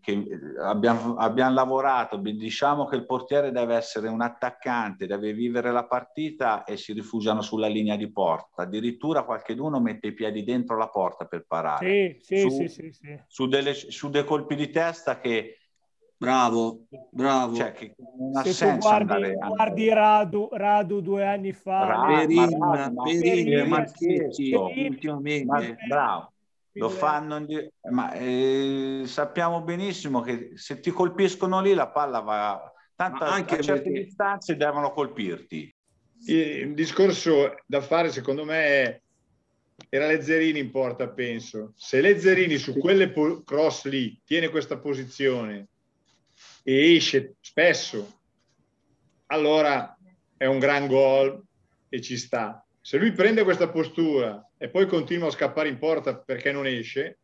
che 0.00 0.26
abbiamo, 0.60 1.14
abbiamo, 1.14 1.54
lavorato, 1.54 2.16
diciamo 2.16 2.86
che 2.86 2.96
il 2.96 3.06
portiere 3.06 3.52
deve 3.52 3.76
essere 3.76 4.08
un 4.08 4.20
attaccante, 4.20 5.06
deve 5.06 5.32
vivere 5.32 5.70
la 5.70 5.86
partita 5.86 6.64
e 6.64 6.76
si 6.76 6.92
rifugiano 6.92 7.40
sulla 7.40 7.68
linea 7.68 7.94
di 7.94 8.10
porta. 8.10 8.62
Addirittura 8.62 9.22
qualcuno 9.22 9.78
mette 9.78 10.08
i 10.08 10.12
piedi 10.12 10.42
dentro 10.42 10.76
la 10.76 10.88
porta 10.88 11.26
per 11.26 11.44
parare. 11.46 12.18
Sì, 12.20 12.36
sì, 12.36 12.40
su, 12.40 12.48
sì, 12.48 12.68
sì, 12.68 12.90
sì. 12.90 13.22
Su, 13.28 13.46
delle, 13.46 13.74
su 13.74 14.10
dei 14.10 14.24
colpi 14.24 14.56
di 14.56 14.68
testa 14.70 15.20
che 15.20 15.58
Bravo, 16.16 16.86
bravo. 17.10 17.54
Cioè, 17.54 17.72
che 17.72 17.94
non 18.16 18.36
ha 18.36 18.44
Se 18.44 18.66
tu 18.66 18.78
guardi, 18.78 19.34
guardi 19.34 19.88
Radu, 19.88 20.48
Radu, 20.50 21.00
due 21.00 21.26
anni 21.26 21.52
fa, 21.52 22.24
Perin, 22.24 22.94
Perin, 23.02 23.68
Marchetti, 23.68 24.54
ultimamente. 24.54 25.44
Ma, 25.44 25.76
bravo. 25.86 26.33
Lo 26.76 26.88
fanno, 26.88 27.46
ma 27.90 28.12
eh, 28.14 29.02
sappiamo 29.06 29.62
benissimo 29.62 30.20
che 30.22 30.52
se 30.54 30.80
ti 30.80 30.90
colpiscono 30.90 31.60
lì 31.60 31.72
la 31.72 31.88
palla 31.88 32.20
va, 32.20 32.72
tanto 32.96 33.24
anche 33.24 33.58
a 33.58 33.60
certe 33.60 33.90
perché... 33.90 34.04
distanze 34.04 34.56
devono 34.56 34.92
colpirti. 34.92 35.72
Il 36.26 36.74
discorso 36.74 37.54
da 37.66 37.80
fare 37.80 38.10
secondo 38.10 38.44
me 38.44 38.64
è 38.64 39.02
era 39.88 40.06
Lezzerini 40.06 40.58
in 40.58 40.70
porta, 40.70 41.08
penso. 41.08 41.72
Se 41.76 42.00
Lezzerini 42.00 42.56
su 42.56 42.76
quelle 42.76 43.12
cross 43.44 43.84
lì 43.84 44.20
tiene 44.24 44.48
questa 44.48 44.78
posizione 44.78 45.68
e 46.62 46.94
esce 46.94 47.34
spesso, 47.40 48.20
allora 49.26 49.96
è 50.36 50.46
un 50.46 50.58
gran 50.58 50.86
gol 50.86 51.42
e 51.88 52.00
ci 52.00 52.16
sta. 52.16 52.64
Se 52.80 52.98
lui 52.98 53.12
prende 53.12 53.44
questa 53.44 53.68
postura 53.68 54.44
e 54.64 54.70
poi 54.70 54.86
continua 54.86 55.28
a 55.28 55.30
scappare 55.30 55.68
in 55.68 55.76
porta 55.76 56.16
perché 56.16 56.50
non 56.50 56.66
esce, 56.66 57.18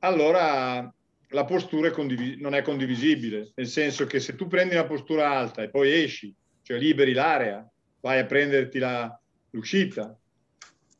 allora 0.00 0.94
la 1.28 1.44
postura 1.46 1.88
è 1.88 2.36
non 2.36 2.52
è 2.52 2.60
condivisibile, 2.60 3.52
nel 3.54 3.66
senso 3.66 4.04
che 4.04 4.20
se 4.20 4.36
tu 4.36 4.46
prendi 4.46 4.74
una 4.74 4.84
postura 4.84 5.30
alta 5.30 5.62
e 5.62 5.70
poi 5.70 5.90
esci, 5.90 6.34
cioè 6.60 6.76
liberi 6.76 7.14
l'area, 7.14 7.66
vai 8.00 8.18
a 8.18 8.26
prenderti 8.26 8.78
la, 8.78 9.18
l'uscita, 9.52 10.14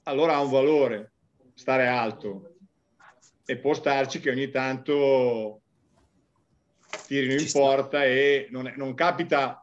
allora 0.04 0.36
ha 0.36 0.40
un 0.40 0.48
valore 0.48 1.12
stare 1.52 1.86
alto 1.86 2.54
e 3.44 3.58
può 3.58 3.74
starci 3.74 4.18
che 4.18 4.30
ogni 4.30 4.48
tanto 4.48 5.60
tirino 7.06 7.38
in 7.38 7.50
porta 7.52 8.02
e 8.02 8.48
non, 8.50 8.72
non, 8.76 8.94
capita 8.94 9.62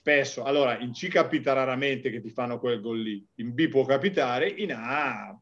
spesso. 0.00 0.42
Allora, 0.44 0.78
in 0.78 0.92
C 0.92 1.08
capita 1.08 1.52
raramente 1.52 2.10
che 2.10 2.20
ti 2.20 2.30
fanno 2.30 2.58
quel 2.58 2.80
gol 2.80 3.00
lì, 3.00 3.24
in 3.36 3.52
B 3.52 3.68
può 3.68 3.84
capitare, 3.84 4.48
in 4.48 4.72
A 4.72 5.38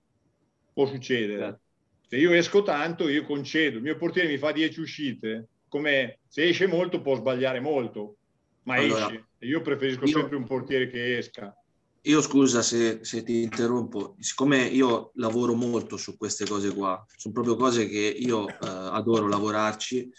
può 0.72 0.86
succedere. 0.86 1.40
Certo. 1.40 1.60
Se 2.08 2.16
io 2.16 2.32
esco 2.32 2.62
tanto, 2.62 3.08
io 3.08 3.24
concedo, 3.24 3.76
il 3.76 3.82
mio 3.82 3.96
portiere 3.96 4.28
mi 4.28 4.38
fa 4.38 4.50
10 4.50 4.80
uscite, 4.80 5.48
come 5.68 6.18
se 6.26 6.48
esce 6.48 6.66
molto 6.66 7.00
può 7.00 7.14
sbagliare 7.14 7.60
molto, 7.60 8.16
ma 8.64 8.76
allora, 8.76 9.06
esce. 9.06 9.26
Io 9.40 9.60
preferisco 9.60 10.04
io, 10.04 10.18
sempre 10.18 10.36
un 10.36 10.46
portiere 10.46 10.88
che 10.88 11.18
esca. 11.18 11.54
Io 12.02 12.20
scusa 12.20 12.62
se, 12.62 13.00
se, 13.02 13.22
ti 13.22 13.42
interrompo, 13.42 14.16
siccome 14.18 14.62
io 14.62 15.12
lavoro 15.14 15.54
molto 15.54 15.96
su 15.96 16.16
queste 16.16 16.46
cose 16.46 16.74
qua, 16.74 17.04
sono 17.16 17.34
proprio 17.34 17.56
cose 17.56 17.86
che 17.86 18.16
io 18.18 18.48
eh, 18.48 18.54
adoro 18.60 19.28
lavorarci, 19.28 20.10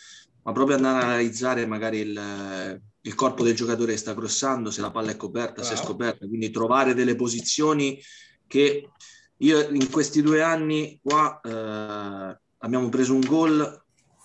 ma 0.44 0.52
proprio 0.52 0.76
andare 0.76 1.04
a 1.04 1.08
analizzare 1.08 1.66
magari 1.66 2.00
il, 2.00 2.82
il 3.02 3.16
corpo 3.16 3.44
del 3.44 3.56
giocatore 3.56 3.98
sta 3.98 4.14
crossando, 4.14 4.72
se 4.72 4.82
la 4.82 4.92
palla 4.92 5.12
è 5.12 5.16
coperta, 5.16 5.64
se 5.64 5.74
è 5.74 5.78
scoperta, 5.78 6.28
quindi 6.28 6.50
trovare 6.50 6.94
delle 6.94 7.16
posizioni 7.16 8.02
che 8.48 8.90
io 9.38 9.70
in 9.70 9.90
questi 9.90 10.22
due 10.22 10.42
anni 10.42 11.00
qua 11.02 11.40
eh, 11.42 12.40
abbiamo 12.58 12.90
preso 12.90 13.14
un 13.14 13.22
gol 13.22 13.84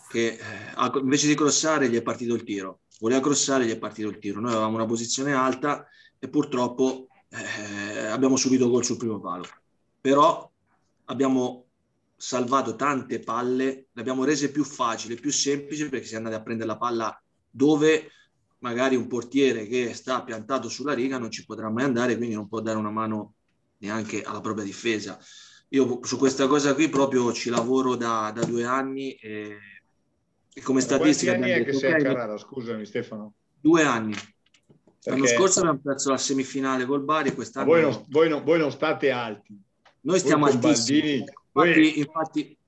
che 0.09 0.39
eh, 0.39 0.99
invece 1.01 1.29
di 1.29 1.35
crossare 1.35 1.89
gli 1.89 1.97
è 1.97 2.03
partito 2.03 2.35
il 2.35 2.43
tiro, 2.43 2.81
voleva 2.99 3.21
crossare 3.21 3.65
gli 3.65 3.71
è 3.71 3.79
partito 3.79 4.09
il 4.09 4.19
tiro, 4.19 4.41
noi 4.41 4.51
avevamo 4.51 4.77
una 4.77 4.87
posizione 4.87 5.33
alta 5.33 5.87
e 6.19 6.29
purtroppo 6.29 7.07
eh, 7.29 8.07
abbiamo 8.07 8.37
subito 8.37 8.69
gol 8.69 8.85
sul 8.85 8.97
primo 8.97 9.21
palo, 9.21 9.45
però 10.01 10.51
abbiamo 11.07 11.67
salvato 12.17 12.75
tante 12.75 13.21
palle, 13.21 13.87
le 13.93 14.01
abbiamo 14.01 14.25
rese 14.25 14.51
più 14.51 14.65
facili, 14.65 15.15
più 15.15 15.31
semplici 15.31 15.89
perché 15.89 16.07
si 16.07 16.15
è 16.15 16.17
andati 16.17 16.35
a 16.35 16.43
prendere 16.43 16.69
la 16.69 16.79
palla 16.79 17.23
dove 17.51 18.11
magari 18.65 18.97
un 18.97 19.07
portiere 19.07 19.67
che 19.67 19.93
sta 19.93 20.23
piantato 20.23 20.71
sulla 20.71 20.95
riga 20.95 21.19
non 21.19 21.31
ci 21.31 21.45
potrà 21.45 21.69
mai 21.69 21.85
andare, 21.85 22.17
quindi 22.17 22.35
non 22.35 22.49
può 22.49 22.61
dare 22.61 22.79
una 22.79 22.91
mano 22.91 23.35
neanche 23.79 24.23
alla 24.23 24.41
propria 24.41 24.65
difesa. 24.65 25.19
Io 25.69 26.01
su 26.03 26.17
questa 26.17 26.47
cosa 26.47 26.73
qui 26.73 26.89
proprio 26.89 27.31
ci 27.35 27.51
lavoro 27.51 27.95
da, 27.95 28.33
da 28.35 28.43
due 28.45 28.65
anni 28.65 29.13
e, 29.17 29.59
e 30.51 30.63
come 30.63 30.81
statistica... 30.81 31.33
Quanti 31.33 31.53
anni 31.53 31.63
è 31.63 31.65
che 31.67 31.73
sei 31.75 31.93
a 31.93 31.97
Carrara? 31.97 32.39
Scusami 32.39 32.87
Stefano. 32.87 33.35
Due 33.61 33.83
anni. 33.83 34.15
L'anno 35.03 35.27
scorso 35.27 35.59
abbiamo 35.59 35.81
perso 35.83 36.11
la 36.11 36.17
semifinale 36.17 36.87
col 36.87 37.05
Bari, 37.05 37.35
quest'anno... 37.35 37.67
Voi 37.67 37.83
non, 37.83 38.05
voi, 38.09 38.29
non, 38.31 38.45
voi 38.45 38.59
non 38.59 38.71
state 38.71 39.11
alti. 39.11 39.61
Noi 40.01 40.19
stiamo 40.19 40.47
altissimi. 40.47 41.23
Baldini, 41.53 41.99
Infatti, 41.99 41.99
infatti, 41.99 42.59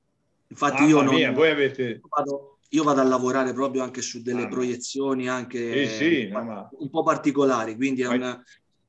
infatti 0.49 0.83
io, 0.85 1.01
non, 1.01 1.15
mia, 1.15 1.33
voi 1.33 1.49
avete... 1.49 2.03
vado, 2.07 2.56
io 2.71 2.83
vado 2.83 3.01
a 3.01 3.05
lavorare 3.05 3.53
proprio 3.53 3.83
anche 3.83 4.03
su 4.03 4.23
delle 4.23 4.45
ah, 4.45 4.49
proiezioni 4.49 5.29
anche 5.29 5.87
sì, 5.87 5.95
sì, 5.95 6.31
un, 6.33 6.47
no, 6.47 6.69
un 6.79 6.91
po' 6.91 7.03
particolari, 7.03 7.77
quindi 7.77 8.03
un, 8.03 8.43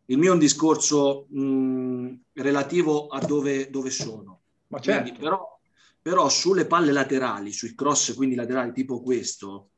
il 0.09 0.17
mio 0.17 0.31
è 0.31 0.33
un 0.33 0.39
discorso 0.39 1.27
mh, 1.29 2.13
relativo 2.33 3.07
a 3.07 3.19
dove, 3.19 3.69
dove 3.69 3.89
sono. 3.89 4.41
Ma 4.67 4.79
certo. 4.79 5.01
Quindi, 5.01 5.19
però, 5.19 5.59
però, 6.01 6.29
sulle 6.29 6.65
palle 6.65 6.91
laterali, 6.91 7.51
sui 7.51 7.75
cross 7.75 8.13
quindi 8.15 8.35
laterali 8.35 8.71
tipo 8.71 9.01
questo, 9.01 9.71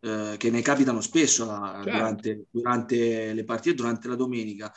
eh, 0.00 0.34
che 0.38 0.50
ne 0.50 0.62
capitano 0.62 1.00
spesso 1.00 1.44
la, 1.44 1.80
certo. 1.82 1.90
durante, 1.90 2.44
durante, 2.50 3.32
le 3.32 3.44
partite, 3.44 3.74
durante 3.74 4.08
la 4.08 4.16
domenica. 4.16 4.72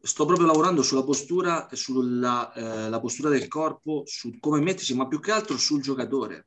Sto 0.00 0.24
proprio 0.24 0.46
lavorando 0.46 0.82
sulla 0.82 1.02
postura, 1.02 1.68
sulla 1.72 2.52
eh, 2.52 2.88
la 2.88 3.00
postura 3.00 3.30
del 3.30 3.48
corpo, 3.48 4.02
su 4.04 4.38
come 4.38 4.60
mettersi, 4.60 4.94
ma 4.94 5.08
più 5.08 5.18
che 5.18 5.32
altro 5.32 5.56
sul 5.56 5.82
giocatore. 5.82 6.46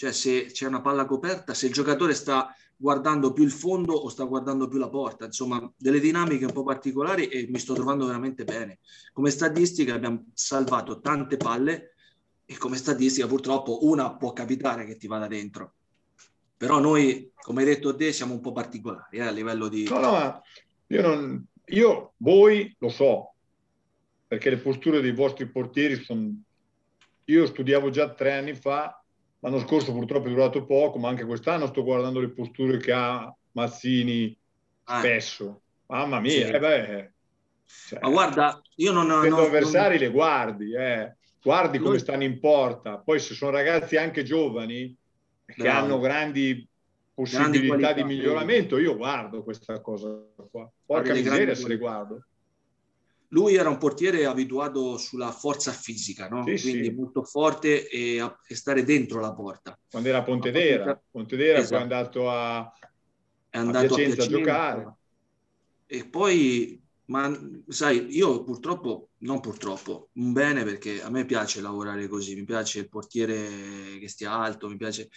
Cioè 0.00 0.12
se 0.12 0.46
c'è 0.46 0.66
una 0.66 0.80
palla 0.80 1.04
coperta, 1.04 1.52
se 1.52 1.66
il 1.66 1.74
giocatore 1.74 2.14
sta 2.14 2.56
guardando 2.74 3.34
più 3.34 3.44
il 3.44 3.50
fondo 3.50 3.92
o 3.92 4.08
sta 4.08 4.24
guardando 4.24 4.66
più 4.66 4.78
la 4.78 4.88
porta, 4.88 5.26
insomma 5.26 5.70
delle 5.76 6.00
dinamiche 6.00 6.46
un 6.46 6.54
po' 6.54 6.62
particolari 6.62 7.28
e 7.28 7.46
mi 7.50 7.58
sto 7.58 7.74
trovando 7.74 8.06
veramente 8.06 8.44
bene. 8.44 8.78
Come 9.12 9.28
statistica 9.28 9.92
abbiamo 9.92 10.24
salvato 10.32 11.00
tante 11.00 11.36
palle 11.36 11.96
e 12.46 12.56
come 12.56 12.78
statistica 12.78 13.26
purtroppo 13.26 13.84
una 13.84 14.16
può 14.16 14.32
capitare 14.32 14.86
che 14.86 14.96
ti 14.96 15.06
vada 15.06 15.26
dentro. 15.26 15.74
Però 16.56 16.78
noi, 16.78 17.32
come 17.34 17.60
hai 17.60 17.68
detto 17.68 17.94
te, 17.94 18.10
siamo 18.10 18.32
un 18.32 18.40
po' 18.40 18.52
particolari 18.52 19.18
eh, 19.18 19.20
a 19.20 19.30
livello 19.30 19.68
di... 19.68 19.86
No, 19.86 19.98
no, 19.98 20.42
io, 20.86 21.02
non, 21.02 21.46
io 21.66 22.14
voi 22.16 22.74
lo 22.78 22.88
so, 22.88 23.34
perché 24.26 24.48
le 24.48 24.60
posture 24.60 25.02
dei 25.02 25.12
vostri 25.12 25.46
portieri 25.46 26.02
sono... 26.02 26.40
Io 27.24 27.44
studiavo 27.44 27.90
già 27.90 28.14
tre 28.14 28.32
anni 28.32 28.54
fa 28.54 28.99
L'anno 29.40 29.58
scorso 29.58 29.92
purtroppo 29.92 30.26
è 30.26 30.30
durato 30.30 30.64
poco, 30.64 30.98
ma 30.98 31.08
anche 31.08 31.24
quest'anno 31.24 31.66
sto 31.66 31.82
guardando 31.82 32.20
le 32.20 32.30
posture 32.30 32.76
che 32.78 32.92
ha 32.92 33.34
Mazzini 33.52 34.36
ah. 34.84 34.98
spesso. 34.98 35.62
Mamma 35.86 36.20
mia, 36.20 36.46
sì. 36.46 36.52
eh 36.52 36.58
beh, 36.58 37.12
cioè, 37.64 38.00
ma 38.00 38.08
guarda, 38.10 38.62
io 38.76 38.92
non 38.92 39.10
ho... 39.10 39.24
I 39.24 39.28
avversari 39.28 39.96
non... 39.96 40.06
le 40.06 40.10
guardi, 40.10 40.74
eh. 40.74 41.16
guardi 41.42 41.78
come 41.78 41.98
stanno 41.98 42.24
in 42.24 42.38
porta. 42.38 42.98
Poi 42.98 43.18
se 43.18 43.34
sono 43.34 43.50
ragazzi 43.50 43.96
anche 43.96 44.22
giovani 44.22 44.96
che 45.46 45.62
Bravo. 45.62 45.84
hanno 45.84 45.98
grandi 45.98 46.66
possibilità 47.12 47.76
grandi 47.76 48.02
di 48.02 48.08
miglioramento, 48.08 48.78
io 48.78 48.96
guardo 48.96 49.42
questa 49.42 49.80
cosa 49.80 50.08
qua. 50.50 50.70
Porca 50.84 51.12
miseria 51.12 51.54
se 51.54 51.68
le 51.68 51.76
guardo 51.76 52.24
lui 53.32 53.54
era 53.54 53.68
un 53.68 53.78
portiere 53.78 54.26
abituato 54.26 54.96
sulla 54.96 55.30
forza 55.30 55.72
fisica, 55.72 56.28
no? 56.28 56.44
sì, 56.56 56.60
quindi 56.60 56.88
sì. 56.88 56.94
molto 56.94 57.22
forte 57.22 57.88
e, 57.88 58.20
a, 58.20 58.36
e, 58.46 58.54
stare 58.54 58.82
dentro 58.82 59.20
la 59.20 59.32
porta. 59.32 59.78
Quando 59.88 60.08
era 60.08 60.18
a 60.18 60.22
Pontedera, 60.22 61.00
Pontedera 61.10 61.58
esatto. 61.58 61.70
poi 61.70 61.78
è 61.78 61.82
andato 61.82 62.30
a, 62.30 62.72
è 63.48 63.58
andato 63.58 63.94
a 63.94 63.96
Piacenza 63.96 64.22
a, 64.22 64.26
Piacenza, 64.26 64.38
giocare. 64.38 64.94
E 65.86 66.06
poi, 66.06 66.80
ma 67.06 67.32
sai, 67.68 68.16
io 68.16 68.42
purtroppo, 68.42 69.10
non 69.18 69.40
purtroppo, 69.40 70.08
un 70.14 70.32
bene 70.32 70.64
perché 70.64 71.02
a 71.02 71.10
me 71.10 71.24
piace 71.24 71.60
lavorare 71.60 72.08
così, 72.08 72.34
mi 72.34 72.44
piace 72.44 72.80
il 72.80 72.88
portiere 72.88 73.98
che 74.00 74.08
stia 74.08 74.32
alto, 74.32 74.68
mi 74.68 74.76
piace 74.76 75.08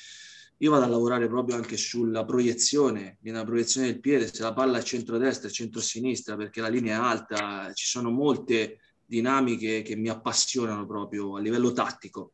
io 0.57 0.71
vado 0.71 0.85
a 0.85 0.87
lavorare 0.87 1.27
proprio 1.27 1.55
anche 1.55 1.75
sulla 1.77 2.23
proiezione, 2.23 3.17
nella 3.21 3.43
proiezione 3.43 3.87
del 3.87 3.99
piede, 3.99 4.33
se 4.33 4.41
la 4.41 4.53
palla 4.53 4.77
è 4.77 4.83
centro-destra 4.83 5.49
e 5.49 5.51
centro-sinistra, 5.51 6.35
perché 6.35 6.61
la 6.61 6.69
linea 6.69 6.97
è 6.97 7.03
alta, 7.03 7.71
ci 7.73 7.85
sono 7.85 8.11
molte 8.11 8.79
dinamiche 9.05 9.81
che 9.81 9.95
mi 9.95 10.09
appassionano 10.09 10.85
proprio 10.85 11.35
a 11.35 11.39
livello 11.39 11.73
tattico. 11.73 12.33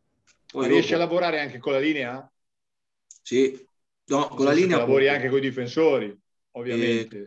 Poi 0.52 0.68
riesci 0.68 0.92
dopo... 0.92 1.02
a 1.02 1.06
lavorare 1.06 1.40
anche 1.40 1.58
con 1.60 1.74
la 1.74 1.80
linea? 1.80 2.32
Sì, 3.22 3.68
no, 4.06 4.28
con 4.28 4.46
la 4.46 4.52
linea... 4.52 4.78
Lavori 4.78 5.08
anche 5.08 5.30
con 5.30 5.38
i 5.40 5.42
difensori, 5.42 6.20
ovviamente. 6.52 7.18
Eh, 7.18 7.26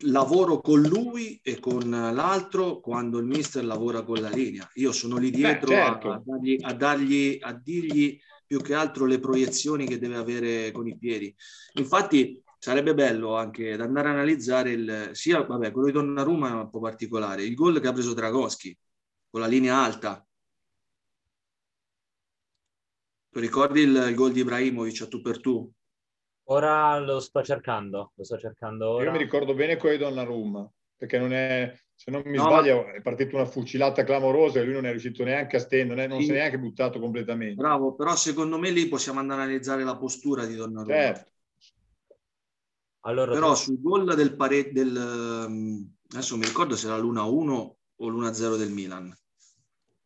lavoro 0.00 0.60
con 0.60 0.82
lui 0.82 1.40
e 1.42 1.58
con 1.58 1.88
l'altro 1.88 2.80
quando 2.80 3.18
il 3.18 3.24
mister 3.24 3.64
lavora 3.64 4.02
con 4.02 4.20
la 4.20 4.28
linea. 4.28 4.68
Io 4.74 4.92
sono 4.92 5.16
lì 5.16 5.30
dietro 5.30 5.68
Beh, 5.68 5.74
certo. 5.74 6.10
a, 6.10 6.14
a, 6.14 6.22
dargli, 6.24 6.58
a, 6.60 6.72
dargli, 6.74 7.38
a 7.40 7.52
dirgli 7.52 8.20
più 8.46 8.60
che 8.60 8.74
altro 8.74 9.04
le 9.06 9.18
proiezioni 9.18 9.86
che 9.86 9.98
deve 9.98 10.16
avere 10.16 10.70
con 10.70 10.86
i 10.86 10.96
piedi. 10.96 11.34
Infatti 11.74 12.42
sarebbe 12.58 12.94
bello 12.94 13.36
anche 13.36 13.76
da 13.76 13.84
andare 13.84 14.08
a 14.08 14.12
analizzare 14.12 14.70
il, 14.70 15.10
sia 15.12 15.44
vabbè, 15.44 15.70
quello 15.70 15.86
di 15.86 15.92
Donnarumma 15.92 16.48
è 16.48 16.52
un 16.52 16.70
po' 16.70 16.80
particolare, 16.80 17.44
il 17.44 17.54
gol 17.54 17.80
che 17.80 17.88
ha 17.88 17.92
preso 17.92 18.14
Dragoschi 18.14 18.76
con 19.28 19.40
la 19.40 19.46
linea 19.46 19.82
alta. 19.82 20.24
Tu 23.30 23.38
ricordi 23.40 23.82
il, 23.82 23.94
il 24.08 24.14
gol 24.14 24.32
di 24.32 24.40
Ibrahimovic 24.40 25.02
a 25.02 25.08
tu 25.08 25.20
per 25.20 25.40
tu? 25.40 25.70
Ora 26.48 26.98
lo 26.98 27.20
sto 27.20 27.42
cercando, 27.42 28.12
lo 28.14 28.24
sto 28.24 28.38
cercando 28.38 28.90
ora. 28.90 29.04
Io 29.04 29.10
mi 29.10 29.18
ricordo 29.18 29.52
bene 29.52 29.76
quello 29.76 29.96
di 29.96 30.02
Donnarumma, 30.02 30.70
perché 30.96 31.18
non 31.18 31.32
è, 31.32 31.76
se 31.96 32.10
non 32.10 32.22
mi 32.26 32.36
no, 32.36 32.42
sbaglio, 32.42 32.82
ma... 32.84 32.92
è 32.92 33.00
partita 33.00 33.36
una 33.36 33.46
fucilata 33.46 34.04
clamorosa 34.04 34.60
e 34.60 34.64
lui 34.64 34.74
non 34.74 34.84
è 34.84 34.90
riuscito 34.90 35.24
neanche 35.24 35.56
a 35.56 35.60
stendere, 35.60 36.06
non, 36.06 36.20
sì. 36.20 36.26
si 36.26 36.30
è 36.32 36.34
neanche 36.34 36.58
buttato 36.58 37.00
completamente. 37.00 37.54
Bravo, 37.54 37.94
però 37.94 38.14
secondo 38.14 38.58
me 38.58 38.70
lì 38.70 38.86
possiamo 38.86 39.18
andare 39.18 39.40
a 39.40 39.44
analizzare 39.44 39.82
la 39.82 39.96
postura 39.96 40.44
di 40.44 40.54
Donnarumma. 40.54 40.94
Certo. 40.94 41.30
Allora, 43.00 43.32
però 43.32 43.50
tu... 43.50 43.56
sul 43.56 43.80
gol 43.80 44.14
del 44.14 44.36
pareggio, 44.36 44.72
del, 44.72 44.94
ehm, 44.94 45.94
adesso 46.10 46.36
mi 46.36 46.44
ricordo 46.44 46.76
se 46.76 46.86
era 46.86 46.98
l'1-1 46.98 47.74
o 47.96 48.08
l'1-0 48.08 48.56
del 48.56 48.70
Milan. 48.70 49.16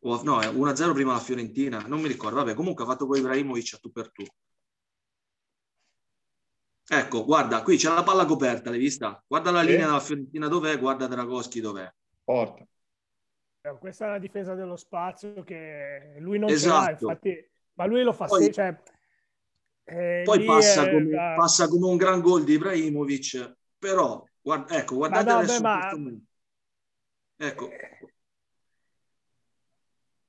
O, 0.03 0.23
no, 0.23 0.39
è 0.39 0.47
1-0 0.47 0.93
prima 0.93 1.13
la 1.13 1.19
Fiorentina, 1.19 1.83
non 1.87 1.99
mi 1.99 2.07
ricordo. 2.07 2.37
Vabbè, 2.37 2.53
comunque 2.53 2.85
ha 2.85 2.87
fatto 2.87 3.05
con 3.05 3.17
Ibrahimovic 3.17 3.73
a 3.73 3.77
tu 3.77 3.91
per 3.91 4.11
tu. 4.11 4.23
Ecco, 6.87 7.23
guarda, 7.25 7.61
qui 7.61 7.77
c'è 7.77 7.93
la 7.93 8.03
palla 8.03 8.25
coperta, 8.25 8.69
l'hai 8.69 8.79
vista? 8.79 9.23
Guarda 9.25 9.51
la 9.51 9.61
sì. 9.61 9.67
linea 9.67 9.85
della 9.85 9.99
Fiorentina 9.99 10.47
dov'è, 10.47 10.77
guarda 10.77 11.07
Dragoschi 11.07 11.61
dov'è. 11.61 11.91
Porta. 12.23 12.65
Eh, 13.61 13.77
questa 13.79 14.05
è 14.05 14.09
la 14.09 14.19
difesa 14.19 14.55
dello 14.55 14.75
spazio 14.75 15.43
che 15.43 16.15
lui 16.19 16.39
non 16.39 16.49
esatto. 16.49 16.97
ce 16.97 17.03
infatti, 17.05 17.49
ma 17.73 17.85
lui 17.85 18.03
lo 18.03 18.11
fa 18.11 18.25
poi, 18.25 18.45
se, 18.45 18.51
cioè, 18.51 18.75
eh, 19.83 20.21
poi 20.25 20.43
passa, 20.43 20.89
come, 20.89 21.09
da... 21.09 21.35
passa, 21.37 21.67
come, 21.67 21.85
un 21.85 21.97
gran 21.97 22.21
gol 22.21 22.43
di 22.43 22.53
Ibrahimovic, 22.53 23.55
però 23.77 24.23
guarda, 24.41 24.77
ecco, 24.77 24.95
guardate 24.95 25.25
ma 25.25 25.31
no, 25.31 25.37
adesso 25.37 25.61
beh, 25.61 25.67
ma... 25.67 26.19
Ecco. 27.37 27.69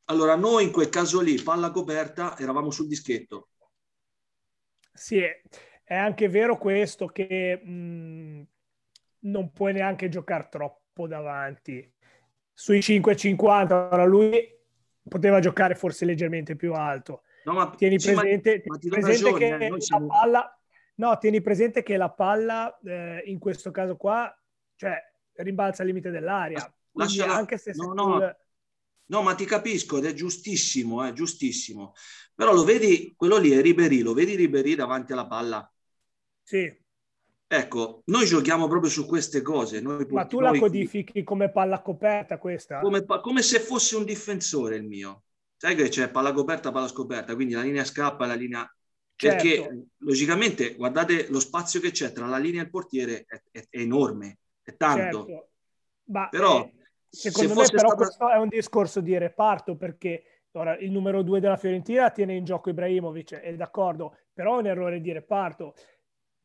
Allora, 0.04 0.36
noi 0.36 0.64
in 0.64 0.72
quel 0.72 0.88
caso 0.88 1.20
lì, 1.20 1.40
palla 1.42 1.70
coperta, 1.70 2.36
eravamo 2.38 2.70
sul 2.70 2.86
dischetto. 2.86 3.48
Sì, 4.92 5.22
è 5.92 5.96
anche 5.96 6.28
vero 6.28 6.56
questo 6.56 7.06
che 7.06 7.60
mh, 7.62 8.46
non 9.20 9.52
puoi 9.52 9.74
neanche 9.74 10.08
giocare 10.08 10.48
troppo 10.50 11.06
davanti. 11.06 11.90
Sui 12.54 12.78
5,50 12.78 13.72
ora 13.72 14.04
lui 14.04 14.48
poteva 15.06 15.38
giocare 15.40 15.74
forse 15.74 16.06
leggermente 16.06 16.56
più 16.56 16.72
alto. 16.72 17.22
No, 17.44 17.52
ma, 17.52 17.70
tieni 17.70 18.00
sì, 18.00 18.12
presente, 18.12 18.62
ma, 18.64 18.78
tieni 18.78 19.00
presente 19.00 19.30
ragione, 19.30 19.58
che 19.58 19.66
eh, 19.66 19.68
la 19.68 19.80
siamo... 19.80 20.06
palla 20.06 20.58
no, 20.94 21.18
tieni 21.18 21.40
presente 21.40 21.82
che 21.82 21.96
la 21.96 22.10
palla 22.10 22.78
eh, 22.84 23.22
in 23.26 23.38
questo 23.38 23.70
caso 23.70 23.96
qua 23.96 24.34
cioè 24.76 24.96
rimbalza 25.36 25.82
al 25.82 25.88
limite 25.88 26.10
dell'aria. 26.10 26.74
Lasciala... 26.92 27.34
anche 27.34 27.58
se 27.58 27.72
no, 27.74 27.92
no, 27.92 28.36
no, 29.06 29.22
ma 29.22 29.34
ti 29.34 29.44
capisco 29.44 29.98
ed 29.98 30.06
è 30.06 30.14
giustissimo, 30.14 31.02
è 31.02 31.12
giustissimo. 31.12 31.92
Però 32.34 32.52
lo 32.54 32.64
vedi, 32.64 33.12
quello 33.16 33.36
lì 33.36 33.50
è 33.50 33.60
Ribery, 33.60 34.00
lo 34.00 34.14
vedi 34.14 34.36
Ribery 34.36 34.74
davanti 34.74 35.12
alla 35.12 35.26
palla? 35.26 35.71
Sì. 36.52 36.70
Ecco, 37.46 38.02
noi 38.06 38.26
giochiamo 38.26 38.68
proprio 38.68 38.90
su 38.90 39.06
queste 39.06 39.40
cose. 39.40 39.80
Noi, 39.80 40.06
Ma 40.10 40.26
tu 40.26 40.38
la 40.38 40.52
codifichi 40.58 41.22
come 41.22 41.50
palla 41.50 41.80
coperta 41.80 42.36
questa? 42.36 42.80
Come, 42.80 43.06
come, 43.06 43.40
se 43.40 43.58
fosse 43.58 43.96
un 43.96 44.04
difensore 44.04 44.76
il 44.76 44.84
mio. 44.84 45.22
Sai 45.56 45.74
che 45.74 45.88
c'è 45.88 46.10
palla 46.10 46.32
coperta, 46.32 46.70
palla 46.70 46.88
scoperta, 46.88 47.34
quindi 47.34 47.54
la 47.54 47.62
linea 47.62 47.84
scappa, 47.84 48.26
la 48.26 48.34
linea... 48.34 48.70
Certo. 49.14 49.36
Perché 49.36 49.86
logicamente, 49.98 50.74
guardate, 50.74 51.28
lo 51.30 51.40
spazio 51.40 51.80
che 51.80 51.90
c'è 51.90 52.12
tra 52.12 52.26
la 52.26 52.38
linea 52.38 52.60
e 52.60 52.64
il 52.64 52.70
portiere 52.70 53.24
è, 53.26 53.40
è, 53.50 53.66
è 53.70 53.78
enorme, 53.78 54.38
è 54.62 54.76
tanto. 54.76 55.24
Certo. 55.24 55.48
Ma, 56.04 56.28
però, 56.28 56.64
eh, 56.64 56.72
secondo 57.08 57.54
se 57.54 57.60
me 57.60 57.66
però 57.66 57.88
stato... 57.88 57.94
questo 57.94 58.30
è 58.30 58.36
un 58.36 58.48
discorso 58.48 59.00
di 59.00 59.16
reparto 59.16 59.76
perché 59.76 60.24
ora, 60.52 60.76
il 60.76 60.90
numero 60.90 61.22
due 61.22 61.40
della 61.40 61.56
Fiorentina 61.56 62.10
tiene 62.10 62.34
in 62.34 62.44
gioco 62.44 62.68
Ibrahimovic, 62.68 63.34
è 63.36 63.54
d'accordo, 63.54 64.16
però 64.32 64.56
è 64.56 64.60
un 64.60 64.66
errore 64.66 65.00
di 65.00 65.12
reparto 65.12 65.74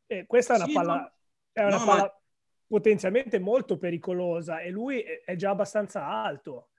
eh, 0.07 0.25
questa 0.25 0.53
è 0.53 0.57
una 0.57 0.65
sì, 0.65 0.73
palla, 0.73 0.95
no. 0.95 1.11
è 1.51 1.63
una 1.63 1.77
no, 1.77 1.85
palla 1.85 2.01
ma... 2.01 2.13
potenzialmente 2.67 3.39
molto 3.39 3.77
pericolosa 3.77 4.59
e 4.61 4.69
lui 4.69 5.01
è 5.01 5.35
già 5.35 5.51
abbastanza 5.51 6.07
alto. 6.07 6.69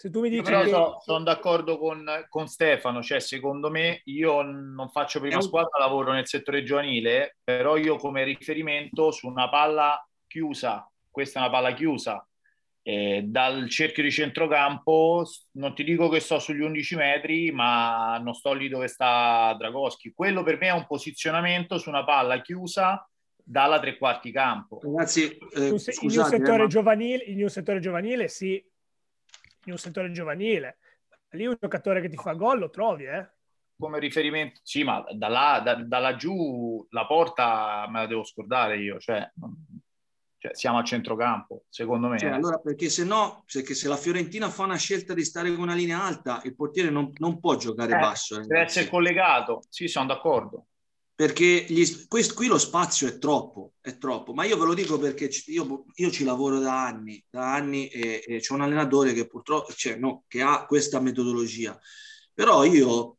Se 0.00 0.08
tu 0.08 0.20
mi 0.20 0.30
dici 0.30 0.50
che... 0.50 0.68
so, 0.68 0.98
sono 1.00 1.22
d'accordo 1.24 1.76
con, 1.76 2.08
con, 2.30 2.46
Stefano, 2.48 3.02
cioè 3.02 3.20
secondo 3.20 3.68
me 3.68 4.00
io 4.04 4.40
non 4.40 4.88
faccio 4.88 5.20
prima 5.20 5.42
squadra, 5.42 5.78
lavoro 5.78 6.12
nel 6.12 6.26
settore 6.26 6.62
giovanile, 6.62 7.36
però 7.44 7.76
io 7.76 7.96
come 7.96 8.24
riferimento 8.24 9.10
su 9.10 9.26
una 9.26 9.50
palla 9.50 10.02
chiusa, 10.26 10.90
questa 11.10 11.40
è 11.40 11.42
una 11.42 11.50
palla 11.50 11.74
chiusa, 11.74 12.26
eh, 12.82 13.22
dal 13.26 13.68
cerchio 13.68 14.02
di 14.02 14.10
centrocampo 14.10 15.24
non 15.52 15.74
ti 15.74 15.84
dico 15.84 16.08
che 16.08 16.20
sto 16.20 16.38
sugli 16.38 16.62
11 16.62 16.96
metri 16.96 17.52
ma 17.52 18.18
non 18.18 18.34
sto 18.34 18.52
lì 18.52 18.68
dove 18.68 18.88
sta 18.88 19.54
Dragoschi. 19.58 20.12
Quello 20.12 20.42
per 20.42 20.58
me 20.58 20.68
è 20.68 20.72
un 20.72 20.86
posizionamento 20.86 21.78
su 21.78 21.88
una 21.88 22.04
palla 22.04 22.40
chiusa 22.40 23.06
dalla 23.36 23.80
tre 23.80 23.98
quarti 23.98 24.30
campo. 24.30 24.80
Ragazzi 24.82 25.24
eh, 25.24 25.68
scusate, 25.68 26.06
in, 26.06 26.18
un 26.18 26.24
settore 26.26 26.64
eh, 26.64 26.68
giovanile, 26.68 27.24
in 27.24 27.42
un 27.42 27.50
settore 27.50 27.80
giovanile 27.80 28.28
sì. 28.28 28.64
In 29.64 29.72
un 29.72 29.78
settore 29.78 30.10
giovanile. 30.10 30.78
Lì 31.30 31.46
un 31.46 31.56
giocatore 31.60 32.00
che 32.00 32.08
ti 32.08 32.16
fa 32.16 32.32
gol 32.32 32.58
lo 32.58 32.70
trovi 32.70 33.04
eh. 33.04 33.28
Come 33.78 33.98
riferimento, 33.98 34.60
sì, 34.62 34.84
ma 34.84 35.02
da 35.10 35.28
là, 35.28 35.60
da, 35.64 35.74
da 35.74 35.98
laggiù 35.98 36.86
la 36.90 37.06
porta 37.06 37.86
me 37.88 38.00
la 38.00 38.06
devo 38.06 38.24
scordare 38.24 38.76
io, 38.78 38.98
cioè, 38.98 39.26
cioè 40.40 40.54
siamo 40.54 40.78
a 40.78 40.82
centrocampo, 40.82 41.64
secondo 41.68 42.08
me. 42.08 42.18
Cioè, 42.18 42.30
allora, 42.30 42.56
perché 42.58 42.88
se 42.88 43.04
no, 43.04 43.44
perché 43.52 43.74
se 43.74 43.88
la 43.88 43.96
Fiorentina 43.98 44.48
fa 44.48 44.64
una 44.64 44.76
scelta 44.76 45.12
di 45.12 45.22
stare 45.22 45.50
con 45.52 45.60
una 45.60 45.74
linea 45.74 46.02
alta, 46.02 46.40
il 46.44 46.54
portiere 46.56 46.88
non, 46.90 47.12
non 47.18 47.38
può 47.40 47.56
giocare 47.56 47.92
Eh, 47.92 47.98
basso. 47.98 48.36
deve 48.36 48.54
ragazzi. 48.54 48.78
essere 48.78 48.90
collegato, 48.90 49.60
sì, 49.68 49.86
sono 49.86 50.06
d'accordo. 50.06 50.66
perché 51.14 51.66
gli- 51.68 52.06
questo, 52.08 52.32
qui 52.34 52.46
lo 52.46 52.56
spazio 52.56 53.06
è 53.06 53.18
troppo, 53.18 53.74
è 53.82 53.98
troppo, 53.98 54.32
ma 54.32 54.44
io 54.44 54.56
ve 54.56 54.64
lo 54.64 54.72
dico 54.74 54.98
perché 54.98 55.28
io, 55.48 55.84
io 55.94 56.10
ci 56.10 56.24
lavoro 56.24 56.58
da 56.58 56.86
anni, 56.86 57.22
da 57.28 57.52
anni 57.52 57.88
e, 57.88 58.22
e 58.26 58.38
c'è 58.40 58.54
un 58.54 58.62
allenatore 58.62 59.12
che 59.12 59.26
purtroppo, 59.26 59.70
cioè, 59.74 59.96
no, 59.96 60.24
che 60.26 60.40
ha 60.40 60.64
questa 60.64 60.98
metodologia, 61.00 61.78
però 62.32 62.64
io, 62.64 63.18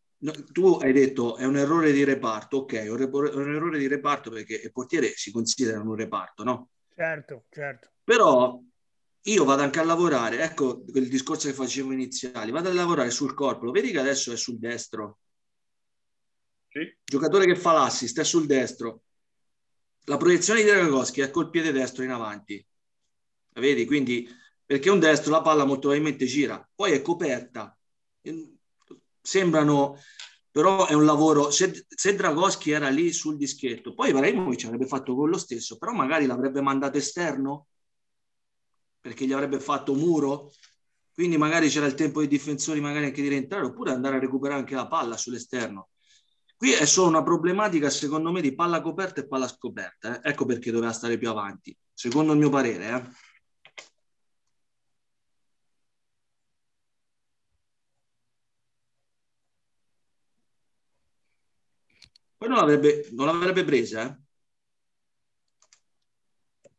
tu 0.51 0.77
hai 0.81 0.93
detto 0.93 1.37
è 1.37 1.45
un 1.45 1.57
errore 1.57 1.91
di 1.91 2.03
reparto, 2.03 2.57
ok, 2.57 2.73
è 2.73 2.89
un 2.89 3.53
errore 3.53 3.77
di 3.77 3.87
reparto 3.87 4.31
perché 4.31 4.55
il 4.63 4.71
portiere 4.71 5.13
si 5.15 5.31
considera 5.31 5.79
un 5.79 5.93
reparto, 5.95 6.43
no? 6.43 6.69
Certo, 6.95 7.43
certo. 7.49 7.89
Però 8.03 8.61
io 9.23 9.43
vado 9.43 9.63
anche 9.63 9.79
a 9.79 9.83
lavorare, 9.83 10.41
ecco 10.43 10.83
il 10.93 11.09
discorso 11.09 11.47
che 11.47 11.53
facevo 11.55 11.91
iniziali, 11.91 12.51
vado 12.51 12.69
a 12.69 12.73
lavorare 12.73 13.09
sul 13.11 13.33
corpo, 13.33 13.65
lo 13.65 13.71
vedi 13.71 13.89
che 13.91 13.99
adesso 13.99 14.31
è 14.31 14.37
sul 14.37 14.59
destro, 14.59 15.19
Sì. 16.69 16.81
giocatore 17.03 17.45
che 17.45 17.55
fa 17.55 17.73
l'assist 17.73 18.19
è 18.19 18.23
sul 18.23 18.47
destro, 18.47 19.03
la 20.05 20.17
proiezione 20.17 20.61
di 20.63 20.69
Dragoschi 20.69 21.21
è 21.21 21.29
col 21.29 21.49
piede 21.49 21.71
destro 21.71 22.03
in 22.03 22.11
avanti, 22.11 22.65
La 23.53 23.61
vedi? 23.61 23.85
Quindi 23.85 24.27
perché 24.65 24.89
un 24.89 24.99
destro 24.99 25.31
la 25.31 25.41
palla 25.41 25.65
molto 25.65 25.81
probabilmente 25.89 26.25
gira, 26.25 26.67
poi 26.73 26.91
è 26.93 27.01
coperta, 27.01 27.75
Ehm, 28.23 28.55
sembrano 29.21 29.97
però 30.51 30.85
è 30.85 30.93
un 30.93 31.05
lavoro, 31.05 31.49
se, 31.49 31.85
se 31.87 32.15
Dragoschi 32.15 32.71
era 32.71 32.89
lì 32.89 33.11
sul 33.13 33.37
dischetto, 33.37 33.93
poi 33.93 34.09
Ibrahimovic 34.09 34.65
avrebbe 34.65 34.85
fatto 34.85 35.15
quello 35.15 35.37
stesso, 35.37 35.77
però 35.77 35.93
magari 35.93 36.25
l'avrebbe 36.25 36.61
mandato 36.61 36.97
esterno 36.97 37.67
perché 38.99 39.25
gli 39.25 39.33
avrebbe 39.33 39.59
fatto 39.59 39.93
muro, 39.93 40.51
quindi 41.13 41.37
magari 41.37 41.69
c'era 41.69 41.85
il 41.85 41.95
tempo 41.95 42.19
dei 42.19 42.27
difensori 42.27 42.79
magari 42.81 43.05
anche 43.05 43.21
di 43.21 43.29
rientrare 43.29 43.65
oppure 43.65 43.91
andare 43.91 44.17
a 44.17 44.19
recuperare 44.19 44.59
anche 44.59 44.75
la 44.75 44.87
palla 44.87 45.17
sull'esterno. 45.17 45.89
Qui 46.57 46.73
è 46.73 46.85
solo 46.85 47.07
una 47.07 47.23
problematica, 47.23 47.89
secondo 47.89 48.31
me, 48.31 48.39
di 48.39 48.53
palla 48.53 48.81
coperta 48.81 49.19
e 49.21 49.27
palla 49.27 49.47
scoperta. 49.47 50.21
eh. 50.21 50.29
Ecco 50.29 50.45
perché 50.45 50.69
doveva 50.71 50.91
stare 50.91 51.17
più 51.17 51.27
avanti, 51.29 51.75
secondo 51.91 52.33
il 52.33 52.37
mio 52.37 52.49
parere. 52.49 52.87
eh. 52.89 53.30
Poi 62.41 62.49
non 62.49 62.57
l'avrebbe, 62.57 63.07
non 63.11 63.27
l'avrebbe 63.27 63.63
presa. 63.63 64.01
eh. 64.07 64.17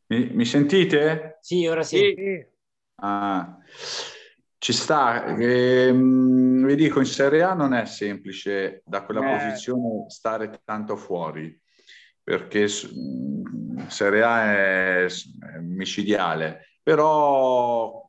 Mi, 0.06 0.30
mi 0.34 0.44
sentite? 0.44 1.38
Sì, 1.40 1.68
ora 1.68 1.84
sì. 1.84 1.98
Sì. 2.16 2.44
Ah, 2.96 3.58
ci 4.58 4.72
sta. 4.72 5.24
Ehm, 5.24 6.66
vi 6.66 6.74
dico, 6.74 6.98
in 6.98 7.04
Serie 7.06 7.44
A 7.44 7.54
non 7.54 7.74
è 7.74 7.84
semplice 7.84 8.82
da 8.84 9.04
quella 9.04 9.20
Eh. 9.20 9.30
posizione 9.30 10.06
stare 10.08 10.60
tanto 10.64 10.96
fuori, 10.96 11.56
perché 12.24 12.66
Serie 12.66 14.22
A 14.24 14.52
è, 14.52 15.04
è 15.04 15.58
micidiale, 15.60 16.78
però 16.82 18.04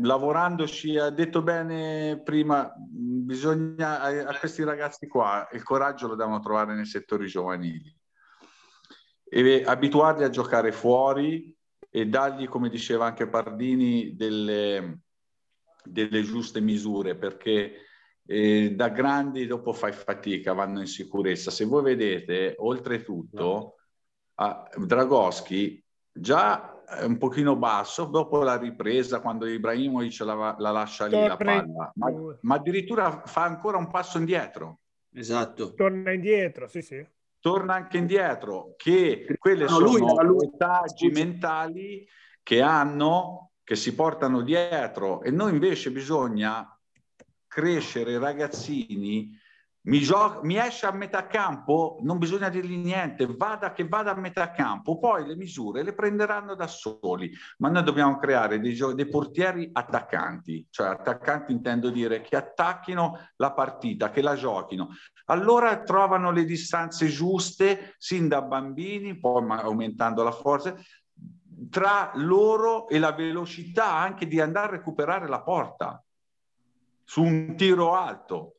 lavorandoci, 0.00 0.96
ha 0.96 1.10
detto 1.10 1.42
bene 1.42 2.18
prima, 2.24 2.74
bisogna 3.30 4.00
a, 4.00 4.38
questi 4.40 4.64
ragazzi 4.64 5.06
qua 5.06 5.48
il 5.52 5.62
coraggio 5.62 6.08
lo 6.08 6.16
devono 6.16 6.40
trovare 6.40 6.74
nei 6.74 6.84
settori 6.84 7.28
giovanili 7.28 7.96
e 9.28 9.62
abituarli 9.64 10.24
a 10.24 10.30
giocare 10.30 10.72
fuori 10.72 11.56
e 11.88 12.06
dargli, 12.06 12.48
come 12.48 12.68
diceva 12.68 13.06
anche 13.06 13.28
Pardini, 13.28 14.16
delle, 14.16 15.02
delle 15.84 16.22
giuste 16.22 16.60
misure, 16.60 17.16
perché 17.16 17.86
eh, 18.26 18.72
da 18.74 18.88
grandi 18.88 19.46
dopo 19.46 19.72
fai 19.72 19.92
fatica, 19.92 20.52
vanno 20.52 20.80
in 20.80 20.86
sicurezza. 20.86 21.52
Se 21.52 21.64
voi 21.64 21.82
vedete, 21.82 22.56
oltretutto, 22.58 23.76
a 24.34 24.68
Dragoschi 24.76 25.84
già 26.20 26.82
è 26.84 27.04
un 27.04 27.18
pochino 27.18 27.56
basso, 27.56 28.04
dopo 28.04 28.42
la 28.42 28.56
ripresa, 28.58 29.20
quando 29.20 29.46
Ibrahimovic 29.46 30.20
la, 30.20 30.56
la 30.58 30.70
lascia 30.70 31.06
lì 31.06 31.12
la 31.26 31.36
Torna 31.36 31.52
in- 31.54 31.72
palla, 31.72 31.92
ma, 31.94 32.10
ma 32.40 32.54
addirittura 32.56 33.22
fa 33.24 33.44
ancora 33.44 33.78
un 33.78 33.88
passo 33.88 34.18
indietro 34.18 34.80
Esatto. 35.12 35.74
Torna 35.74 36.12
indietro, 36.12 36.68
sì, 36.68 36.82
sì. 36.82 37.04
torna 37.40 37.74
anche 37.74 37.96
indietro, 37.96 38.74
che 38.76 39.34
quelle 39.38 39.64
No, 39.66 39.80
lui- 39.80 39.98
sono 39.98 40.22
lui- 40.22 40.48
scusi. 40.86 41.10
mentali 41.10 42.06
che 42.42 42.60
hanno, 42.60 43.52
che 43.64 43.74
si 43.76 43.94
portano 43.94 44.42
dietro 44.42 45.20
e 45.22 45.30
noi 45.30 45.52
invece 45.52 45.90
bisogna 45.90 46.78
crescere 47.48 48.12
i 48.12 48.18
ragazzini. 48.18 49.36
Mi, 49.82 50.00
gio- 50.00 50.40
mi 50.42 50.58
esce 50.58 50.84
a 50.84 50.92
metà 50.92 51.26
campo, 51.26 51.98
non 52.02 52.18
bisogna 52.18 52.50
dirgli 52.50 52.76
niente, 52.76 53.26
vada 53.26 53.72
che 53.72 53.88
vada 53.88 54.10
a 54.10 54.18
metà 54.18 54.50
campo, 54.50 54.98
poi 54.98 55.26
le 55.26 55.36
misure 55.36 55.82
le 55.82 55.94
prenderanno 55.94 56.54
da 56.54 56.66
soli, 56.66 57.32
ma 57.58 57.70
noi 57.70 57.82
dobbiamo 57.82 58.18
creare 58.18 58.60
dei, 58.60 58.74
gio- 58.74 58.92
dei 58.92 59.08
portieri 59.08 59.70
attaccanti, 59.72 60.66
cioè 60.68 60.88
attaccanti 60.88 61.52
intendo 61.52 61.88
dire 61.88 62.20
che 62.20 62.36
attacchino 62.36 63.30
la 63.36 63.52
partita, 63.52 64.10
che 64.10 64.20
la 64.20 64.34
giochino, 64.34 64.88
allora 65.26 65.82
trovano 65.82 66.30
le 66.30 66.44
distanze 66.44 67.06
giuste 67.06 67.94
sin 67.96 68.28
da 68.28 68.42
bambini, 68.42 69.18
poi 69.18 69.44
aumentando 69.48 70.22
la 70.22 70.32
forza, 70.32 70.74
tra 71.70 72.10
loro 72.16 72.88
e 72.88 72.98
la 72.98 73.12
velocità 73.12 73.94
anche 73.94 74.26
di 74.26 74.40
andare 74.40 74.66
a 74.66 74.76
recuperare 74.78 75.26
la 75.28 75.40
porta 75.40 76.02
su 77.04 77.22
un 77.22 77.54
tiro 77.56 77.94
alto. 77.94 78.56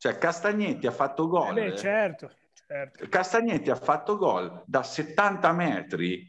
Cioè 0.00 0.16
Castagnetti 0.16 0.86
ha 0.86 0.92
fatto 0.92 1.24
Eh 1.24 1.28
gol. 1.28 1.52
beh, 1.54 1.76
certo, 1.76 2.30
certo. 2.54 3.06
Castagnetti 3.10 3.68
ha 3.68 3.74
fatto 3.74 4.16
gol 4.16 4.62
da 4.64 4.82
70 4.82 5.52
metri 5.52 6.26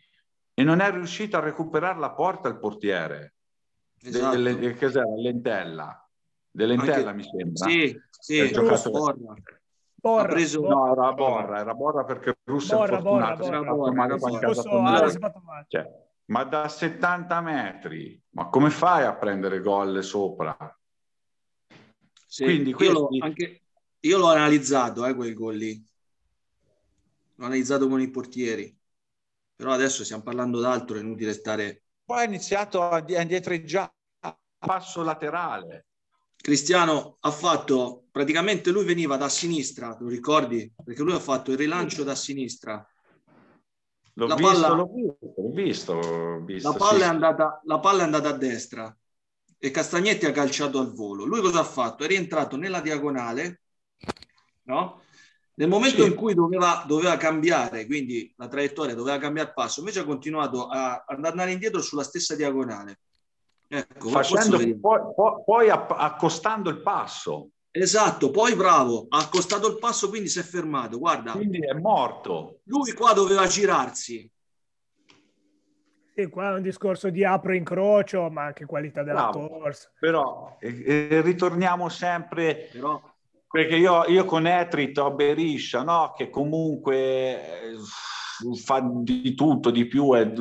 e 0.54 0.64
non 0.64 0.82
è 0.82 0.92
riuscito 0.92 1.38
a 1.38 1.40
recuperare 1.40 1.98
la 1.98 2.12
porta 2.12 2.50
il 2.50 2.60
portiere. 2.60 3.36
esatto. 4.04 4.32
Delle- 4.36 4.58
che 4.60 4.76
cos'era? 4.76 5.06
Lentella. 5.16 6.06
Dell'Entella 6.52 7.12
Anche- 7.12 7.14
mi 7.14 7.24
sembra. 7.24 7.66
Sì, 7.70 7.96
Ha 7.98 8.08
sì, 8.20 8.52
giocato- 8.52 8.92
Borra. 8.92 9.34
Borra, 9.96 10.22
Ha 10.24 10.28
preso- 10.28 10.60
Borra. 10.62 10.76
No, 10.76 10.92
era 10.92 11.14
Borra, 11.14 11.60
era 11.60 11.74
Borra 11.74 12.04
perché 12.04 12.30
il 12.32 12.38
russo 12.44 12.76
Borra, 12.76 12.98
è 12.98 13.02
fortunato. 13.02 13.44
Borra, 13.46 13.60
Borra, 13.74 14.18
Borra, 14.18 14.64
Borra. 14.68 15.66
Cioè, 15.70 15.90
ma 16.26 16.44
da 16.44 16.68
70 16.68 17.40
metri, 17.40 18.22
ma 18.32 18.50
come 18.50 18.70
fai 18.70 19.06
a 19.06 19.16
prendere 19.16 19.62
gol 19.62 20.04
sopra? 20.04 20.58
Sì, 22.26 22.44
Quindi 22.44 22.74
questi- 22.74 23.20
anche, 23.20 23.61
io 24.02 24.18
l'ho 24.18 24.28
analizzato, 24.28 25.06
eh, 25.06 25.16
quel 25.16 25.34
gol 25.34 25.56
lì. 25.58 25.84
L'ho 27.36 27.46
analizzato 27.46 27.88
con 27.90 28.00
i 28.00 28.10
portieri. 28.10 28.74
Però 29.56 29.72
adesso 29.72 30.04
stiamo 30.04 30.24
parlando 30.24 30.60
d'altro, 30.60 30.98
è 30.98 31.02
inutile 31.02 31.34
stare... 31.34 31.84
Poi 32.06 32.20
ha 32.20 32.24
iniziato 32.24 32.82
a 32.84 33.02
di- 33.02 33.16
a 33.16 33.22
indietreggiare 33.22 33.94
a 34.20 34.38
passo 34.60 35.02
laterale. 35.02 35.86
Cristiano 36.36 37.18
ha 37.22 37.32
fatto, 37.32 38.08
praticamente 38.12 38.72
lui 38.72 38.84
veniva 38.84 39.16
da 39.16 39.30
sinistra, 39.30 39.96
lo 40.00 40.08
ricordi? 40.10 40.72
Perché 40.84 41.04
lui 41.04 41.14
ha 41.14 41.20
fatto 41.20 41.52
il 41.52 41.58
rilancio 41.58 42.04
da 42.04 42.16
sinistra. 42.16 42.86
L'ho 44.14 44.28
La 44.28 44.36
visto, 44.36 44.48
palla- 44.58 44.70
l'ho 44.74 44.88
visto, 44.88 45.34
l'ho 45.36 45.52
visto, 45.52 45.94
l'ho 45.94 46.44
visto, 46.46 46.72
La 46.72 46.76
palla, 46.76 47.00
sì, 47.00 47.02
è 47.06 47.08
sì. 47.08 47.10
andata, 47.10 47.62
la 47.66 47.80
palla 47.80 48.02
è 48.02 48.06
andata 48.06 48.30
a 48.30 48.38
destra 48.38 48.96
e 49.58 49.72
Castagnetti 49.72 50.26
ha 50.26 50.32
calciato 50.32 50.80
al 50.80 50.94
volo. 50.94 51.26
Lui 51.26 51.42
cosa 51.42 51.60
ha 51.60 51.64
fatto? 51.64 52.04
È 52.04 52.08
rientrato 52.08 52.56
nella 52.58 52.82
diagonale, 52.82 53.61
no? 54.64 55.02
Nel 55.54 55.68
momento 55.68 56.04
Sì. 56.04 56.10
in 56.10 56.16
cui 56.16 56.34
doveva, 56.34 56.84
doveva 56.88 57.18
cambiare, 57.18 57.86
quindi 57.86 58.34
la 58.38 58.48
traiettoria 58.48 58.96
doveva 58.96 59.18
cambiare 59.18 59.52
passo, 59.54 59.80
invece 59.80 60.00
ha 60.00 60.06
continuato 60.06 60.68
a, 60.68 61.04
ad 61.06 61.24
andare 61.26 61.52
indietro 61.52 61.82
sulla 61.82 62.04
stessa 62.04 62.36
diagonale. 62.36 63.00
Ecco, 63.68 64.10
Facendo, 64.10 64.58
poi, 64.58 65.14
poi- 65.14 65.44
poi 65.46 65.70
accostando 65.70 66.70
il 66.70 66.82
passo, 66.82 67.50
Esatto, 67.74 68.32
poi 68.32 68.54
bravo, 68.54 69.06
ha 69.08 69.20
accostato 69.20 69.70
il 69.70 69.80
passo, 69.80 70.10
quindi 70.10 70.28
si 70.28 70.40
è 70.40 70.44
fermato. 70.44 71.00
Guarda, 71.00 71.32
quindi 71.32 71.60
è 71.66 71.72
morto. 71.74 72.60
lui 72.66 72.92
qua 72.92 73.14
doveva 73.14 73.48
girarsi. 73.48 74.30
Sì, 76.14 76.28
qua 76.28 76.50
è 76.50 76.54
un 76.56 76.62
discorso 76.62 77.10
di 77.10 77.24
apro 77.24 77.54
incrocio, 77.54 78.30
ma 78.30 78.44
anche 78.44 78.66
qualità 78.66 79.04
della 79.04 79.30
Bravo. 79.30 79.48
corsa. 79.48 79.90
Però 79.98 80.58
eh, 80.60 81.22
ritorniamo 81.22 81.88
sempre 81.88 82.68
Però 82.74 83.02
Perché 83.52 83.76
io, 83.76 84.06
io 84.08 84.24
con 84.24 84.48
Etrit 84.48 84.98
ho 84.98 85.14
Beriscia, 85.14 85.84
no? 85.84 86.14
che 86.16 86.30
comunque 86.30 87.74
eh, 87.74 87.76
fa 88.64 88.82
di 88.82 89.34
tutto, 89.36 89.72
di 89.72 89.88
più, 89.88 90.14
è 90.14 90.32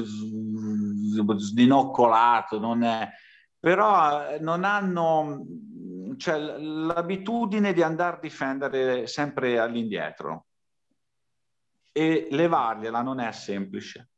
sdinoccolato, 1.37 2.61
non 2.61 2.85
è... 2.85 3.11
però 3.59 4.29
eh, 4.29 4.39
non 4.39 4.63
hanno, 4.63 5.45
cioè, 6.19 6.39
l'abitudine 6.39 7.73
di 7.73 7.83
andare 7.83 8.17
a 8.17 8.21
difendere 8.21 9.09
sempre 9.09 9.59
all'indietro 9.59 10.47
e 11.91 12.29
levargliela 12.31 13.03
non 13.03 13.19
è 13.19 13.33
semplice 13.33 14.11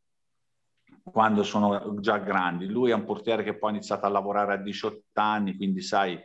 quando 1.03 1.43
sono 1.43 1.99
già 2.01 2.19
grandi. 2.19 2.67
Lui 2.67 2.91
è 2.91 2.95
un 2.95 3.05
portiere 3.05 3.43
che 3.43 3.57
poi 3.57 3.71
ha 3.71 3.75
iniziato 3.75 4.07
a 4.07 4.11
lavorare 4.11 4.53
a 4.53 4.59
18 4.59 5.03
anni, 5.15 5.57
quindi 5.57 5.81
sai, 5.81 6.21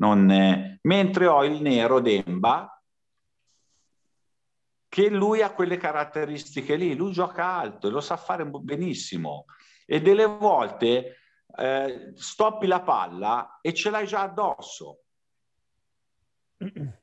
non 0.00 0.30
è... 0.30 0.78
mentre 0.82 1.26
ho 1.26 1.44
il 1.44 1.60
nero 1.62 2.00
Demba 2.00 2.74
che 4.88 5.08
lui 5.08 5.40
ha 5.40 5.52
quelle 5.52 5.76
caratteristiche 5.76 6.74
lì, 6.74 6.96
lui 6.96 7.12
gioca 7.12 7.44
alto 7.44 7.86
e 7.86 7.90
lo 7.90 8.00
sa 8.00 8.16
fare 8.16 8.44
benissimo 8.44 9.44
e 9.86 10.00
delle 10.00 10.24
volte 10.26 11.18
eh, 11.56 12.12
stoppi 12.16 12.66
la 12.66 12.80
palla 12.80 13.60
e 13.60 13.72
ce 13.72 13.90
l'hai 13.90 14.06
già 14.06 14.22
addosso. 14.22 15.02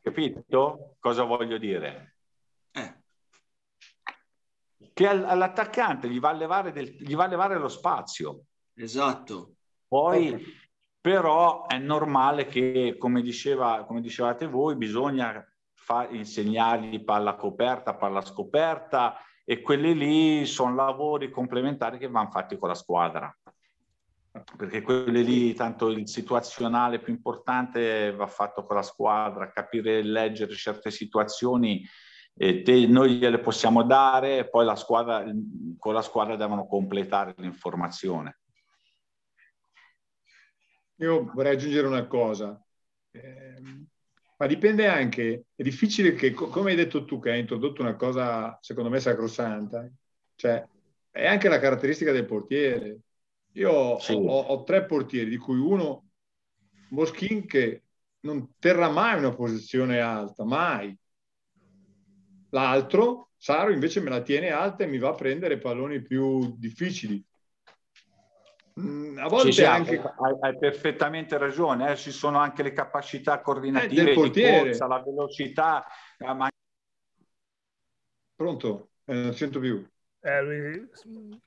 Capito 0.00 0.96
cosa 1.00 1.24
voglio 1.24 1.58
dire? 1.58 2.16
Eh. 2.70 3.02
Che 4.92 5.06
all'attaccante 5.06 6.08
gli 6.08 6.20
va, 6.20 6.30
a 6.30 6.32
levare 6.32 6.70
del, 6.70 6.90
gli 6.90 7.16
va 7.16 7.24
a 7.24 7.28
levare 7.28 7.58
lo 7.58 7.68
spazio. 7.68 8.44
Esatto. 8.74 9.54
Poi. 9.88 10.66
Però 11.08 11.64
è 11.64 11.78
normale 11.78 12.44
che, 12.44 12.96
come, 12.98 13.22
diceva, 13.22 13.82
come 13.86 14.02
dicevate 14.02 14.46
voi, 14.46 14.76
bisogna 14.76 15.42
fa, 15.72 16.06
insegnargli 16.10 17.02
palla 17.02 17.34
coperta, 17.34 17.94
palla 17.94 18.20
scoperta 18.20 19.16
e 19.42 19.62
quelli 19.62 19.94
lì 19.94 20.44
sono 20.44 20.74
lavori 20.74 21.30
complementari 21.30 21.96
che 21.96 22.10
vanno 22.10 22.28
fatti 22.28 22.58
con 22.58 22.68
la 22.68 22.74
squadra 22.74 23.34
perché 24.54 24.82
quelli 24.82 25.24
lì, 25.24 25.54
tanto 25.54 25.88
il 25.88 26.06
situazionale 26.06 27.00
più 27.00 27.14
importante 27.14 28.12
va 28.12 28.26
fatto 28.26 28.62
con 28.62 28.76
la 28.76 28.82
squadra, 28.82 29.50
capire 29.50 29.98
e 29.98 30.02
leggere 30.02 30.54
certe 30.54 30.90
situazioni, 30.90 31.82
e 32.36 32.60
te, 32.60 32.86
noi 32.86 33.14
gliele 33.14 33.38
possiamo 33.38 33.82
dare, 33.82 34.46
poi 34.48 34.66
la 34.66 34.76
squadra, 34.76 35.24
con 35.78 35.94
la 35.94 36.02
squadra 36.02 36.36
devono 36.36 36.66
completare 36.66 37.34
l'informazione. 37.38 38.40
Io 41.00 41.30
vorrei 41.32 41.54
aggiungere 41.54 41.86
una 41.86 42.06
cosa, 42.06 42.60
eh, 43.12 43.62
ma 44.36 44.46
dipende 44.46 44.86
anche, 44.86 45.44
è 45.54 45.62
difficile 45.62 46.12
che, 46.14 46.32
come 46.32 46.70
hai 46.70 46.76
detto 46.76 47.04
tu, 47.04 47.18
che 47.20 47.30
hai 47.30 47.40
introdotto 47.40 47.82
una 47.82 47.96
cosa 47.96 48.58
secondo 48.60 48.90
me 48.90 49.00
sacrosanta, 49.00 49.88
cioè 50.34 50.66
è 51.10 51.26
anche 51.26 51.48
la 51.48 51.58
caratteristica 51.58 52.12
del 52.12 52.24
portiere 52.24 53.00
io 53.58 53.98
sì. 53.98 54.12
ho, 54.12 54.40
ho, 54.40 54.62
tre 54.62 54.84
portieri, 54.84 55.30
di 55.30 55.36
cui 55.36 55.58
uno, 55.58 56.10
Moschin, 56.90 57.46
che 57.46 57.82
non 58.20 58.54
terrà 58.58 58.88
mai 58.88 59.18
una 59.18 59.34
posizione 59.34 60.00
alta, 60.00 60.44
mai. 60.44 60.96
L'altro, 62.50 63.30
Saro, 63.36 63.72
invece 63.72 64.00
me 64.00 64.10
la 64.10 64.22
tiene 64.22 64.50
alta 64.50 64.84
e 64.84 64.86
mi 64.86 64.98
va 64.98 65.10
a 65.10 65.14
prendere 65.14 65.58
palloni 65.58 66.00
più 66.00 66.56
difficili. 66.56 67.22
Mm, 68.78 69.18
a 69.18 69.28
volte 69.28 69.52
sì, 69.52 69.64
anche... 69.64 69.98
Hai, 69.98 70.36
hai, 70.40 70.58
perfettamente 70.58 71.36
ragione, 71.36 71.92
eh? 71.92 71.96
ci 71.96 72.10
sono 72.10 72.38
anche 72.38 72.62
le 72.62 72.72
capacità 72.72 73.40
coordinative, 73.40 74.12
eh, 74.12 74.30
di 74.30 74.42
corsa, 74.42 74.86
la 74.86 75.02
velocità. 75.02 75.84
Ma... 76.18 76.48
Pronto? 78.36 78.90
Eh, 79.04 79.14
non 79.14 79.34
sento 79.34 79.58
più. 79.58 79.84
Eh, 80.20 80.42
lui, 80.42 80.88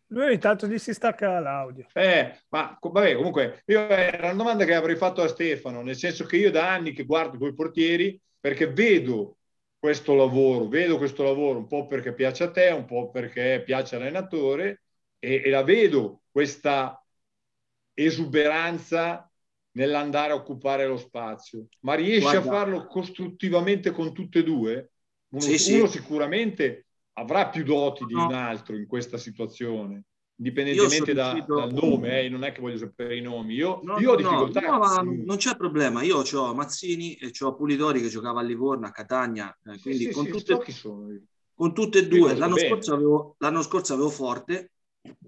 lui 0.08 0.26
ogni 0.26 0.38
tanto 0.38 0.68
gli 0.68 0.78
si 0.78 0.94
stacca 0.94 1.40
l'audio. 1.40 1.88
Eh, 1.94 2.40
ma 2.50 2.78
vabbè, 2.80 3.16
comunque, 3.16 3.64
io, 3.66 3.88
è 3.88 4.18
una 4.22 4.34
domanda 4.34 4.66
che 4.66 4.74
avrei 4.74 4.96
fatto 4.96 5.22
a 5.22 5.28
Stefano, 5.28 5.82
nel 5.82 5.96
senso 5.96 6.26
che 6.26 6.38
io 6.38 6.52
da 6.52 6.72
anni 6.72 6.92
che 6.92 7.04
guardo 7.04 7.38
quei 7.38 7.54
portieri, 7.54 8.20
perché 8.40 8.72
vedo 8.72 9.38
questo 9.78 10.16
lavoro, 10.16 10.68
vedo 10.68 10.98
questo 10.98 11.24
lavoro 11.24 11.60
un 11.60 11.68
po' 11.68 11.88
perché 11.88 12.14
piace 12.14 12.44
a 12.44 12.52
te, 12.52 12.70
un 12.70 12.86
po' 12.86 13.10
perché 13.10 13.62
piace 13.66 13.96
all'allenatore 13.96 14.84
e, 15.20 15.42
e 15.46 15.50
la 15.50 15.64
vedo 15.64 16.22
questa 16.32 17.01
esuberanza 17.94 19.32
nell'andare 19.74 20.34
a 20.34 20.36
occupare 20.36 20.88
lo 20.88 20.98
spazio, 20.98 21.68
ma 21.82 21.94
riesce 21.94 22.22
Guarda. 22.22 22.40
a 22.40 22.54
farlo 22.54 22.88
costruttivamente 22.88 23.92
con 23.92 24.14
tutte 24.14 24.40
e 24.40 24.44
due? 24.44 24.92
Uno, 25.30 25.42
sì, 25.42 25.74
uno 25.78 25.88
sì. 25.88 25.98
sicuramente 26.00 26.88
avrà 27.14 27.50
più 27.50 27.64
doti 27.64 28.06
di 28.06 28.14
un 28.14 28.34
altro 28.34 28.76
in 28.76 28.86
questa 28.86 29.18
situazione, 29.18 30.04
indipendentemente 30.38 31.14
da, 31.14 31.32
riuscito... 31.32 31.56
dal 31.56 31.74
nome, 31.74 32.22
eh, 32.22 32.30
non 32.30 32.44
è 32.44 32.52
che 32.52 32.62
voglio 32.62 32.78
sapere 32.78 33.18
i 33.18 33.22
nomi. 33.22 33.54
Io, 33.54 33.80
no, 33.84 34.00
io 34.00 34.12
ho 34.12 34.16
difficoltà. 34.16 34.62
No, 34.62 34.78
no, 34.78 35.24
non 35.26 35.38
c'è 35.38 35.56
problema. 35.56 36.02
Io 36.04 36.18
ho 36.18 36.54
Mazzini 36.54 37.14
e 37.16 37.32
ho 37.40 37.56
Pulidori 37.56 38.02
che 38.02 38.10
giocava 38.10 38.42
a 38.42 38.44
Livorno, 38.44 38.88
a 38.88 38.92
Catania, 38.92 39.56
eh, 39.66 39.80
quindi 39.80 40.06
sì, 40.06 40.12
con, 40.12 40.28
tutte, 40.28 40.60
con, 41.54 41.74
tutte, 41.74 42.00
e 42.00 42.08
due. 42.08 42.36
L'anno 42.36 42.58
scorso, 42.58 42.94
avevo, 42.94 43.36
l'anno 43.40 43.62
scorso, 43.62 43.94
avevo, 43.94 44.10
Forte, 44.10 44.71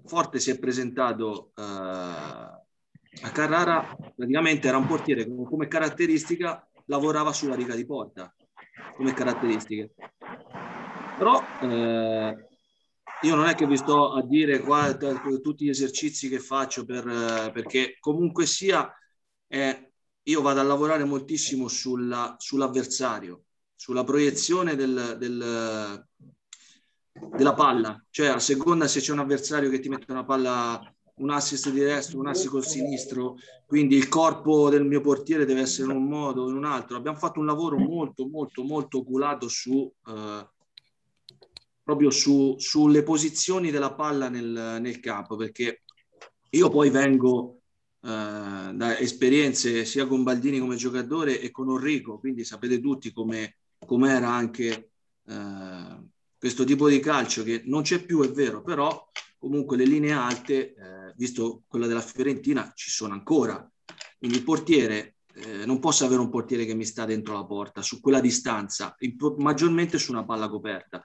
Forte 0.04 0.38
si 0.38 0.50
è 0.50 0.58
presentato 0.58 1.52
uh, 1.54 1.60
a 1.60 3.30
Carrara, 3.32 3.96
praticamente 4.14 4.68
era 4.68 4.76
un 4.76 4.86
portiere 4.86 5.24
che 5.24 5.34
come 5.44 5.68
caratteristica 5.68 6.68
lavorava 6.86 7.32
sulla 7.32 7.54
riga 7.54 7.74
di 7.74 7.86
porta, 7.86 8.34
come 8.96 9.14
caratteristiche. 9.14 9.94
Però 11.16 11.40
eh, 11.62 12.48
io 13.22 13.34
non 13.34 13.46
è 13.46 13.54
che 13.54 13.66
vi 13.66 13.76
sto 13.76 14.12
a 14.12 14.22
dire 14.22 14.60
qua 14.60 14.94
tutti 14.94 15.64
gli 15.64 15.70
esercizi 15.70 16.28
che 16.28 16.40
faccio 16.40 16.84
per, 16.84 17.06
eh, 17.06 17.50
perché 17.52 17.96
comunque 18.00 18.46
sia 18.46 18.92
eh, 19.46 19.92
io 20.22 20.42
vado 20.42 20.60
a 20.60 20.64
lavorare 20.64 21.04
moltissimo 21.04 21.68
sulla, 21.68 22.34
sull'avversario, 22.38 23.44
sulla 23.74 24.04
proiezione 24.04 24.74
del, 24.74 25.16
del, 25.18 26.08
della 27.36 27.54
palla, 27.54 28.02
cioè 28.10 28.28
a 28.28 28.38
seconda 28.38 28.88
se 28.88 29.00
c'è 29.00 29.12
un 29.12 29.20
avversario 29.20 29.70
che 29.70 29.78
ti 29.78 29.88
mette 29.88 30.10
una 30.10 30.24
palla 30.24 30.80
un 31.16 31.30
assist 31.30 31.70
di 31.70 31.78
destro, 31.78 32.18
un 32.18 32.26
assist 32.26 32.48
col 32.48 32.64
sinistro, 32.64 33.36
quindi 33.66 33.94
il 33.96 34.08
corpo 34.08 34.68
del 34.68 34.84
mio 34.84 35.00
portiere 35.00 35.44
deve 35.44 35.60
essere 35.60 35.92
in 35.92 35.96
un 35.96 36.08
modo 36.08 36.42
o 36.42 36.48
in 36.48 36.56
un 36.56 36.64
altro. 36.64 36.96
Abbiamo 36.96 37.18
fatto 37.18 37.38
un 37.38 37.46
lavoro 37.46 37.78
molto, 37.78 38.26
molto, 38.26 38.64
molto 38.64 38.98
oculato 38.98 39.46
su, 39.48 39.72
uh, 40.06 40.48
proprio 41.84 42.10
su, 42.10 42.56
sulle 42.58 43.04
posizioni 43.04 43.70
della 43.70 43.94
palla 43.94 44.28
nel, 44.28 44.78
nel 44.80 44.98
campo, 44.98 45.36
perché 45.36 45.82
io 46.50 46.68
poi 46.68 46.90
vengo 46.90 47.60
eh, 48.00 48.70
da 48.74 48.98
esperienze 48.98 49.84
sia 49.84 50.06
con 50.06 50.22
Baldini 50.22 50.58
come 50.58 50.76
giocatore 50.76 51.40
e 51.40 51.50
con 51.50 51.70
Enrico, 51.70 52.18
quindi 52.18 52.44
sapete 52.44 52.80
tutti 52.80 53.12
come 53.12 53.56
era 53.86 54.30
anche 54.30 54.90
eh, 55.26 56.12
questo 56.44 56.64
tipo 56.64 56.90
di 56.90 57.00
calcio 57.00 57.42
che 57.42 57.62
non 57.64 57.80
c'è 57.80 58.04
più, 58.04 58.22
è 58.22 58.30
vero, 58.30 58.60
però 58.60 59.08
comunque 59.38 59.78
le 59.78 59.86
linee 59.86 60.12
alte, 60.12 60.74
eh, 60.74 61.14
visto 61.16 61.62
quella 61.66 61.86
della 61.86 62.02
Fiorentina, 62.02 62.70
ci 62.74 62.90
sono 62.90 63.14
ancora. 63.14 63.66
Quindi 64.18 64.36
il 64.36 64.44
portiere, 64.44 65.16
eh, 65.36 65.64
non 65.64 65.78
posso 65.78 66.04
avere 66.04 66.20
un 66.20 66.28
portiere 66.28 66.66
che 66.66 66.74
mi 66.74 66.84
sta 66.84 67.06
dentro 67.06 67.32
la 67.32 67.46
porta, 67.46 67.80
su 67.80 67.98
quella 67.98 68.20
distanza, 68.20 68.94
maggiormente 69.38 69.96
su 69.96 70.12
una 70.12 70.26
palla 70.26 70.50
coperta. 70.50 71.02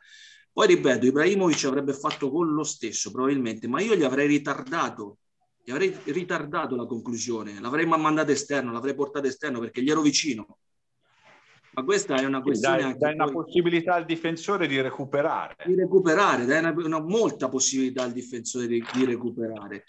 Poi 0.52 0.68
ripeto, 0.68 1.06
Ibrahimovic 1.06 1.64
avrebbe 1.64 1.94
fatto 1.94 2.30
con 2.30 2.52
lo 2.52 2.66
stesso 2.66 3.10
probabilmente, 3.10 3.66
ma 3.70 3.80
io 3.80 3.96
gli 3.96 4.04
avrei 4.04 4.28
ritardato, 4.28 5.20
gli 5.64 5.72
avrei 5.72 5.98
ritardato 6.04 6.76
la 6.76 6.86
conclusione, 6.86 7.62
l'avrei 7.62 7.86
mandato 7.86 8.32
esterno, 8.32 8.74
l'avrei 8.74 8.94
portato 8.94 9.28
esterno 9.28 9.62
perché 9.62 9.82
gli 9.82 9.90
ero 9.90 10.02
vicino. 10.02 10.58
Ma 11.74 11.84
questa 11.84 12.15
è 12.15 12.26
una 12.26 12.41
questione... 12.41 12.82
Dai, 12.82 12.97
dai 12.97 13.13
una 13.13 13.32
possibilità 13.32 13.95
al 13.95 14.05
difensore 14.05 14.67
di 14.67 14.80
recuperare. 14.82 15.55
Di 15.65 15.76
recuperare, 15.76 16.45
dai 16.45 16.59
una, 16.59 16.74
una 16.76 17.01
molta 17.01 17.49
possibilità 17.49 18.03
al 18.03 18.11
difensore 18.11 18.67
di, 18.67 18.84
di 18.93 19.05
recuperare 19.05 19.86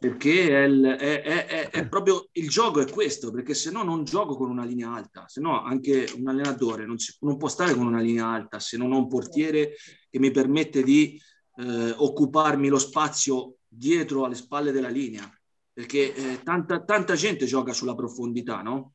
perché 0.00 0.48
è, 0.48 0.62
il, 0.62 0.82
è, 0.82 1.22
è, 1.22 1.68
è, 1.68 1.86
proprio 1.86 2.28
il 2.32 2.48
gioco 2.48 2.80
è 2.80 2.90
questo, 2.90 3.30
perché 3.30 3.52
se 3.52 3.70
no 3.70 3.82
non 3.82 4.04
gioco 4.04 4.34
con 4.34 4.48
una 4.48 4.64
linea 4.64 4.94
alta, 4.94 5.26
se 5.28 5.42
no 5.42 5.62
anche 5.62 6.10
un 6.16 6.26
allenatore 6.26 6.86
non, 6.86 6.98
si, 6.98 7.14
non, 7.20 7.36
può 7.36 7.48
stare 7.48 7.74
con 7.74 7.86
una 7.86 8.00
linea 8.00 8.26
alta 8.26 8.58
se 8.60 8.78
non 8.78 8.92
ho 8.92 8.96
un 8.96 9.08
portiere 9.08 9.74
che 10.08 10.18
mi 10.18 10.30
permette 10.30 10.82
di 10.82 11.20
eh, 11.56 11.94
occuparmi 11.94 12.68
lo 12.68 12.78
spazio 12.78 13.56
dietro 13.68 14.24
alle 14.24 14.36
spalle 14.36 14.72
della 14.72 14.88
linea, 14.88 15.30
perché 15.70 16.14
eh, 16.14 16.42
tanta, 16.42 16.82
tanta 16.82 17.14
gente 17.14 17.44
gioca 17.44 17.74
sulla 17.74 17.94
profondità, 17.94 18.62
no? 18.62 18.94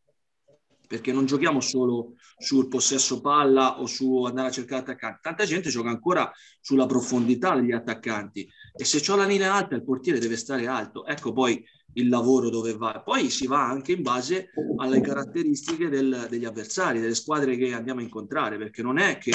Perché 0.88 1.12
non 1.12 1.26
giochiamo 1.26 1.60
solo 1.60 2.14
sul 2.38 2.68
possesso 2.68 3.22
palla 3.22 3.80
o 3.80 3.86
su 3.86 4.24
andare 4.24 4.50
a 4.50 4.52
cercare 4.52 4.82
attaccanti, 4.82 5.20
tanta 5.22 5.46
gente 5.46 5.70
gioca 5.70 5.90
ancora 5.90 6.32
sulla 6.62 6.86
profondità 6.86 7.56
degli 7.56 7.72
attaccanti 7.72 8.48
e 8.76 8.84
se 8.84 9.12
ho 9.12 9.16
la 9.16 9.26
linea 9.26 9.54
alta 9.54 9.76
il 9.76 9.84
portiere 9.84 10.20
deve 10.20 10.38
stare 10.38 10.68
alto, 10.68 11.06
ecco 11.06 11.32
poi 11.32 11.64
il 11.96 12.10
lavoro 12.10 12.50
dove 12.50 12.76
va. 12.76 13.02
Poi 13.04 13.30
si 13.30 13.48
va 13.48 13.68
anche 13.68 13.94
in 13.94 14.02
base 14.02 14.50
alle 14.78 15.02
caratteristiche 15.02 15.90
del, 15.90 16.28
degli 16.30 16.46
avversari, 16.46 17.00
delle 17.00 17.16
squadre 17.16 17.58
che 17.58 17.74
andiamo 17.74 18.00
a 18.00 18.04
incontrare, 18.04 18.58
perché 18.58 18.82
non 18.82 18.98
è 18.98 19.18
che 19.18 19.32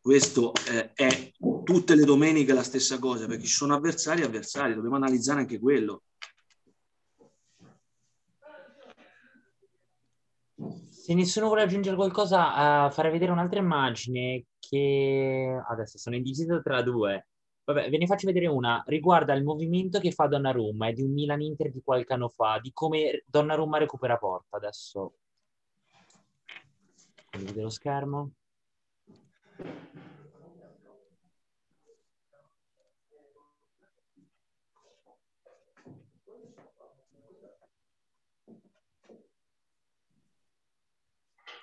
questo 0.00 0.52
eh, 0.68 0.92
è 0.92 1.32
tutte 1.62 1.94
le 1.94 2.04
domeniche 2.04 2.52
la 2.52 2.64
stessa 2.64 2.98
cosa, 2.98 3.26
perché 3.26 3.44
ci 3.44 3.52
sono 3.52 3.74
avversari 3.74 4.22
e 4.22 4.24
avversari, 4.24 4.74
dobbiamo 4.74 4.96
analizzare 4.96 5.40
anche 5.40 5.60
quello. 5.60 6.02
Se 11.02 11.14
nessuno 11.14 11.46
vuole 11.46 11.62
aggiungere 11.62 11.96
qualcosa, 11.96 12.86
uh, 12.86 12.90
farei 12.92 13.10
vedere 13.10 13.32
un'altra 13.32 13.58
immagine 13.58 14.44
che 14.60 15.60
adesso 15.68 15.98
sono 15.98 16.14
indeciso 16.14 16.62
tra 16.62 16.80
due. 16.80 17.26
Vabbè, 17.64 17.90
ve 17.90 17.98
ne 17.98 18.06
faccio 18.06 18.28
vedere 18.28 18.46
una. 18.46 18.84
Riguarda 18.86 19.34
il 19.34 19.42
movimento 19.42 19.98
che 19.98 20.12
fa 20.12 20.28
Donnarumma, 20.28 20.86
è 20.86 20.92
di 20.92 21.02
un 21.02 21.12
Milan 21.12 21.40
Inter 21.40 21.72
di 21.72 21.82
qualche 21.82 22.12
anno 22.12 22.28
fa, 22.28 22.60
di 22.62 22.70
come 22.72 23.24
Donnarumma 23.26 23.78
recupera 23.78 24.16
porta. 24.16 24.58
Adesso 24.58 25.14
vedete 27.32 27.60
lo 27.60 27.70
schermo. 27.70 28.30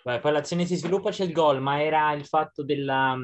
Beh, 0.04 0.20
poi 0.20 0.32
l'azione 0.32 0.66
si 0.66 0.76
sviluppa, 0.76 1.12
c'è 1.12 1.26
il 1.26 1.34
gol, 1.34 1.62
ma 1.62 1.82
era 1.82 2.14
il 2.14 2.26
fatto 2.26 2.64
della... 2.64 3.18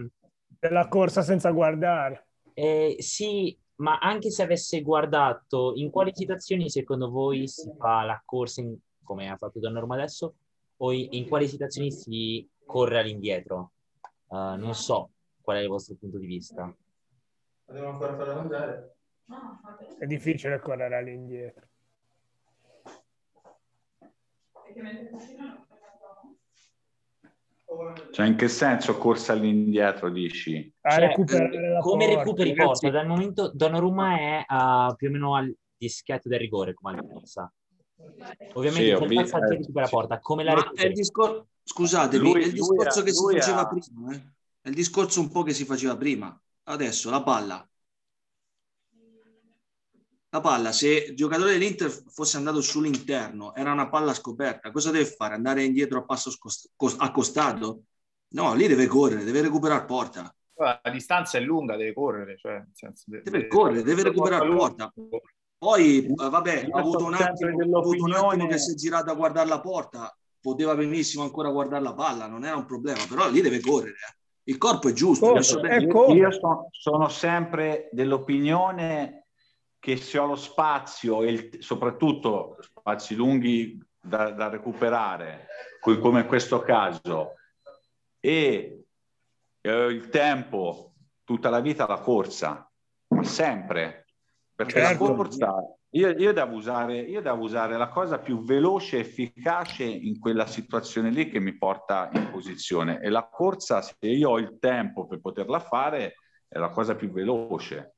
Della 0.59 0.87
corsa 0.87 1.21
senza 1.21 1.51
guardare. 1.51 2.27
Eh, 2.53 2.97
sì, 2.99 3.57
ma 3.75 3.97
anche 3.99 4.29
se 4.29 4.43
avesse 4.43 4.81
guardato, 4.81 5.73
in 5.75 5.89
quali 5.89 6.11
situazioni 6.13 6.69
secondo 6.69 7.09
voi 7.09 7.47
si 7.47 7.71
fa 7.77 8.03
la 8.03 8.21
corsa, 8.23 8.61
in, 8.61 8.75
come 9.03 9.29
ha 9.29 9.37
fatto 9.37 9.59
Donnarumma 9.59 9.95
adesso, 9.95 10.35
o 10.77 10.91
in, 10.91 11.07
in 11.11 11.27
quali 11.27 11.47
situazioni 11.47 11.91
si 11.91 12.47
corre 12.65 12.99
all'indietro? 12.99 13.71
Uh, 14.27 14.55
non 14.55 14.73
so 14.73 15.11
qual 15.41 15.57
è 15.57 15.61
il 15.61 15.67
vostro 15.67 15.95
punto 15.95 16.17
di 16.17 16.25
vista. 16.25 16.75
Devo 17.67 17.89
ancora 17.89 18.15
fare 18.15 18.27
da 18.27 18.35
mangiare? 18.35 18.95
È 19.99 20.05
difficile 20.05 20.59
correre 20.59 20.97
all'indietro. 20.97 21.67
Cioè, 28.11 28.25
in 28.25 28.35
che 28.35 28.47
senso 28.47 28.97
corsa 28.97 29.33
all'indietro, 29.33 30.09
dici? 30.09 30.73
Cioè, 30.81 31.13
come 31.13 31.81
porta. 31.81 32.05
recuperi 32.05 32.53
porta? 32.53 32.89
Dal 32.89 33.07
momento 33.07 33.51
Donnarumma 33.53 34.17
è 34.17 34.45
uh, 34.47 34.95
più 34.95 35.09
o 35.09 35.11
meno 35.11 35.35
al 35.35 35.53
dischetto 35.77 36.29
del 36.29 36.39
rigore, 36.39 36.73
come 36.73 36.97
altezza. 36.97 37.51
Ovviamente 38.53 38.91
sì, 38.91 38.97
col 38.97 39.13
passaggio 39.13 39.53
eh, 39.53 39.57
recupera 39.57 39.87
porta, 39.87 40.19
come 40.19 40.43
la 40.43 40.53
recuperi? 40.53 40.93
Discor- 40.93 41.45
Scusate, 41.63 42.17
lui, 42.17 42.43
è 42.43 42.45
il 42.45 42.53
discorso 42.53 43.01
che 43.01 43.11
si 43.11 43.23
faceva 43.33 43.61
ha... 43.61 43.67
prima, 43.67 44.13
eh? 44.13 44.33
È 44.61 44.69
il 44.69 44.75
discorso 44.75 45.19
un 45.19 45.31
po' 45.31 45.43
che 45.43 45.53
si 45.53 45.65
faceva 45.65 45.97
prima. 45.97 46.39
Adesso 46.67 47.09
la 47.09 47.23
palla 47.23 47.67
la 50.35 50.41
palla, 50.41 50.71
se 50.71 51.05
il 51.09 51.15
giocatore 51.15 51.51
dell'Inter 51.53 51.89
fosse 51.89 52.37
andato 52.37 52.61
sull'interno, 52.61 53.55
era 53.55 53.71
una 53.71 53.89
palla 53.89 54.13
scoperta, 54.13 54.71
cosa 54.71 54.91
deve 54.91 55.05
fare? 55.05 55.35
Andare 55.35 55.63
indietro 55.63 55.99
a 55.99 56.03
passo 56.03 56.31
accostato? 56.97 57.83
No, 58.29 58.53
lì 58.53 58.67
deve 58.67 58.87
correre, 58.87 59.23
deve 59.23 59.41
recuperare 59.41 59.85
porta. 59.85 60.33
La 60.57 60.81
distanza 60.91 61.37
è 61.37 61.41
lunga, 61.41 61.75
deve 61.75 61.93
correre. 61.93 62.37
Cioè, 62.37 62.63
senso, 62.73 63.03
deve, 63.07 63.23
deve, 63.23 63.47
correre, 63.47 63.83
deve 63.83 64.03
recuperare 64.03 64.49
porta. 64.53 64.93
Poi, 65.57 66.05
eh, 66.05 66.13
vabbè, 66.15 66.67
ha 66.71 66.79
avuto, 66.79 67.05
un 67.05 67.13
attimo, 67.13 67.77
ha 67.77 67.79
avuto 67.79 68.03
un 68.03 68.13
attimo 68.13 68.47
che 68.47 68.57
si 68.57 68.71
è 68.71 68.75
girato 68.75 69.11
a 69.11 69.15
guardare 69.15 69.47
la 69.47 69.61
porta, 69.61 70.15
poteva 70.39 70.75
benissimo 70.75 71.23
ancora 71.23 71.49
guardare 71.49 71.83
la 71.83 71.93
palla, 71.93 72.27
non 72.27 72.43
era 72.43 72.57
un 72.57 72.65
problema, 72.65 73.01
però 73.07 73.29
lì 73.29 73.41
deve 73.41 73.61
correre. 73.61 73.91
Eh. 73.91 74.23
Il 74.47 74.57
corpo 74.57 74.89
è 74.89 74.93
giusto. 74.93 75.33
Io, 75.33 76.13
io 76.13 76.31
sono, 76.31 76.67
sono 76.71 77.07
sempre 77.07 77.89
dell'opinione 77.91 79.24
che 79.85 79.97
se 79.97 80.17
ho 80.17 80.25
lo 80.25 80.35
spazio 80.35 81.21
e 81.21 81.31
il, 81.31 81.49
soprattutto 81.59 82.57
spazi 82.59 83.13
lunghi 83.13 83.79
da, 84.01 84.31
da 84.31 84.49
recuperare, 84.49 85.45
come 85.79 86.21
in 86.21 86.25
questo 86.25 86.61
caso, 86.61 87.33
e 88.19 88.85
eh, 89.61 89.85
il 89.85 90.09
tempo, 90.09 90.93
tutta 91.23 91.51
la 91.51 91.59
vita 91.59 91.85
la 91.85 91.99
corsa, 91.99 92.67
ma 93.09 93.23
sempre, 93.23 94.07
perché 94.55 94.79
certo. 94.79 95.07
la 95.07 95.13
corsa, 95.13 95.53
io, 95.91 96.09
io, 96.17 96.33
devo 96.33 96.55
usare, 96.55 97.01
io 97.01 97.21
devo 97.21 97.43
usare 97.43 97.77
la 97.77 97.89
cosa 97.89 98.17
più 98.17 98.43
veloce 98.43 98.97
e 98.97 99.01
efficace 99.01 99.83
in 99.83 100.17
quella 100.17 100.47
situazione 100.47 101.11
lì 101.11 101.29
che 101.29 101.39
mi 101.39 101.55
porta 101.55 102.09
in 102.11 102.31
posizione. 102.31 102.99
E 103.01 103.09
la 103.09 103.29
corsa, 103.29 103.83
se 103.83 103.95
io 103.99 104.31
ho 104.31 104.39
il 104.39 104.57
tempo 104.59 105.05
per 105.05 105.21
poterla 105.21 105.59
fare, 105.59 106.15
è 106.47 106.57
la 106.57 106.69
cosa 106.69 106.95
più 106.95 107.11
veloce 107.11 107.94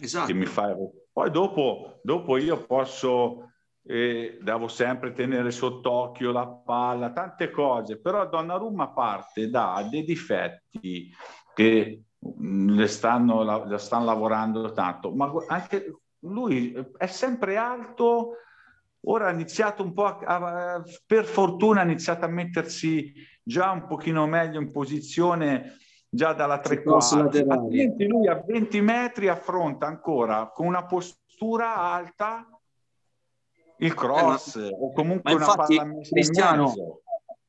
esatto. 0.00 0.26
che 0.26 0.34
mi 0.34 0.46
fa... 0.46 0.74
Poi 1.12 1.30
dopo, 1.30 2.00
dopo 2.02 2.36
io 2.36 2.64
posso, 2.66 3.52
eh, 3.84 4.38
devo 4.42 4.68
sempre 4.68 5.12
tenere 5.12 5.50
sott'occhio 5.50 6.30
la 6.30 6.46
palla, 6.46 7.12
tante 7.12 7.50
cose, 7.50 7.98
però 7.98 8.28
Donnarumma 8.28 8.88
parte 8.88 9.48
da 9.48 9.86
dei 9.90 10.04
difetti 10.04 11.10
che 11.54 12.02
mm, 12.42 12.68
le 12.70 12.86
stanno, 12.86 13.42
la, 13.42 13.78
stanno 13.78 14.04
lavorando 14.04 14.70
tanto, 14.72 15.10
ma 15.12 15.32
anche 15.48 16.00
lui 16.20 16.74
è 16.98 17.06
sempre 17.06 17.56
alto, 17.56 18.32
ora 19.06 19.28
ha 19.28 19.32
iniziato 19.32 19.82
un 19.82 19.94
po' 19.94 20.04
a, 20.04 20.74
a, 20.74 20.82
per 21.06 21.24
fortuna 21.24 21.80
ha 21.80 21.84
iniziato 21.84 22.24
a 22.24 22.28
mettersi 22.28 23.12
già 23.42 23.70
un 23.70 23.86
pochino 23.86 24.26
meglio 24.26 24.60
in 24.60 24.70
posizione 24.70 25.76
già 26.08 26.32
dalla 26.32 26.60
tre 26.60 26.82
quarti. 26.82 27.14
Altrimenti 27.14 28.06
lui 28.06 28.28
a 28.28 28.42
20 28.44 28.80
metri 28.80 29.28
affronta 29.28 29.86
ancora 29.86 30.50
con 30.52 30.66
una 30.66 30.84
postura 30.84 31.76
alta 31.76 32.48
il 33.78 33.94
cross 33.94 34.56
eh, 34.56 34.60
ma, 34.60 34.68
o 34.68 34.92
comunque 34.92 35.34
una 35.34 35.44
infatti, 35.44 35.76
palla 35.76 36.00
Cristiano, 36.00 36.74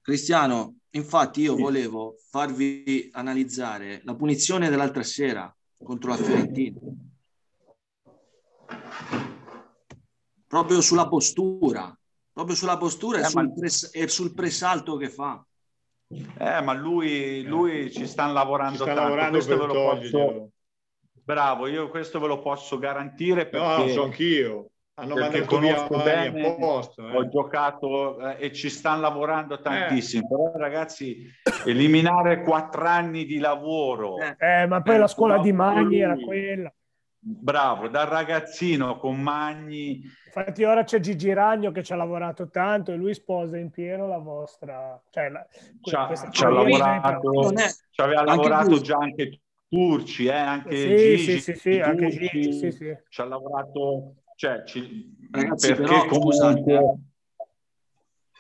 Cristiano, 0.02 0.76
infatti 0.92 1.42
io 1.42 1.56
sì. 1.56 1.62
volevo 1.62 2.16
farvi 2.30 3.10
analizzare 3.14 4.02
la 4.04 4.16
punizione 4.16 4.70
dell'altra 4.70 5.04
sera 5.04 5.54
contro 5.82 6.10
la 6.10 6.18
Fiorentina. 6.18 6.80
Proprio 10.48 10.82
sulla 10.82 11.08
postura, 11.08 11.98
proprio 12.32 12.56
sulla 12.56 12.78
postura 12.78 13.20
eh, 13.20 13.22
e, 13.22 13.26
sul 13.26 13.54
pres- 13.54 13.90
e 13.94 14.08
sul 14.08 14.34
presalto 14.34 14.98
che 14.98 15.10
fa. 15.10 15.46
Eh, 16.10 16.62
ma 16.62 16.74
lui, 16.74 17.44
lui 17.44 17.92
ci 17.92 18.08
stanno 18.08 18.34
lavorando 18.34 18.78
ci 18.78 18.84
sta 18.84 18.94
tanto. 18.94 19.02
Lavorando 19.02 19.32
questo 19.32 19.58
ve 19.58 19.66
lo 19.66 19.74
posso... 19.74 20.50
Bravo, 21.12 21.68
io 21.68 21.90
questo 21.90 22.20
ve 22.20 22.28
lo 22.28 22.40
posso 22.40 22.80
garantire 22.80 23.48
perché... 23.48 23.84
No, 23.84 23.88
so 23.90 24.04
anch'io. 24.04 24.70
Hanno 25.00 25.16
mandato 25.16 25.60
via 25.60 25.86
bene, 25.86 26.56
posto, 26.58 27.08
eh. 27.08 27.16
ho 27.16 27.28
giocato 27.28 28.20
eh, 28.20 28.46
e 28.46 28.52
ci 28.52 28.68
stanno 28.70 29.02
lavorando 29.02 29.60
tantissimo. 29.60 30.24
Eh. 30.24 30.28
Però 30.28 30.52
ragazzi, 30.58 31.30
eliminare 31.66 32.42
quattro 32.42 32.86
anni 32.86 33.26
di 33.26 33.38
lavoro... 33.38 34.16
Eh, 34.18 34.66
ma 34.66 34.82
poi 34.82 34.98
la 34.98 35.08
scuola 35.08 35.38
di 35.38 35.52
Magni 35.52 36.00
era 36.00 36.16
quella. 36.16 36.74
Bravo, 37.30 37.90
da 37.90 38.06
ragazzino 38.06 38.98
con 38.98 39.22
Magni. 39.22 40.02
Infatti 40.28 40.64
ora 40.64 40.86
c'è 40.86 41.02
Gigi 41.02 41.34
Ragno 41.34 41.74
che 41.74 41.84
ci 41.84 41.92
ha 41.92 41.98
lavorato 41.98 42.50
tanto 42.50 42.94
e 42.94 42.96
lui 42.96 43.14
sposa 43.14 43.58
in 43.58 43.70
pieno 43.70 44.08
la 44.08 44.20
vostra... 44.20 44.98
Cioè, 45.10 45.28
la, 45.28 45.46
ci 45.82 45.94
ha 45.94 46.50
lavorato, 46.50 47.54
è... 47.54 47.68
ci 47.90 48.02
aveva 48.02 48.24
lavorato 48.24 48.70
lui. 48.70 48.82
già 48.82 48.98
anche 48.98 49.42
Turci, 49.68 50.28
eh, 50.28 50.32
anche 50.32 50.78
sì, 50.78 50.88
Gigi. 50.88 51.18
Sì, 51.18 51.40
sì, 51.40 51.54
sì, 51.56 51.80
anche 51.82 52.08
Gigi, 52.08 52.54
sì, 52.54 52.72
sì. 52.72 52.98
Ci 53.10 53.22
ha 53.22 53.26
lavorato... 53.26 54.14
Cioè, 54.38 54.64
ci... 54.64 55.18
Ragazzi, 55.30 55.68
perché 55.68 55.84
però, 55.84 56.06
comunque... 56.06 56.34
Scusate, 56.34 57.00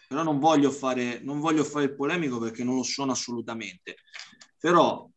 però 0.07 0.23
non 0.23 0.39
voglio, 0.39 0.71
fare, 0.71 1.19
non 1.23 1.41
voglio 1.41 1.65
fare 1.65 1.85
il 1.85 1.95
polemico 1.95 2.39
perché 2.39 2.63
non 2.63 2.75
lo 2.75 2.83
sono 2.83 3.11
assolutamente. 3.11 3.95
Però 4.57 5.09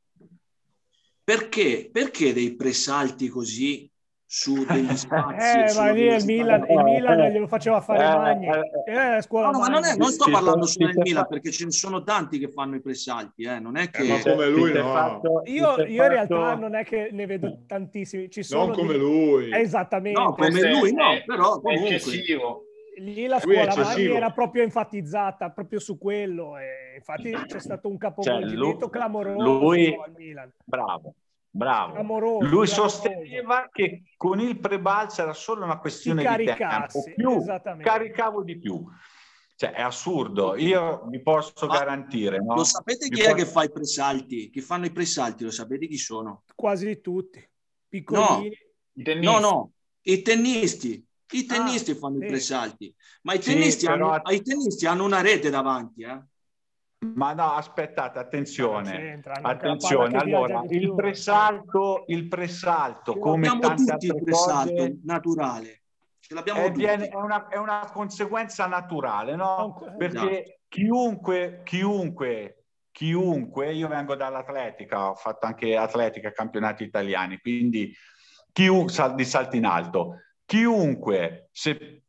perché, 1.31 1.89
perché 1.93 2.33
dei 2.33 2.57
presalti 2.57 3.29
così 3.29 3.89
su 4.27 4.65
degli 4.67 4.97
spazi? 4.97 5.77
eh, 5.77 5.81
ma 5.81 5.93
lì 5.93 6.03
il 6.07 6.25
Milan, 6.25 6.67
il 6.69 6.83
Milan 6.83 7.31
glielo 7.31 7.47
faceva 7.47 7.81
fare 7.81 8.03
eh, 8.03 8.17
Magni. 8.17 8.47
Eh, 8.49 9.17
eh, 9.17 9.23
scuola 9.23 9.51
no, 9.51 9.61
ma 9.61 9.69
non, 9.69 9.85
è, 9.85 9.97
non 9.97 10.11
sto 10.11 10.29
parlando 10.29 10.67
solo 10.67 10.87
del 10.87 10.99
Milan 10.99 11.29
perché 11.29 11.53
ce 11.53 11.67
ne 11.67 11.71
sono 11.71 12.03
tanti 12.03 12.41
che 12.41 12.49
fanno 12.49 12.75
i 12.75 12.81
presalti, 12.81 13.45
eh. 13.45 13.61
non 13.61 13.77
è 13.77 13.91
che... 13.91 14.03
ma 14.03 14.21
come 14.21 14.49
lui 14.49 14.73
no. 14.73 14.93
Fatto, 14.93 15.43
io, 15.45 15.85
io 15.85 16.03
in 16.03 16.09
realtà 16.09 16.55
non 16.57 16.75
è 16.75 16.85
che 16.85 17.11
ne 17.13 17.27
vedo 17.27 17.61
tantissimi. 17.65 18.29
Ci 18.29 18.43
sono 18.43 18.67
non 18.67 18.75
come 18.75 18.95
di... 18.95 18.99
lui. 18.99 19.53
Esattamente. 19.53 20.21
No, 20.21 20.35
come 20.35 20.69
lui 20.69 20.93
no, 20.93 21.23
però 21.25 21.61
comunque... 21.61 21.95
eccessivo 21.95 22.65
lì 23.01 23.27
la 23.27 23.41
scuola 23.41 23.75
Magni 23.75 24.05
era 24.05 24.31
proprio 24.31 24.63
enfatizzata 24.63 25.51
proprio 25.51 25.79
su 25.79 25.99
quello 25.99 26.59
e 26.59 26.95
infatti 26.97 27.31
c'è 27.47 27.59
stato 27.59 27.89
un 27.89 27.97
capovolgimento 27.97 28.81
cioè, 28.81 28.91
clamoroso 28.91 29.43
lui, 29.43 29.95
al 29.95 30.13
Milan. 30.17 30.53
Bravo, 30.65 31.15
bravo. 31.51 31.97
Amoroso, 31.97 32.47
lui 32.47 32.67
sosteneva 32.67 33.69
che 33.73 34.03
con 34.17 34.41
il 34.41 34.59
prebalzo 34.59 35.23
era 35.23 35.33
solo 35.33 35.65
una 35.65 35.79
questione 35.79 36.23
di 36.37 36.45
tempo, 36.45 37.03
più 37.15 37.45
caricavo 37.83 38.43
di 38.43 38.59
più. 38.59 38.85
Cioè, 39.57 39.73
è 39.73 39.83
assurdo, 39.83 40.57
io 40.57 41.05
vi 41.09 41.21
posso 41.21 41.67
Ma 41.67 41.79
garantire. 41.79 42.39
No? 42.39 42.55
Lo 42.55 42.65
sapete 42.65 43.09
chi 43.09 43.21
vi 43.21 43.27
è 43.27 43.33
posso... 43.33 43.37
che 43.37 43.45
fa 43.45 43.65
i 43.65 43.71
presalti? 43.71 44.49
Chi 44.49 44.63
fanno 44.63 44.87
i 44.87 44.91
presalti? 44.91 45.45
Lo 45.45 45.51
sapete 45.51 45.87
chi 45.87 45.99
sono? 45.99 46.45
Quasi 46.55 47.03
tutti. 47.03 47.47
Piccolini. 47.87 48.57
No, 48.93 49.15
no, 49.21 49.39
no, 49.39 49.73
i 50.03 50.23
tennisti 50.23 51.07
I 51.33 51.45
tennisti 51.45 51.93
ah, 51.93 51.97
fanno 51.97 52.19
sì. 52.19 52.25
i 52.25 52.29
presalti, 52.29 52.95
ma 53.23 53.35
i 53.35 53.39
tennisti, 53.39 53.81
sì, 53.81 53.87
hanno, 53.87 54.11
però... 54.11 54.31
i 54.31 54.43
tennisti 54.43 54.87
hanno 54.87 55.05
una 55.05 55.21
rete 55.21 55.51
davanti, 55.51 56.03
eh? 56.03 56.21
Ma 57.03 57.33
no, 57.33 57.53
aspettate, 57.53 58.19
attenzione, 58.19 59.23
attenzione. 59.41 60.19
Allora, 60.19 60.63
il 60.69 60.95
presalto, 60.95 62.05
il 62.09 62.29
presalto, 62.29 63.17
come 63.17 63.47
tante 63.59 63.93
altre 63.93 64.07
il 64.07 64.23
presalto 64.23 64.75
cose, 64.75 64.99
naturale. 65.05 65.83
Ce 66.19 66.35
l'abbiamo 66.35 66.61
è, 66.61 66.71
viene, 66.71 67.09
è, 67.09 67.15
una, 67.15 67.49
è, 67.49 67.57
una, 67.57 67.89
conseguenza 67.91 68.67
naturale, 68.67 69.35
no? 69.35 69.83
Perché 69.97 70.61
chiunque, 70.69 71.63
chiunque, 71.65 72.65
chiunque, 72.91 73.73
io 73.73 73.89
vengo 73.89 74.15
dall'atletica, 74.15 75.09
ho 75.09 75.15
fatto 75.15 75.47
anche 75.47 75.77
atletica, 75.77 76.33
campionati 76.33 76.85
italiani, 76.85 77.39
quindi 77.39 77.95
chiunque 78.53 79.15
di 79.15 79.25
salto 79.25 79.57
in 79.57 79.65
alto, 79.65 80.17
chiunque, 80.51 81.49
se 81.53 82.03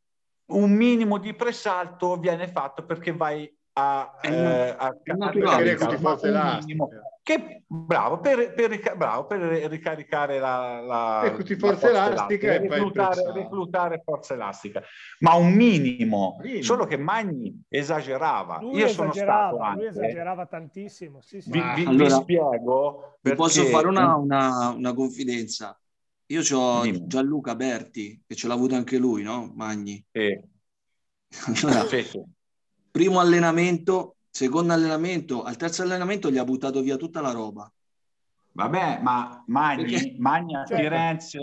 un 0.47 0.71
minimo 0.71 1.19
di 1.19 1.31
presalto 1.35 2.17
viene 2.17 2.47
fatto 2.47 2.83
perché 2.83 3.13
vai 3.13 3.47
a, 3.73 4.17
eh, 4.19 4.75
a, 4.75 4.87
a 4.87 6.59
che 7.23 7.63
bravo 7.67 8.19
per, 8.19 8.55
per, 8.55 8.95
bravo 8.97 9.27
per 9.27 9.39
ricaricare 9.69 10.39
la, 10.39 10.81
la, 10.81 11.21
equity 11.25 11.55
forza 11.55 11.87
elastica, 11.87 12.55
elastica 12.55 12.57
reclutare, 12.57 13.31
reclutare, 13.31 14.01
forza 14.03 14.33
elastica. 14.33 14.81
Ma 15.19 15.35
un 15.35 15.53
minimo, 15.53 16.39
minimo. 16.41 16.63
solo 16.63 16.85
che 16.85 16.97
Magni 16.97 17.63
esagerava. 17.69 18.57
Lui 18.59 18.79
io 18.79 18.85
esagerava, 18.87 19.11
sono 19.11 19.13
stato 19.13 19.57
anche, 19.59 19.79
lui 19.81 19.87
esagerava 19.89 20.45
tantissimo 20.47 21.21
sì, 21.21 21.41
sì. 21.41 21.51
Vi, 21.51 21.61
vi, 21.75 21.85
allora, 21.85 22.03
vi, 22.05 22.09
spiego 22.09 23.17
vi 23.21 23.35
posso 23.35 23.63
fare 23.65 23.85
una, 23.85 24.15
una, 24.15 24.69
una 24.69 24.93
confidenza 24.95 25.79
io 26.31 26.57
ho 26.57 27.05
Gianluca 27.07 27.55
Berti 27.55 28.23
che 28.25 28.35
ce 28.35 28.47
l'ha 28.47 28.53
avuto 28.53 28.75
anche 28.75 28.97
lui 28.97 29.23
no? 29.23 29.51
Magni 29.55 30.03
sì. 30.11 30.39
allora, 31.65 31.87
sì, 31.87 32.03
sì 32.03 32.21
primo 32.91 33.19
allenamento, 33.19 34.17
secondo 34.29 34.73
allenamento, 34.73 35.43
al 35.43 35.55
terzo 35.55 35.81
allenamento 35.81 36.29
gli 36.29 36.37
ha 36.37 36.43
buttato 36.43 36.81
via 36.81 36.97
tutta 36.97 37.21
la 37.21 37.31
roba. 37.31 37.71
Vabbè, 38.53 38.99
ma 39.01 39.41
Magni, 39.47 40.17
Magni 40.19 40.55
a, 40.55 40.65
certo. 40.65 40.83
Firenze, 40.83 41.39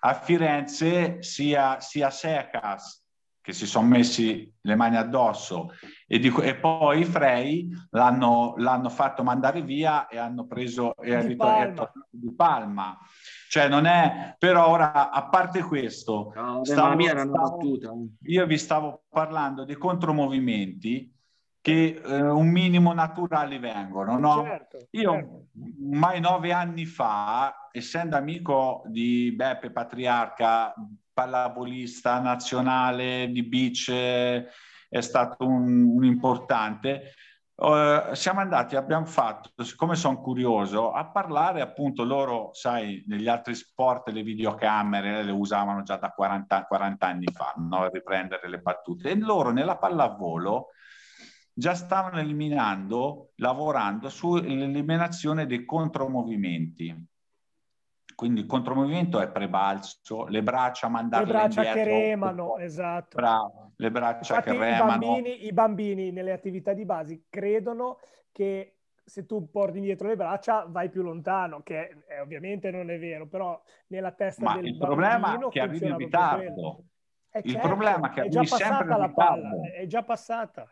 a 0.00 0.14
Firenze 0.14 1.22
sia, 1.22 1.80
sia 1.80 2.10
Secas 2.10 3.02
che 3.40 3.52
si 3.52 3.66
sono 3.66 3.86
messi 3.86 4.50
le 4.62 4.74
mani 4.74 4.96
addosso 4.96 5.72
e, 6.06 6.18
di, 6.18 6.32
e 6.40 6.54
poi 6.54 7.00
i 7.00 7.04
Frey 7.04 7.68
l'hanno, 7.90 8.54
l'hanno, 8.56 8.88
fatto 8.88 9.22
mandare 9.22 9.60
via 9.60 10.06
e 10.06 10.16
hanno 10.16 10.46
preso 10.46 10.96
e 10.96 11.26
di, 11.26 11.36
Palma. 11.36 11.92
di 12.08 12.32
Palma. 12.32 12.98
Cioè 13.54 13.68
non 13.68 13.86
è, 13.86 14.34
però 14.36 14.66
ora, 14.66 15.12
a 15.12 15.28
parte 15.28 15.62
questo, 15.62 16.32
no, 16.34 16.64
stavo, 16.64 17.00
stavo, 17.00 18.08
io 18.22 18.46
vi 18.46 18.58
stavo 18.58 19.04
parlando 19.08 19.62
di 19.62 19.76
contromovimenti 19.76 21.14
che 21.60 22.02
eh, 22.04 22.20
un 22.20 22.48
minimo 22.48 22.92
naturali 22.92 23.60
vengono. 23.60 24.18
No? 24.18 24.42
Certo, 24.42 24.88
io 24.90 25.12
certo. 25.12 25.46
mai 25.88 26.18
nove 26.18 26.52
anni 26.52 26.84
fa, 26.84 27.68
essendo 27.70 28.16
amico 28.16 28.82
di 28.86 29.32
Beppe 29.36 29.70
Patriarca, 29.70 30.74
pallavolista 31.12 32.18
nazionale 32.18 33.28
di 33.30 33.44
beach, 33.44 33.88
è 33.88 35.00
stato 35.00 35.46
un, 35.46 35.94
un 35.94 36.04
importante, 36.04 37.12
Uh, 37.56 38.12
siamo 38.14 38.40
andati, 38.40 38.74
abbiamo 38.74 39.06
fatto, 39.06 39.62
siccome 39.62 39.94
sono 39.94 40.20
curioso, 40.20 40.90
a 40.90 41.06
parlare 41.06 41.60
appunto 41.60 42.02
loro, 42.02 42.50
sai, 42.52 43.04
negli 43.06 43.28
altri 43.28 43.54
sport 43.54 44.08
le 44.08 44.24
videocamere 44.24 45.22
le 45.22 45.30
usavano 45.30 45.82
già 45.82 45.96
da 45.96 46.10
40, 46.10 46.64
40 46.66 47.06
anni 47.06 47.26
fa, 47.32 47.54
no? 47.56 47.88
riprendere 47.88 48.48
le 48.48 48.58
battute, 48.58 49.10
e 49.10 49.16
loro 49.16 49.52
nella 49.52 49.76
pallavolo 49.76 50.70
già 51.52 51.74
stavano 51.74 52.18
eliminando, 52.18 53.30
lavorando 53.36 54.08
sull'eliminazione 54.08 55.46
dei 55.46 55.64
contromovimenti. 55.64 57.06
Quindi 58.14 58.40
il 58.40 58.46
contromovimento 58.46 59.20
è 59.20 59.28
prebalzo, 59.28 60.26
le 60.26 60.42
braccia 60.42 60.88
mandate 60.88 61.24
Le 61.24 61.30
braccia 61.30 61.64
indietro, 61.64 61.82
che 61.82 61.98
remano, 61.98 62.56
esatto. 62.58 63.16
Bravo, 63.16 63.72
le 63.76 63.90
braccia 63.90 64.36
Infatti, 64.36 64.56
che 64.56 64.64
remano. 64.64 64.92
I 64.92 64.98
bambini, 64.98 65.46
I 65.46 65.52
bambini 65.52 66.10
nelle 66.12 66.32
attività 66.32 66.72
di 66.72 66.84
base 66.84 67.22
credono 67.28 67.98
che 68.30 68.76
se 69.04 69.26
tu 69.26 69.50
porti 69.50 69.78
indietro 69.78 70.08
le 70.08 70.16
braccia 70.16 70.64
vai 70.66 70.88
più 70.88 71.02
lontano, 71.02 71.62
che 71.62 72.04
è, 72.06 72.20
ovviamente 72.20 72.70
non 72.70 72.90
è 72.90 72.98
vero, 72.98 73.26
però 73.26 73.60
nella 73.88 74.12
testa 74.12 74.44
Ma 74.44 74.54
del 74.54 74.66
il 74.66 74.78
problema 74.78 75.34
è 75.34 75.48
che 75.48 75.60
arrivi 75.60 75.86
in 75.86 75.96
ritardo. 75.96 76.84
Eh 77.30 77.40
il 77.44 77.50
certo, 77.50 77.66
problema 77.66 78.08
è 78.08 78.12
che 78.12 78.20
arrivi 78.20 78.46
sempre 78.46 78.94
in 78.94 79.12
palla, 79.12 79.50
è 79.76 79.86
già 79.86 80.02
passata. 80.02 80.68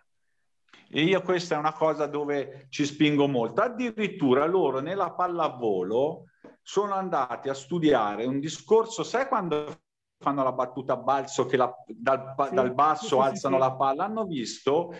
E 0.89 1.03
io 1.03 1.21
questa 1.23 1.57
è 1.57 1.59
una 1.59 1.73
cosa 1.73 2.07
dove 2.07 2.67
ci 2.69 2.85
spingo 2.85 3.27
molto. 3.27 3.63
Addirittura 3.63 4.47
loro 4.47 4.81
nella 4.81 5.11
pallavolo 5.11 6.27
sono 6.63 6.95
andati 6.95 7.49
a 7.49 7.55
studiare 7.55 8.25
un 8.25 8.41
discorso, 8.41 9.03
sai 9.03 9.27
quando 9.27 9.81
fanno 10.19 10.43
la 10.45 10.53
battuta 10.53 10.95
a 10.95 10.97
balzo 10.97 11.47
che 11.47 11.57
la, 11.57 11.73
dal, 11.87 12.35
sì, 12.49 12.55
dal, 12.55 12.73
basso 12.73 13.21
sì, 13.21 13.29
alzano 13.29 13.57
sì, 13.57 13.61
la 13.61 13.73
palla, 13.73 14.05
hanno 14.05 14.25
visto 14.25 14.95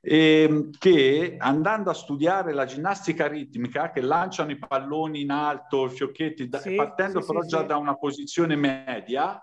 eh, 0.00 0.68
che 0.78 1.36
andando 1.38 1.90
a 1.90 1.94
studiare 1.94 2.52
la 2.52 2.66
ginnastica 2.66 3.26
ritmica, 3.26 3.90
che 3.90 4.00
lanciano 4.00 4.50
i 4.50 4.58
palloni 4.58 5.22
in 5.22 5.30
alto, 5.30 5.86
i 5.86 5.90
fiocchetti, 5.90 6.48
da, 6.48 6.62
partendo 6.76 7.24
però 7.24 7.40
già 7.40 7.62
da 7.62 7.76
una 7.76 7.96
posizione 7.96 8.54
media, 8.54 9.42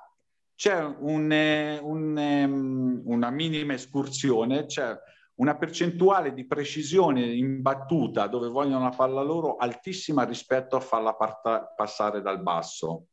c'è 0.55 0.81
un, 0.83 1.31
eh, 1.31 1.79
un, 1.81 2.15
um, 2.15 3.01
una 3.05 3.29
minima 3.29 3.73
escursione, 3.73 4.65
c'è 4.65 4.95
una 5.35 5.55
percentuale 5.55 6.33
di 6.33 6.45
precisione 6.45 7.21
in 7.21 7.61
battuta 7.61 8.27
dove 8.27 8.47
vogliono 8.47 8.83
la 8.83 8.95
palla 8.95 9.21
loro 9.21 9.57
altissima 9.57 10.23
rispetto 10.23 10.75
a 10.75 10.79
farla 10.79 11.15
parta- 11.15 11.73
passare 11.75 12.21
dal 12.21 12.41
basso. 12.41 13.07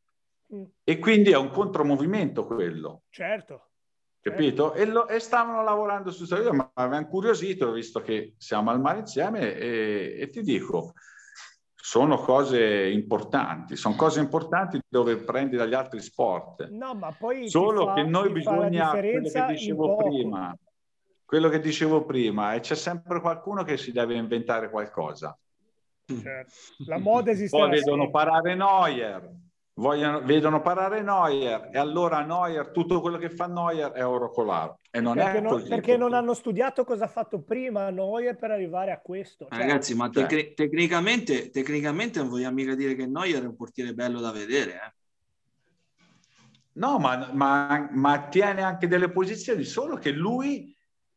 Mm. 0.55 0.65
E 0.85 0.99
quindi 0.99 1.31
è 1.31 1.37
un 1.37 1.51
contromovimento 1.51 2.47
quello. 2.47 3.03
Certo. 3.09 3.71
Capito? 4.21 4.73
Certo. 4.75 4.81
E, 4.81 4.85
lo, 4.87 5.09
e, 5.09 5.19
stavano 5.19 5.65
lavorando 5.65 6.13
su 6.13 6.19
questo, 6.19 6.37
io 6.37 6.53
mi 6.53 6.65
aveva 6.75 6.99
incuriosito, 6.99 7.73
visto 7.73 8.01
che 8.01 8.35
siamo 8.39 8.71
al 8.71 8.81
mare 8.81 9.01
insieme, 9.01 9.55
e, 9.57 10.17
e 10.21 10.29
ti 10.29 10.43
dico, 10.43 10.93
sono 11.75 12.17
cose 12.19 12.89
importanti, 12.89 13.75
sono 13.75 13.97
cose 13.97 14.21
importanti 14.21 14.79
dove 14.89 15.17
prendi 15.17 15.57
dagli 15.57 15.75
altri 15.75 16.01
sport. 16.01 16.69
No, 16.69 16.95
ma 16.95 17.11
poi 17.11 17.49
Solo 17.49 17.87
fa, 17.87 17.95
che 17.95 18.05
noi 18.05 18.31
bisogna, 18.31 18.91
quello 18.91 19.29
che 19.29 19.47
dicevo 19.49 19.97
prima, 19.97 20.57
quello 21.25 21.49
che 21.49 21.61
dicevo 21.61 22.05
prima, 22.05 22.55
e 22.55 22.61
c'è 22.61 22.75
sempre 22.75 23.21
qualcuno 23.21 23.63
che 23.65 23.77
si 23.77 23.93
deve 23.93 24.15
inventare 24.15 24.71
qualcosa. 24.71 25.37
Certo. 26.05 26.53
La 26.87 26.99
moda 26.99 27.31
esiste. 27.31 27.57
Poi 27.57 27.71
vedono 27.71 28.11
parare 28.11 28.55
Neuer, 28.55 29.31
vogliono, 29.75 30.21
vedono 30.23 30.61
parare 30.61 31.01
Neuer 31.01 31.71
e 31.73 31.79
allora 31.79 32.23
Neuer, 32.23 32.71
tutto 32.71 33.01
quello 33.01 33.17
che 33.17 33.31
fa 33.31 33.47
Neuer 33.47 33.93
è 33.93 34.05
orocolaro. 34.05 34.81
E 34.91 35.01
non 35.01 35.15
perché, 35.15 35.39
è 35.39 35.41
non, 35.41 35.67
perché 35.67 35.97
non 35.97 36.13
hanno 36.13 36.35
studiato 36.35 36.85
cosa 36.85 37.05
ha 37.05 37.09
fatto 37.09 37.41
prima 37.41 37.89
Neuer 37.91 38.37
per 38.37 38.51
arrivare 38.51 38.91
a 38.91 39.01
questo. 39.01 39.47
Cioè, 39.49 39.59
Ragazzi, 39.59 39.95
ma 39.95 40.11
cioè. 40.11 40.27
tec- 40.27 40.55
tecnicamente, 40.55 41.51
tecnicamente 41.51 42.19
non 42.19 42.29
vogliamo 42.29 42.57
mica 42.57 42.75
dire 42.75 42.95
che 42.95 43.07
Neuer 43.07 43.43
è 43.43 43.47
un 43.47 43.57
portiere 43.57 43.95
bello 43.95 44.21
da 44.21 44.33
vedere. 44.33 44.73
Eh? 44.73 44.93
No, 46.75 46.99
ma, 46.99 47.31
ma, 47.33 47.89
ma 47.93 48.29
tiene 48.29 48.63
anche 48.63 48.89
delle 48.89 49.11
posizioni, 49.11 49.65
solo 49.65 49.97
che 49.97 50.11
lui 50.11 50.72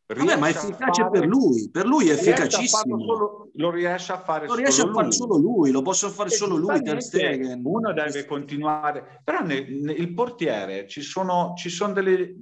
Vabbè, 0.08 0.38
ma 0.38 0.48
è 0.48 0.52
efficace 0.52 1.02
fare... 1.02 1.20
per 1.20 1.28
lui, 1.28 1.70
per 1.72 1.86
lui 1.86 2.10
è 2.10 2.14
efficacissimo. 2.14 3.00
Solo, 3.00 3.50
lo 3.54 3.72
riesce 3.72 4.12
a 4.12 4.20
fare 4.20 4.46
lo 4.46 4.54
riesce 4.54 4.82
solo 4.82 4.92
a 4.92 4.94
fare 4.94 5.06
lui. 5.08 5.16
solo 5.16 5.38
lui, 5.38 5.72
lo 5.72 5.82
posso 5.82 6.10
fare 6.10 6.30
solo 6.30 6.56
lui. 6.58 6.82
Ter 6.84 7.02
Stegen. 7.02 7.62
Uno 7.64 7.92
deve 7.92 8.26
continuare, 8.26 9.22
però 9.24 9.42
nel, 9.42 9.66
nel, 9.72 10.00
il 10.00 10.14
portiere 10.14 10.88
ci 10.88 11.02
sono, 11.02 11.54
ci 11.56 11.70
sono 11.70 11.94
delle, 11.94 12.36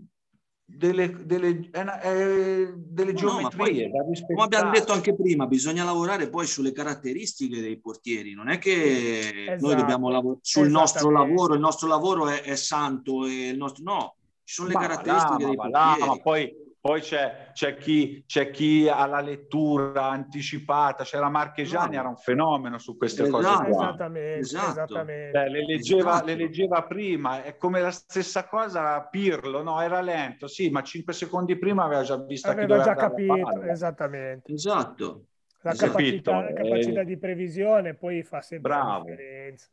delle, 0.66 1.26
delle, 1.26 1.70
eh, 2.02 2.74
delle 2.76 3.14
geometrie 3.14 3.88
no, 3.88 4.04
poi, 4.04 4.26
come 4.26 4.44
abbiamo 4.44 4.72
detto 4.72 4.92
anche 4.92 5.14
prima 5.14 5.46
bisogna 5.46 5.84
lavorare 5.84 6.30
poi 6.30 6.48
sulle 6.48 6.72
caratteristiche 6.72 7.62
dei 7.62 7.80
portieri 7.80 8.34
non 8.34 8.50
è 8.50 8.58
che 8.58 9.20
esatto, 9.20 9.68
noi 9.68 9.76
dobbiamo 9.76 10.10
lavorare 10.10 10.40
sul 10.42 10.70
nostro 10.70 11.12
lavoro 11.12 11.54
il 11.54 11.60
nostro 11.60 11.88
lavoro 11.88 12.30
è, 12.30 12.42
è 12.42 12.56
santo 12.56 13.26
e 13.26 13.50
il 13.50 13.58
nostro 13.58 13.84
no 13.84 14.16
ci 14.44 14.56
sono 14.56 14.70
le 14.70 14.74
ma 14.74 14.80
caratteristiche 14.80 15.44
là, 15.44 15.48
dei 15.48 15.56
ma 15.56 15.70
portieri 15.70 16.00
là, 16.00 16.06
ma 16.06 16.18
poi 16.20 16.63
poi 16.84 17.00
c'è, 17.00 17.52
c'è, 17.54 17.78
chi, 17.78 18.26
c'è 18.28 18.52
chi 18.52 18.90
ha 18.90 19.06
la 19.06 19.22
lettura 19.22 20.10
anticipata, 20.10 21.06
c'era 21.06 21.30
Marchegiani, 21.30 21.96
no. 21.96 22.00
era 22.02 22.10
un 22.10 22.18
fenomeno 22.18 22.78
su 22.78 22.98
queste 22.98 23.24
esatto, 23.24 23.38
cose 23.38 23.70
qua. 23.70 23.84
Esattamente, 23.86 24.40
esatto. 24.40 24.70
esattamente. 24.70 25.32
Beh, 25.32 25.50
le, 25.50 25.66
leggeva, 25.66 26.10
esatto. 26.10 26.26
le, 26.26 26.36
leggeva, 26.36 26.84
prima, 26.84 27.42
è 27.42 27.56
come 27.56 27.80
la 27.80 27.92
stessa 27.92 28.50
cosa 28.50 29.02
Pirlo, 29.10 29.64
no? 29.64 29.80
Era 29.80 30.02
lento, 30.02 30.48
sì, 30.48 30.72
ma 30.72 30.84
cinque 30.84 31.14
secondi 31.14 31.58
prima 31.58 31.86
aveva 31.86 32.04
già 32.04 32.18
visto 32.18 32.50
aveva 32.50 32.84
già 32.84 32.96
capito, 32.96 33.62
esattamente. 33.62 34.52
Esatto. 34.52 35.28
La 35.62 35.76
capacità, 35.76 36.52
capacità, 36.54 37.00
eh, 37.00 37.06
di 37.06 37.18
previsione 37.18 37.94
poi 37.94 38.24
fa 38.24 38.42
sempre 38.42 38.74
Bravo. 38.74 38.92
la 38.92 39.04
differenza. 39.06 39.68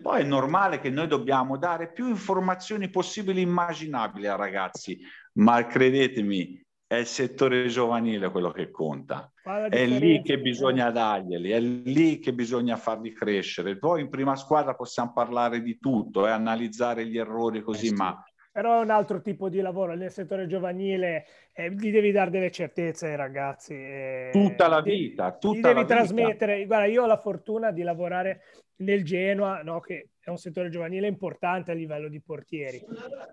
Poi 0.00 0.22
è 0.22 0.24
normale 0.24 0.80
che 0.80 0.88
noi 0.88 1.06
dobbiamo 1.06 1.58
dare 1.58 1.92
più 1.92 2.08
informazioni 2.08 2.88
possibili 2.88 3.42
immaginabili 3.42 4.26
ai 4.26 4.38
ragazzi, 4.38 4.98
ma 5.34 5.66
credetemi, 5.66 6.60
è 6.86 6.96
il 6.96 7.06
settore 7.06 7.68
giovanile 7.68 8.30
quello 8.30 8.50
che 8.50 8.70
conta. 8.70 9.32
È 9.42 9.86
lì 9.86 10.20
che 10.22 10.38
bisogna 10.38 10.90
darglieli, 10.90 11.50
è 11.50 11.60
lì 11.60 12.18
che 12.18 12.34
bisogna 12.34 12.76
farli 12.76 13.12
crescere. 13.12 13.78
Poi 13.78 14.02
in 14.02 14.10
prima 14.10 14.36
squadra 14.36 14.74
possiamo 14.74 15.12
parlare 15.14 15.62
di 15.62 15.78
tutto 15.78 16.26
e 16.26 16.28
eh, 16.28 16.32
analizzare 16.32 17.06
gli 17.06 17.16
errori 17.16 17.62
così, 17.62 17.88
eh 17.88 17.94
ma 17.94 18.22
però 18.52 18.80
è 18.80 18.82
un 18.82 18.90
altro 18.90 19.22
tipo 19.22 19.48
di 19.48 19.62
lavoro 19.62 19.94
nel 19.94 20.10
settore 20.10 20.46
giovanile 20.46 21.24
eh, 21.54 21.72
gli 21.72 21.90
devi 21.90 22.12
dare 22.12 22.28
delle 22.28 22.50
certezze 22.50 23.06
ai 23.06 23.16
ragazzi 23.16 23.72
eh, 23.72 24.28
tutta 24.30 24.68
la 24.68 24.82
vita 24.82 25.32
tutta 25.38 25.70
gli 25.70 25.74
devi 25.74 25.86
trasmettere 25.86 26.56
vita. 26.56 26.66
guarda 26.66 26.84
io 26.84 27.02
ho 27.02 27.06
la 27.06 27.16
fortuna 27.16 27.70
di 27.70 27.80
lavorare 27.80 28.42
nel 28.82 29.04
Genoa 29.04 29.62
no, 29.62 29.80
che 29.80 30.10
è 30.22 30.30
un 30.30 30.38
settore 30.38 30.70
giovanile 30.70 31.08
importante 31.08 31.72
a 31.72 31.74
livello 31.74 32.08
di 32.08 32.20
portieri. 32.20 32.84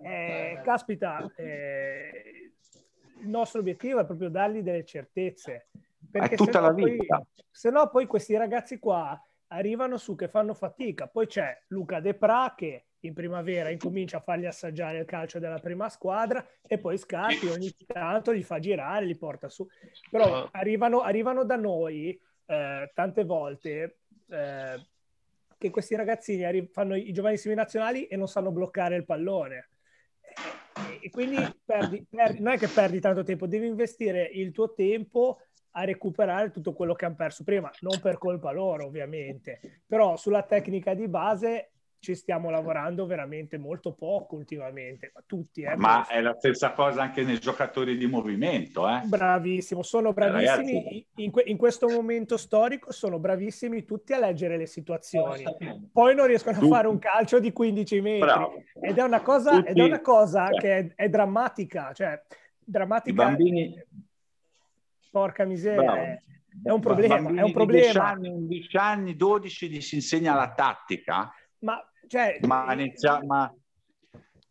Eh, 0.02 0.60
caspita 0.64 1.32
eh, 1.36 2.52
il 3.22 3.28
nostro 3.28 3.60
obiettivo 3.60 4.00
è 4.00 4.06
proprio 4.06 4.30
dargli 4.30 4.62
delle 4.62 4.84
certezze 4.84 5.68
perché 6.10 6.34
è 6.34 6.38
tutta 6.38 6.60
la 6.60 6.74
vita. 6.74 7.18
poi, 7.18 7.28
se 7.50 7.70
no 7.70 7.90
poi 7.90 8.08
questi 8.08 8.36
ragazzi 8.36 8.80
qua 8.80 9.22
arrivano 9.48 9.98
su 9.98 10.16
che 10.16 10.28
fanno 10.28 10.54
fatica. 10.54 11.08
Poi 11.08 11.28
c'è 11.28 11.64
Luca 11.68 12.00
De 12.00 12.16
Pra 12.16 12.54
che 12.56 12.86
in 13.02 13.14
primavera 13.14 13.70
incomincia 13.70 14.18
a 14.18 14.22
fargli 14.22 14.46
assaggiare 14.46 15.00
il 15.00 15.06
calcio 15.06 15.40
della 15.40 15.60
prima 15.60 15.90
squadra 15.90 16.46
e 16.66 16.80
poi 16.80 16.98
Scarpi 16.98 17.48
ogni 17.48 17.74
tanto 17.86 18.32
li 18.32 18.44
fa 18.44 18.60
girare, 18.60 19.06
li 19.06 19.16
porta 19.16 19.48
su. 19.48 19.68
Però 20.10 20.50
arrivano, 20.52 21.02
arrivano 21.02 21.46
da 21.46 21.56
noi 21.56 22.20
eh, 22.46 22.92
tante 22.94 23.24
volte 23.24 24.00
eh, 24.30 24.86
che 25.60 25.70
questi 25.70 25.96
ragazzini 25.96 26.68
fanno 26.72 26.96
i 26.96 27.12
giovanissimi 27.12 27.54
nazionali 27.54 28.08
e 28.08 28.16
non 28.16 28.28
sanno 28.28 28.52
bloccare 28.52 28.96
il 28.96 29.06
pallone. 29.06 29.70
E 31.02 31.10
quindi 31.10 31.36
perdi, 31.66 32.06
perdi, 32.10 32.40
non 32.40 32.54
è 32.54 32.58
che 32.58 32.70
perdi 32.70 33.02
tanto 33.02 33.24
tempo, 33.24 33.46
devi 33.46 33.68
investire 33.68 34.24
il 34.24 34.52
tuo 34.54 34.74
tempo 34.74 35.42
a 35.72 35.84
recuperare 35.84 36.50
tutto 36.50 36.74
quello 36.74 36.94
che 36.94 37.06
hanno 37.06 37.16
perso 37.16 37.44
prima, 37.44 37.70
non 37.82 38.00
per 38.00 38.18
colpa 38.18 38.52
loro 38.52 38.86
ovviamente, 38.86 39.84
però 39.86 40.16
sulla 40.16 40.44
tecnica 40.44 40.94
di 40.94 41.08
base 41.10 41.74
ci 42.00 42.16
stiamo 42.16 42.50
lavorando 42.50 43.06
veramente 43.06 43.58
molto 43.58 43.94
poco 43.94 44.36
ultimamente, 44.36 45.12
ma 45.14 45.22
tutti. 45.26 45.62
Eh, 45.62 45.76
ma 45.76 46.08
è 46.08 46.22
la 46.22 46.34
stessa 46.38 46.72
cosa 46.72 47.02
anche 47.02 47.24
nei 47.24 47.40
giocatori 47.40 47.98
di 47.98 48.08
movimento. 48.08 48.88
Eh? 48.88 49.02
Bravissimo, 49.04 49.84
sono 49.84 50.14
bravissimi 50.14 51.06
in, 51.16 51.32
in, 51.46 51.58
questo 51.58 51.90
momento 51.90 52.38
storico, 52.38 52.94
sono 52.94 53.20
bravissimi 53.20 53.84
tutti 53.84 54.14
a 54.14 54.20
leggere 54.20 54.58
le 54.58 54.66
situazioni. 54.66 55.44
Poi 55.92 56.16
non 56.16 56.28
riescono 56.28 56.58
a 56.58 56.68
fare 56.68 56.88
un 56.88 57.00
calcio 57.00 57.40
di 57.40 57.52
15 57.52 58.02
metri. 58.02 58.20
Bravo. 58.20 58.64
Ed 58.82 58.98
è 58.98 59.04
una 59.04 59.22
cosa, 59.22 59.64
ed 59.64 59.78
è 59.78 59.84
una 59.84 60.02
cosa 60.02 60.48
cioè. 60.48 60.60
che 60.60 60.78
è, 60.78 60.94
è, 60.96 61.10
drammatica, 61.10 61.92
cioè 61.94 62.22
drammatica. 62.60 63.12
I 63.22 63.26
bambini... 63.26 63.84
Porca 65.12 65.44
miseria. 65.44 65.96
È, 65.96 66.22
è 66.64 66.70
un 66.70 66.80
problema, 66.80 67.16
è 67.16 67.42
un 67.42 67.52
problema. 67.52 67.82
10 67.82 67.98
anni, 67.98 68.30
11 68.30 68.78
anni, 68.78 69.16
12 69.16 69.70
gli 69.70 69.82
si 69.82 69.96
insegna 69.96 70.36
la 70.36 70.54
tattica 70.54 71.34
ma, 71.60 71.82
cioè, 72.10 72.40
ma, 72.42 72.74
inizia, 72.74 73.24
ma 73.24 73.54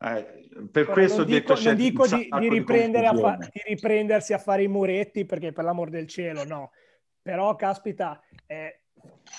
eh, 0.01 0.49
per 0.71 0.87
questo 0.87 1.19
non 1.19 1.27
dico, 1.27 1.55
detto, 1.55 1.69
non 1.69 1.75
dico 1.75 2.07
di, 2.07 2.29
di, 2.39 2.49
riprendere 2.49 3.07
a 3.07 3.15
fa, 3.15 3.37
di, 3.37 3.63
riprendersi 3.67 4.33
a 4.33 4.39
fare 4.39 4.63
i 4.63 4.69
muretti 4.69 5.25
perché 5.25 5.53
per 5.53 5.65
l'amor 5.65 5.91
del 5.91 6.07
cielo 6.07 6.45
no. 6.45 6.71
Però 7.21 7.57
caspita 7.57 8.23
eh, 8.47 8.83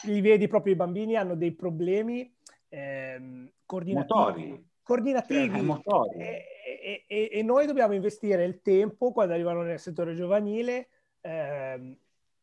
li 0.03 0.19
vedi 0.19 0.47
proprio 0.47 0.73
i 0.73 0.75
bambini 0.75 1.15
hanno 1.15 1.35
dei 1.35 1.53
problemi 1.53 2.31
eh, 2.67 3.51
coordinativi, 3.65 4.69
coordinativi. 4.83 5.59
Eh, 6.17 6.45
e, 6.81 7.05
e, 7.07 7.29
e, 7.31 7.41
noi 7.41 7.65
dobbiamo 7.65 7.93
investire 7.93 8.43
il 8.43 8.61
tempo 8.61 9.13
quando 9.13 9.33
arrivano 9.33 9.61
nel 9.61 9.79
settore 9.79 10.13
giovanile 10.13 10.89
ehm, 11.21 11.97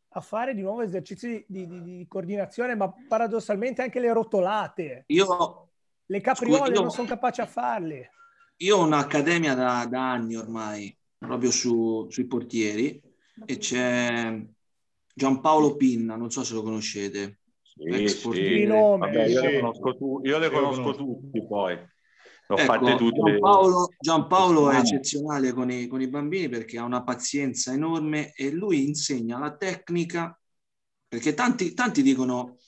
a 0.08 0.20
fare 0.20 0.54
di 0.54 0.62
nuovo 0.62 0.80
esercizi 0.80 1.44
di, 1.46 1.66
di, 1.66 1.82
di, 1.82 2.06
coordinazione, 2.08 2.74
ma 2.74 2.92
paradossalmente 3.06 3.82
anche 3.82 4.00
le 4.00 4.12
rotolate. 4.12 5.04
Io, 5.08 5.65
le 6.06 6.20
capriole 6.20 6.74
io, 6.74 6.80
non 6.80 6.90
sono 6.90 7.08
capaci 7.08 7.40
a 7.40 7.46
farle. 7.46 8.10
Io 8.58 8.78
ho 8.78 8.84
un'accademia 8.84 9.54
da, 9.54 9.86
da 9.88 10.12
anni 10.12 10.36
ormai, 10.36 10.96
proprio 11.18 11.50
su, 11.50 12.06
sui 12.08 12.26
portieri, 12.26 13.00
e 13.44 13.58
c'è 13.58 14.42
Giampaolo 15.14 15.76
Pinna, 15.76 16.16
non 16.16 16.30
so 16.30 16.42
se 16.44 16.54
lo 16.54 16.62
conoscete. 16.62 17.40
Sì, 17.62 18.08
sì. 18.08 18.64
Vabbè, 18.66 19.26
io, 19.26 19.40
le 19.42 19.60
conosco, 19.60 19.96
tu, 19.96 20.20
io 20.24 20.38
le 20.38 20.50
conosco 20.50 20.94
tutti 20.94 21.46
poi. 21.46 21.78
L'ho 22.48 22.56
ecco, 22.56 22.72
fatte 22.72 22.96
tutte. 22.96 23.20
Giampaolo, 23.20 23.88
Giampaolo 23.98 24.70
è 24.70 24.78
eccezionale 24.78 25.52
con 25.52 25.70
i, 25.70 25.86
con 25.86 26.00
i 26.00 26.08
bambini 26.08 26.48
perché 26.48 26.78
ha 26.78 26.84
una 26.84 27.02
pazienza 27.02 27.72
enorme 27.72 28.32
e 28.34 28.50
lui 28.50 28.86
insegna 28.86 29.38
la 29.38 29.54
tecnica, 29.54 30.38
perché 31.08 31.34
tanti, 31.34 31.74
tanti 31.74 32.02
dicono 32.02 32.58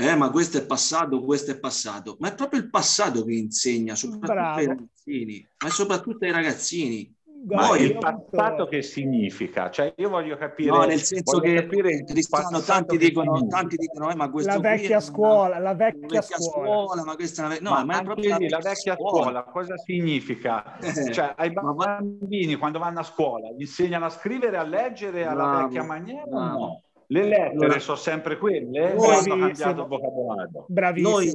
eh, 0.00 0.16
ma 0.16 0.30
questo 0.30 0.56
è 0.58 0.64
passato, 0.64 1.22
questo 1.22 1.50
è 1.50 1.58
passato, 1.58 2.16
ma 2.20 2.28
è 2.28 2.34
proprio 2.34 2.60
il 2.60 2.70
passato 2.70 3.22
che 3.24 3.34
insegna, 3.34 3.94
soprattutto 3.94 4.32
Bravo. 4.32 4.58
ai 4.58 4.66
ragazzini, 4.66 5.48
ma 5.62 5.70
soprattutto 5.70 6.24
ai 6.24 6.32
ragazzini. 6.32 7.14
Ma 7.46 7.76
il 7.78 7.96
passato 7.96 8.66
che 8.66 8.82
significa? 8.82 9.70
Cioè, 9.70 9.94
io 9.96 10.10
voglio 10.10 10.36
capire. 10.36 10.70
No, 10.70 10.84
nel 10.84 11.00
senso 11.00 11.40
che 11.40 11.54
capire 11.54 12.04
Cristiano, 12.04 12.60
tanti 12.60 12.98
dicono, 12.98 13.46
tanti 13.46 13.76
dicono, 13.76 14.10
eh, 14.10 14.14
ma 14.14 14.30
questo 14.30 14.52
la 14.52 14.58
vecchia 14.58 15.00
scuola, 15.00 15.58
la 15.58 15.74
vecchia, 15.74 16.20
vecchia 16.20 16.38
scuola. 16.38 16.68
scuola. 16.68 17.04
ma 17.04 17.14
questa 17.14 17.42
è 17.42 17.44
una, 17.46 17.54
ve- 17.54 17.60
no, 17.62 17.70
ma, 17.70 17.84
ma 17.84 18.00
è 18.00 18.04
proprio 18.04 18.28
la, 18.28 18.36
la 18.38 18.58
vecchia 18.58 18.94
scuola. 18.94 19.22
scuola. 19.22 19.44
cosa 19.44 19.78
significa? 19.78 20.78
Eh. 20.80 21.12
cioè, 21.12 21.32
ai 21.36 21.50
bambini 21.50 22.56
quando 22.56 22.78
vanno 22.78 23.00
a 23.00 23.04
scuola 23.04 23.50
gli 23.52 23.62
insegnano 23.62 24.04
a 24.04 24.10
scrivere, 24.10 24.58
a 24.58 24.62
leggere 24.62 25.24
alla 25.24 25.44
bravo, 25.44 25.62
vecchia 25.62 25.82
maniera 25.82 26.24
bravo. 26.26 26.58
no? 26.58 26.82
Le 27.12 27.24
lettere 27.24 27.80
sono 27.80 27.96
sempre 27.96 28.38
quelle, 28.38 28.92
o 28.92 29.10
hanno 29.10 29.36
cambiato 29.36 29.86
vocabolario? 29.86 30.66
Bravissimo. 30.68 31.10
Noi, 31.10 31.32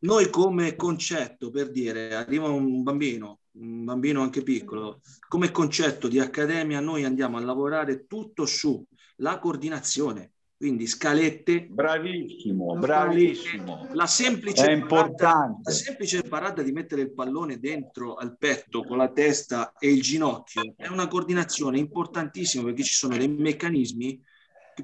noi 0.00 0.30
come 0.30 0.74
concetto, 0.74 1.50
per 1.50 1.70
dire, 1.70 2.14
arriva 2.14 2.48
un 2.48 2.82
bambino 2.82 3.38
un 3.54 3.84
bambino 3.84 4.22
anche 4.22 4.42
piccolo, 4.42 5.00
come 5.28 5.50
concetto 5.50 6.08
di 6.08 6.18
accademia 6.18 6.80
noi 6.80 7.04
andiamo 7.04 7.36
a 7.36 7.40
lavorare 7.40 8.06
tutto 8.06 8.46
su 8.46 8.82
la 9.16 9.38
coordinazione, 9.38 10.32
quindi 10.56 10.86
scalette. 10.86 11.66
Bravissimo, 11.66 12.76
bravissimo. 12.76 13.88
La 13.92 14.06
semplice, 14.06 14.64
È 14.64 14.86
parata, 14.86 15.58
la 15.62 15.70
semplice 15.70 16.22
parata 16.22 16.62
di 16.62 16.72
mettere 16.72 17.02
il 17.02 17.12
pallone 17.12 17.58
dentro 17.58 18.14
al 18.14 18.36
petto 18.38 18.84
con 18.84 18.96
la 18.96 19.10
testa 19.10 19.74
e 19.78 19.92
il 19.92 20.00
ginocchio 20.00 20.74
è 20.76 20.86
una 20.86 21.08
coordinazione 21.08 21.78
importantissima 21.78 22.64
perché 22.64 22.84
ci 22.84 22.94
sono 22.94 23.16
dei 23.16 23.28
meccanismi 23.28 24.22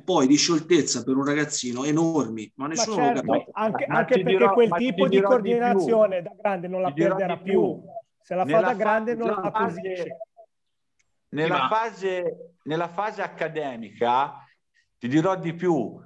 poi 0.04 0.26
di 0.26 0.36
scioltezza 0.36 1.02
per 1.02 1.16
un 1.16 1.24
ragazzino 1.24 1.84
enormi, 1.84 2.50
ma 2.56 2.66
nessuno 2.66 2.96
ma 2.96 3.02
certo, 3.04 3.22
lo 3.22 3.30
capisce. 3.30 3.50
Anche, 3.52 3.84
anche 3.84 4.14
perché 4.14 4.30
dirò, 4.30 4.52
quel 4.52 4.70
tipo 4.70 5.08
di 5.08 5.20
coordinazione 5.20 6.22
di 6.22 6.22
da 6.24 6.34
grande 6.40 6.68
non 6.68 6.82
la 6.82 6.92
perderà 6.92 7.36
più. 7.38 7.52
più 7.52 7.82
se 8.28 8.34
la 8.34 8.44
fa 8.44 8.60
da 8.60 8.74
grande 8.74 9.14
non 9.14 9.28
la 9.28 9.36
acquisisce. 9.36 10.18
Nella, 11.30 11.66
fase, 11.68 12.56
nella 12.64 12.88
fase 12.88 13.22
accademica 13.22 14.46
ti 14.98 15.08
dirò 15.08 15.34
di 15.36 15.54
più 15.54 15.98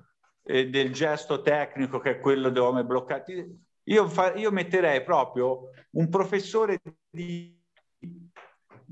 eh, 0.45 0.69
del 0.69 0.93
gesto 0.93 1.43
tecnico 1.43 1.99
che 1.99 2.11
è 2.11 2.21
quello 2.21 2.51
dove 2.51 2.85
bloccati. 2.85 3.61
Io, 3.85 4.09
fa, 4.09 4.35
io 4.35 4.53
metterei 4.53 5.03
proprio 5.03 5.71
un 5.91 6.09
professore 6.09 6.81
di, 7.11 7.61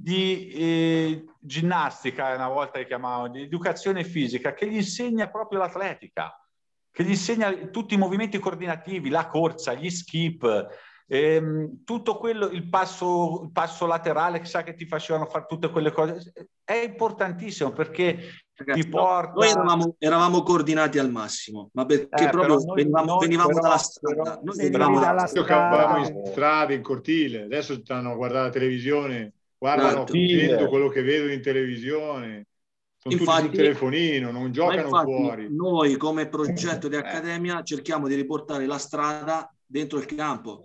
di 0.00 0.48
eh, 0.48 1.24
ginnastica, 1.38 2.34
una 2.34 2.48
volta 2.48 2.78
li 2.78 2.86
chiamavano, 2.86 3.28
di 3.28 3.42
educazione 3.42 4.04
fisica, 4.04 4.54
che 4.54 4.68
gli 4.68 4.76
insegna 4.76 5.28
proprio 5.28 5.58
l'atletica, 5.58 6.34
che 6.90 7.04
gli 7.04 7.10
insegna 7.10 7.52
tutti 7.68 7.94
i 7.94 7.98
movimenti 7.98 8.38
coordinativi, 8.38 9.10
la 9.10 9.26
corsa, 9.26 9.74
gli 9.74 9.90
skip, 9.90 10.68
Ehm, 11.12 11.82
tutto 11.82 12.18
quello, 12.18 12.46
il 12.50 12.68
passo, 12.68 13.42
il 13.42 13.50
passo 13.50 13.84
laterale 13.84 14.38
che 14.38 14.44
sa 14.44 14.62
che 14.62 14.74
ti 14.74 14.86
facevano 14.86 15.26
fare 15.26 15.46
tutte 15.48 15.68
quelle 15.68 15.90
cose, 15.90 16.32
è 16.62 16.84
importantissimo 16.86 17.72
perché 17.72 18.44
Ragazzi, 18.54 18.80
ti 18.80 18.88
porta... 18.88 19.32
Noi 19.32 19.48
eravamo, 19.48 19.96
eravamo, 19.98 20.42
coordinati 20.44 21.00
al 21.00 21.10
massimo, 21.10 21.70
ma 21.72 21.84
perché 21.84 22.26
eh, 22.26 22.30
proprio 22.30 22.58
noi, 22.58 22.76
venivamo, 22.76 23.06
noi, 23.06 23.18
venivamo 23.26 23.48
però, 23.48 23.60
dalla 23.60 23.78
strada. 23.78 24.40
Noi 24.40 24.56
venivamo 24.56 25.00
dalla 25.00 25.26
strada. 25.26 25.98
in 25.98 26.26
strada, 26.26 26.74
in 26.74 26.82
cortile, 26.82 27.42
adesso 27.42 27.74
stanno 27.74 28.12
a 28.12 28.14
guardare 28.14 28.44
la 28.44 28.52
televisione, 28.52 29.32
guardano 29.60 30.06
esatto. 30.08 30.68
quello 30.68 30.88
che 30.88 31.02
vedono 31.02 31.32
in 31.32 31.42
televisione. 31.42 32.46
Sono 32.96 33.14
infatti, 33.14 33.42
tutti 33.42 33.54
sul 33.56 33.64
telefonino, 33.64 34.30
non 34.30 34.52
giocano 34.52 34.82
infatti, 34.82 35.12
fuori. 35.12 35.46
Noi 35.50 35.96
come 35.96 36.28
progetto 36.28 36.88
di 36.88 36.96
accademia 36.96 37.62
cerchiamo 37.62 38.08
di 38.08 38.14
riportare 38.14 38.66
la 38.66 38.78
strada 38.78 39.54
dentro 39.64 39.98
il 39.98 40.06
campo 40.06 40.62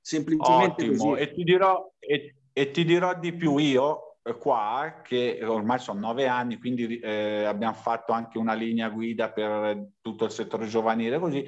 semplicemente 0.00 0.84
Ottimo. 0.84 1.10
così. 1.10 1.22
E 1.22 1.32
ti, 1.32 1.42
dirò, 1.44 1.90
e, 1.98 2.34
e 2.52 2.70
ti 2.70 2.84
dirò 2.84 3.18
di 3.18 3.32
più 3.32 3.56
io 3.56 4.18
eh, 4.22 4.36
qua, 4.36 5.00
che 5.02 5.40
ormai 5.42 5.78
sono 5.78 6.00
nove 6.00 6.26
anni, 6.26 6.58
quindi 6.58 6.98
eh, 6.98 7.44
abbiamo 7.44 7.74
fatto 7.74 8.12
anche 8.12 8.36
una 8.36 8.52
linea 8.52 8.90
guida 8.90 9.30
per 9.30 9.82
tutto 10.02 10.26
il 10.26 10.30
settore 10.30 10.66
giovanile, 10.66 11.18
così 11.18 11.44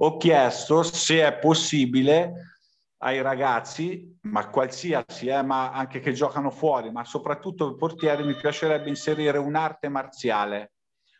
ho 0.00 0.16
chiesto 0.16 0.84
se 0.84 1.26
è 1.26 1.38
possibile 1.38 2.57
ai 2.98 3.22
ragazzi, 3.22 4.18
ma 4.22 4.48
qualsiasi, 4.48 5.28
eh, 5.28 5.42
ma 5.42 5.70
anche 5.70 6.00
che 6.00 6.12
giocano 6.12 6.50
fuori, 6.50 6.90
ma 6.90 7.04
soprattutto 7.04 7.70
i 7.70 7.76
portieri, 7.76 8.24
mi 8.24 8.34
piacerebbe 8.34 8.88
inserire 8.88 9.38
un'arte 9.38 9.88
marziale, 9.88 10.72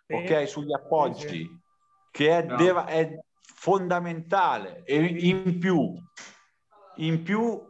sì. 0.07 0.14
ok, 0.14 0.49
sugli 0.49 0.72
appoggi, 0.72 1.29
sì. 1.29 1.61
che 2.11 2.39
è, 2.39 2.43
no. 2.43 2.57
deva, 2.57 2.87
è 2.87 3.16
fondamentale 3.41 4.83
e 4.85 4.97
in 4.97 5.59
più, 5.59 5.95
in 6.97 7.22
più 7.22 7.64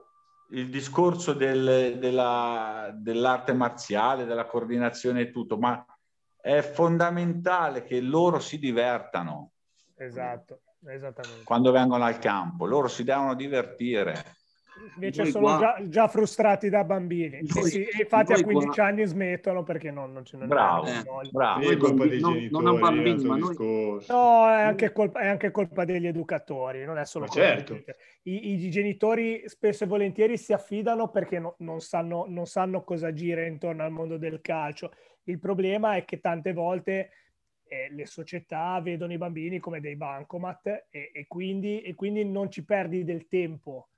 il 0.50 0.70
discorso 0.70 1.34
del, 1.34 1.98
della, 1.98 2.90
dell'arte 2.94 3.52
marziale, 3.52 4.24
della 4.24 4.46
coordinazione 4.46 5.20
e 5.20 5.30
tutto, 5.30 5.58
ma 5.58 5.84
è 6.40 6.62
fondamentale 6.62 7.82
che 7.82 8.00
loro 8.00 8.38
si 8.38 8.58
divertano. 8.58 9.52
Esatto, 9.96 10.60
esattamente. 10.94 11.44
Quando 11.44 11.70
vengono 11.70 12.04
al 12.04 12.18
campo, 12.18 12.66
loro 12.66 12.88
si 12.88 13.04
devono 13.04 13.34
divertire. 13.34 14.36
Invece 14.94 15.26
sono 15.26 15.44
qua... 15.44 15.58
già, 15.58 15.88
già, 15.88 16.08
frustrati 16.08 16.68
da 16.68 16.84
bambini. 16.84 17.44
Poi, 17.44 17.70
sì, 17.70 17.86
infatti 17.98 18.32
a 18.32 18.42
15 18.42 18.74
qua... 18.74 18.84
anni 18.86 19.06
smettono 19.06 19.62
perché 19.62 19.90
non, 19.90 20.12
non 20.12 20.24
ce 20.24 20.36
ne 20.36 20.46
bravo, 20.46 20.86
eh, 20.86 21.02
bravo. 21.30 21.68
È 21.68 21.76
colpa 21.76 22.06
dei 22.06 22.20
non, 22.20 22.32
genitori, 22.34 22.64
non 22.64 22.78
bambini, 22.78 23.24
ma 23.24 23.36
noi... 23.36 23.56
No, 24.08 24.48
è 24.48 24.62
anche, 24.62 24.92
colpa, 24.92 25.20
è 25.20 25.26
anche, 25.26 25.50
colpa, 25.50 25.84
degli 25.84 26.06
educatori, 26.06 26.84
non 26.84 26.98
è 26.98 27.04
solo 27.04 27.26
ma 27.26 27.32
certo. 27.32 27.74
I, 28.22 28.52
I, 28.52 28.70
genitori 28.70 29.42
spesso 29.46 29.84
e 29.84 29.86
volentieri 29.86 30.36
si 30.36 30.52
affidano 30.52 31.08
perché 31.08 31.38
no, 31.38 31.54
non, 31.58 31.80
sanno, 31.80 32.26
non 32.28 32.46
sanno 32.46 32.82
cosa 32.82 33.12
gira 33.12 33.44
intorno 33.44 33.82
al 33.82 33.90
mondo 33.90 34.16
del 34.16 34.40
calcio. 34.40 34.92
Il 35.24 35.38
problema 35.38 35.94
è 35.94 36.04
che 36.04 36.20
tante 36.20 36.52
volte 36.52 37.10
eh, 37.68 37.88
le 37.90 38.06
società 38.06 38.80
vedono 38.80 39.12
i 39.12 39.18
bambini 39.18 39.58
come 39.58 39.80
dei 39.80 39.96
bancomat 39.96 40.86
e, 40.90 41.10
e, 41.12 41.26
quindi, 41.26 41.82
e 41.82 41.94
quindi 41.94 42.24
non 42.24 42.50
ci 42.50 42.64
perdi 42.64 43.04
del 43.04 43.28
tempo 43.28 43.88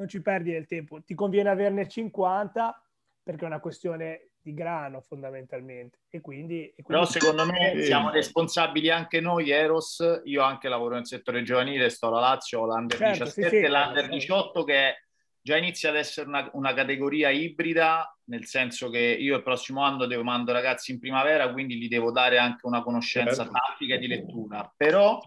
non 0.00 0.08
ci 0.08 0.22
perdi 0.22 0.50
del 0.50 0.66
tempo. 0.66 1.02
Ti 1.02 1.14
conviene 1.14 1.50
averne 1.50 1.86
50 1.86 2.82
perché 3.22 3.44
è 3.44 3.46
una 3.46 3.60
questione 3.60 4.30
di 4.40 4.54
grano 4.54 5.02
fondamentalmente. 5.02 5.98
E 6.08 6.22
quindi, 6.22 6.64
e 6.64 6.82
quindi... 6.82 6.92
Però 6.92 7.04
secondo 7.04 7.44
me 7.44 7.82
siamo 7.82 8.10
responsabili 8.10 8.90
anche 8.90 9.20
noi, 9.20 9.50
Eros. 9.50 10.22
Io 10.24 10.42
anche 10.42 10.68
lavoro 10.68 10.94
nel 10.94 11.06
settore 11.06 11.42
giovanile, 11.42 11.90
sto 11.90 12.08
alla 12.08 12.20
Lazio, 12.20 12.64
l'Under 12.64 12.96
certo, 12.96 13.24
17 13.24 13.48
sì, 13.50 13.62
sì, 13.62 13.70
l'Under 13.70 14.08
18 14.08 14.64
che 14.64 14.94
già 15.42 15.56
inizia 15.56 15.90
ad 15.90 15.96
essere 15.96 16.28
una, 16.28 16.48
una, 16.52 16.74
categoria 16.74 17.30
ibrida, 17.30 18.14
nel 18.24 18.46
senso 18.46 18.90
che 18.90 18.98
io 18.98 19.36
il 19.36 19.42
prossimo 19.42 19.82
anno 19.82 20.06
devo 20.06 20.22
mando 20.22 20.52
ragazzi 20.52 20.92
in 20.92 21.00
primavera, 21.00 21.50
quindi 21.50 21.76
gli 21.76 21.88
devo 21.88 22.10
dare 22.10 22.38
anche 22.38 22.66
una 22.66 22.82
conoscenza 22.82 23.42
certo. 23.44 23.52
tattica 23.52 23.94
e 23.94 23.98
di 23.98 24.06
lettura. 24.06 24.72
Però 24.76 25.20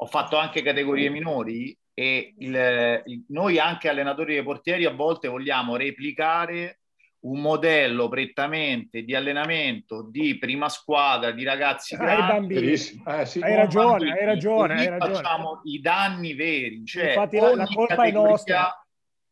ho 0.00 0.06
fatto 0.06 0.36
anche 0.36 0.62
categorie 0.62 1.10
minori 1.10 1.76
e 1.92 2.34
il, 2.38 3.02
il, 3.06 3.24
noi 3.28 3.58
anche 3.58 3.88
allenatori 3.88 4.34
dei 4.34 4.44
portieri 4.44 4.84
a 4.84 4.92
volte 4.92 5.26
vogliamo 5.26 5.76
replicare 5.76 6.80
un 7.20 7.40
modello 7.40 8.08
prettamente 8.08 9.02
di 9.02 9.16
allenamento 9.16 10.08
di 10.08 10.38
prima 10.38 10.68
squadra 10.68 11.32
di 11.32 11.42
ragazzi 11.42 11.96
ah, 11.96 11.98
grandi, 11.98 12.54
eh, 12.54 12.76
sì, 12.76 13.40
hai 13.40 13.56
ragione, 13.56 14.12
hai 14.12 14.24
ragione, 14.24 14.74
hai 14.74 14.88
ragione. 14.88 15.14
facciamo 15.14 15.60
i 15.64 15.80
danni 15.80 16.34
veri 16.34 16.84
cioè 16.84 17.08
infatti 17.08 17.38
la, 17.38 17.56
la 17.56 17.66
colpa 17.66 18.04
è 18.04 18.12
nostra 18.12 18.72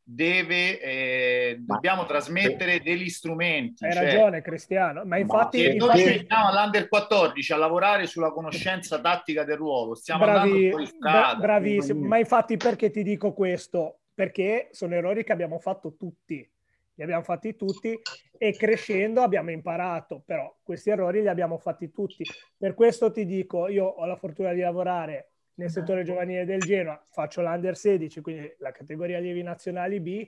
deve, 0.08 0.80
eh, 0.80 1.56
dobbiamo 1.58 2.06
trasmettere 2.06 2.80
degli 2.80 3.08
strumenti. 3.08 3.84
Hai 3.84 3.92
cioè, 3.92 4.04
ragione 4.04 4.40
Cristiano, 4.40 5.04
ma 5.04 5.16
infatti... 5.18 5.62
Ma 5.62 5.72
infatti... 5.72 6.00
Noi 6.00 6.18
stiamo 6.20 6.48
all'Under 6.48 6.88
14 6.88 7.52
a 7.52 7.56
lavorare 7.56 8.06
sulla 8.06 8.30
conoscenza 8.30 9.00
tattica 9.00 9.42
del 9.42 9.56
ruolo, 9.56 9.96
stiamo 9.96 10.24
Bravi, 10.24 10.72
bra- 10.96 11.34
Bravissimo, 11.34 12.06
ma 12.06 12.18
infatti 12.18 12.56
perché 12.56 12.90
ti 12.90 13.02
dico 13.02 13.32
questo? 13.32 13.98
Perché 14.14 14.68
sono 14.70 14.94
errori 14.94 15.24
che 15.24 15.32
abbiamo 15.32 15.58
fatto 15.58 15.96
tutti, 15.96 16.48
li 16.94 17.02
abbiamo 17.02 17.22
fatti 17.22 17.56
tutti 17.56 18.00
e 18.38 18.52
crescendo 18.52 19.22
abbiamo 19.22 19.50
imparato, 19.50 20.22
però 20.24 20.54
questi 20.62 20.90
errori 20.90 21.20
li 21.20 21.28
abbiamo 21.28 21.58
fatti 21.58 21.90
tutti. 21.90 22.22
Per 22.56 22.74
questo 22.74 23.10
ti 23.10 23.26
dico, 23.26 23.66
io 23.66 23.86
ho 23.86 24.06
la 24.06 24.16
fortuna 24.16 24.52
di 24.52 24.60
lavorare 24.60 25.32
nel 25.56 25.70
settore 25.70 26.04
giovanile 26.04 26.44
del 26.44 26.60
Genoa, 26.60 27.00
faccio 27.10 27.42
l'Under 27.42 27.76
16, 27.76 28.20
quindi 28.20 28.54
la 28.58 28.72
categoria 28.72 29.18
allievi 29.18 29.42
nazionali 29.42 30.00
B, 30.00 30.26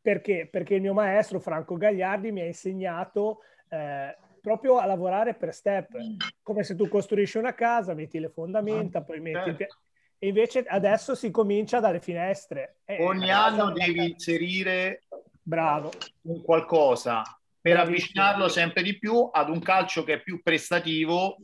perché? 0.00 0.48
Perché 0.50 0.74
il 0.74 0.80
mio 0.80 0.94
maestro 0.94 1.40
Franco 1.40 1.76
Gagliardi 1.76 2.32
mi 2.32 2.40
ha 2.40 2.46
insegnato 2.46 3.40
eh, 3.68 4.16
proprio 4.40 4.78
a 4.78 4.86
lavorare 4.86 5.34
per 5.34 5.52
step, 5.52 5.96
come 6.42 6.62
se 6.62 6.74
tu 6.74 6.88
costruisci 6.88 7.38
una 7.38 7.54
casa, 7.54 7.94
metti 7.94 8.18
le 8.18 8.28
fondamenta, 8.28 9.02
poi 9.02 9.20
metti... 9.20 9.56
Certo. 9.56 9.78
E 10.22 10.28
invece 10.28 10.64
adesso 10.66 11.14
si 11.14 11.30
comincia 11.30 11.80
dalle 11.80 11.98
finestre. 11.98 12.80
Eh, 12.84 13.02
Ogni 13.02 13.30
anno 13.30 13.70
devi 13.72 13.94
casa. 13.94 14.08
inserire 14.08 15.04
Bravo. 15.42 15.92
un 16.22 16.42
qualcosa 16.42 17.22
per 17.58 17.72
Bravissimo. 17.72 17.96
avvicinarlo 17.96 18.48
sempre 18.48 18.82
di 18.82 18.98
più 18.98 19.30
ad 19.32 19.48
un 19.48 19.60
calcio 19.60 20.04
che 20.04 20.14
è 20.14 20.22
più 20.22 20.42
prestativo 20.42 21.38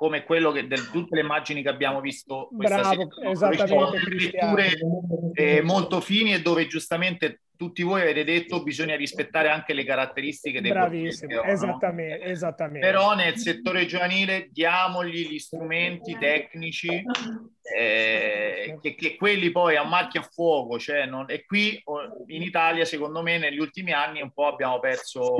come 0.00 0.24
quello 0.24 0.50
che 0.50 0.66
del, 0.66 0.88
tutte 0.90 1.14
le 1.14 1.20
immagini 1.20 1.60
che 1.60 1.68
abbiamo 1.68 2.00
visto 2.00 2.48
questa 2.56 2.80
Bravo, 2.80 3.08
sera, 3.12 3.30
esattamente, 3.32 4.08
letture 4.08 4.70
eh, 5.34 5.60
molto 5.60 6.00
fini 6.00 6.32
e 6.32 6.40
dove 6.40 6.66
giustamente 6.66 7.42
tutti 7.54 7.82
voi 7.82 8.00
avete 8.00 8.24
detto 8.24 8.62
bisogna 8.62 8.96
rispettare 8.96 9.50
anche 9.50 9.74
le 9.74 9.84
caratteristiche 9.84 10.62
dei 10.62 10.70
Bravissimo, 10.70 11.42
esattamente, 11.42 12.24
no? 12.24 12.30
esattamente. 12.30 12.86
Però 12.86 13.14
nel 13.14 13.36
settore 13.36 13.84
giovanile 13.84 14.48
diamogli 14.50 15.28
gli 15.28 15.38
strumenti 15.38 16.16
tecnici 16.18 17.02
eh, 17.76 18.78
che, 18.80 18.94
che, 18.94 19.16
quelli 19.16 19.50
poi 19.50 19.76
a 19.76 19.84
marchio 19.84 20.20
a 20.20 20.28
fuoco, 20.30 20.78
cioè 20.78 21.06
non, 21.06 21.26
e 21.28 21.44
qui 21.44 21.82
in 22.26 22.42
Italia 22.42 22.84
secondo 22.84 23.22
me 23.22 23.38
negli 23.38 23.58
ultimi 23.58 23.92
anni 23.92 24.20
un 24.20 24.32
po' 24.32 24.46
abbiamo 24.46 24.78
perso... 24.80 25.36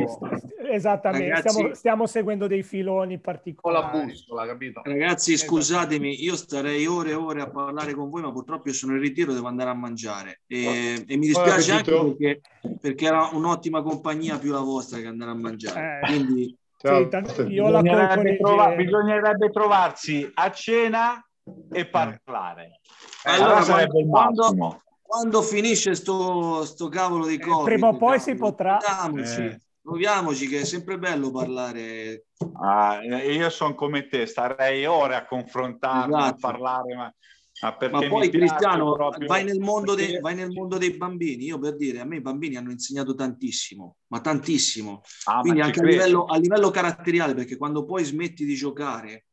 Esattamente, 0.72 1.28
Ragazzi, 1.28 1.48
stiamo, 1.48 1.74
stiamo, 1.74 2.06
seguendo 2.06 2.46
dei 2.46 2.62
filoni 2.62 3.18
particolari. 3.18 3.90
Con 3.90 3.98
la 3.98 4.04
bussola, 4.04 4.46
capito? 4.46 4.82
Ragazzi, 4.84 5.36
scusatemi, 5.36 6.22
io 6.22 6.36
starei 6.36 6.86
ore 6.86 7.10
e 7.10 7.14
ore 7.14 7.40
a 7.40 7.50
parlare 7.50 7.92
con 7.92 8.08
voi, 8.08 8.22
ma 8.22 8.30
purtroppo 8.30 8.68
io 8.68 8.74
sono 8.74 8.94
in 8.94 9.00
ritiro, 9.00 9.32
devo 9.32 9.48
andare 9.48 9.70
a 9.70 9.74
mangiare. 9.74 10.42
E, 10.46 11.04
e 11.08 11.16
mi 11.16 11.26
dispiace 11.26 11.72
anche 11.72 11.90
perché, 11.90 12.40
perché, 12.80 13.04
era 13.04 13.30
un'ottima 13.32 13.82
compagnia 13.82 14.38
più 14.38 14.52
la 14.52 14.60
vostra 14.60 15.00
che 15.00 15.06
andare 15.06 15.32
a 15.32 15.34
mangiare. 15.34 16.00
Eh. 16.02 16.06
Quindi, 16.06 16.56
sì, 16.76 17.08
tanto, 17.10 17.44
bisognerebbe, 17.44 18.36
trova, 18.36 18.74
bisognerebbe 18.74 19.50
trovarsi 19.50 20.30
a 20.34 20.50
cena 20.52 21.24
e 21.70 21.86
parlare. 21.86 22.80
Eh, 23.24 23.30
allora, 23.30 23.62
sarebbe 23.62 24.06
quando, 24.06 24.80
quando, 25.02 25.42
finisce 25.42 25.94
sto, 25.94 26.64
sto 26.64 26.88
cavolo 26.88 27.26
di 27.26 27.38
cose, 27.38 27.64
prima 27.64 27.88
o 27.88 27.96
poi 27.96 28.20
si 28.20 28.34
potrà. 28.34 28.78
Eh. 28.78 29.60
Proviamoci, 29.82 30.46
che 30.46 30.60
è 30.60 30.64
sempre 30.64 30.98
bello 30.98 31.30
parlare. 31.30 32.26
Ah, 32.62 33.00
io 33.02 33.50
sono 33.50 33.74
come 33.74 34.06
te, 34.08 34.26
starei 34.26 34.84
ore 34.84 35.16
a 35.16 35.26
confrontarmi, 35.26 36.14
esatto. 36.14 36.34
a 36.34 36.38
parlare, 36.38 36.94
ma 36.94 37.14
ma, 37.60 37.76
ma 37.90 38.08
poi 38.08 38.30
Cristiano 38.30 38.94
proprio... 38.94 39.26
vai, 39.26 39.44
nel 39.44 39.58
perché... 39.58 39.94
dei, 39.94 40.20
vai, 40.20 40.34
nel 40.34 40.50
mondo 40.50 40.78
dei 40.78 40.96
bambini 40.96 41.44
io 41.44 41.58
per 41.58 41.76
dire 41.76 42.00
a 42.00 42.04
me 42.04 42.16
i 42.16 42.20
bambini 42.20 42.56
hanno 42.56 42.70
insegnato 42.70 43.14
tantissimo 43.14 43.96
ma 44.08 44.20
tantissimo 44.20 45.02
ah, 45.24 45.40
quindi 45.40 45.58
ma 45.58 45.66
anche 45.66 45.80
a 45.80 45.84
livello, 45.84 46.24
a 46.24 46.38
livello, 46.38 46.70
caratteriale 46.70 47.34
perché 47.34 47.56
quando 47.56 47.84
poi 47.84 48.04
smetti 48.04 48.46
di 48.46 48.54
giocare 48.54 49.26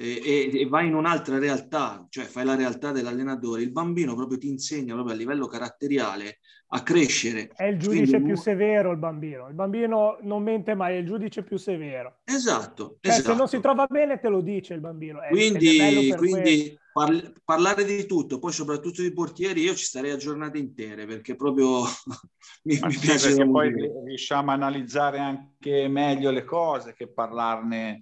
e, 0.00 0.50
e, 0.60 0.66
vai 0.66 0.86
in 0.86 0.94
un'altra 0.94 1.38
realtà 1.38 2.06
cioè 2.08 2.24
fai 2.24 2.44
la 2.44 2.54
realtà 2.54 2.90
dell'allenatore 2.90 3.62
il 3.62 3.70
bambino 3.70 4.14
proprio 4.14 4.38
ti 4.38 4.48
insegna 4.48 4.94
proprio 4.94 5.14
a 5.14 5.18
livello 5.18 5.46
caratteriale 5.46 6.38
a 6.72 6.82
crescere. 6.82 7.50
È 7.54 7.64
il 7.64 7.78
giudice 7.78 8.10
Quindi... 8.12 8.26
più 8.26 8.36
severo 8.36 8.92
il 8.92 8.98
bambino. 8.98 9.48
Il 9.48 9.54
bambino 9.54 10.18
non 10.22 10.42
mente 10.42 10.74
mai, 10.74 10.94
è 10.94 10.98
il 10.98 11.06
giudice 11.06 11.42
più 11.42 11.56
severo. 11.56 12.18
Esatto. 12.24 12.98
Cioè, 13.00 13.12
esatto. 13.12 13.30
Se 13.32 13.36
non 13.36 13.48
si 13.48 13.60
trova 13.60 13.86
bene 13.86 14.20
te 14.20 14.28
lo 14.28 14.40
dice 14.40 14.74
il 14.74 14.80
bambino. 14.80 15.20
È, 15.20 15.30
quindi 15.30 16.14
quindi 16.16 16.78
par- 16.92 17.32
parlare 17.44 17.84
di 17.84 18.06
tutto, 18.06 18.38
poi 18.38 18.52
soprattutto 18.52 19.02
di 19.02 19.12
portieri, 19.12 19.62
io 19.62 19.74
ci 19.74 19.84
starei 19.84 20.10
a 20.10 20.16
giornate 20.16 20.58
intere 20.58 21.06
perché 21.06 21.36
proprio 21.36 21.82
mi, 22.64 22.78
mi 22.82 22.92
sì, 22.92 22.98
piace. 22.98 23.28
Perché 23.28 23.50
poi 23.50 23.72
riusciamo 24.06 24.50
a 24.50 24.54
analizzare 24.54 25.18
anche 25.18 25.88
meglio 25.88 26.30
le 26.30 26.44
cose 26.44 26.94
che 26.94 27.08
parlarne 27.12 28.00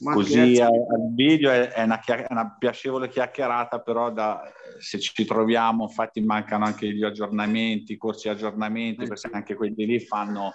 Ma 0.00 0.12
così 0.14 0.60
al 0.60 1.12
video. 1.14 1.50
È, 1.50 1.68
è, 1.68 1.82
una, 1.82 2.00
è 2.00 2.26
una 2.30 2.56
piacevole 2.58 3.08
chiacchierata, 3.08 3.80
però 3.80 4.10
da 4.12 4.42
se 4.80 4.98
ci 4.98 5.24
troviamo, 5.24 5.84
infatti 5.84 6.20
mancano 6.20 6.64
anche 6.64 6.90
gli 6.92 7.04
aggiornamenti, 7.04 7.92
i 7.92 7.96
corsi 7.96 8.28
di 8.28 8.34
aggiornamenti, 8.34 9.06
perché 9.06 9.28
anche 9.30 9.54
quelli 9.54 9.84
lì 9.84 10.00
fanno, 10.00 10.52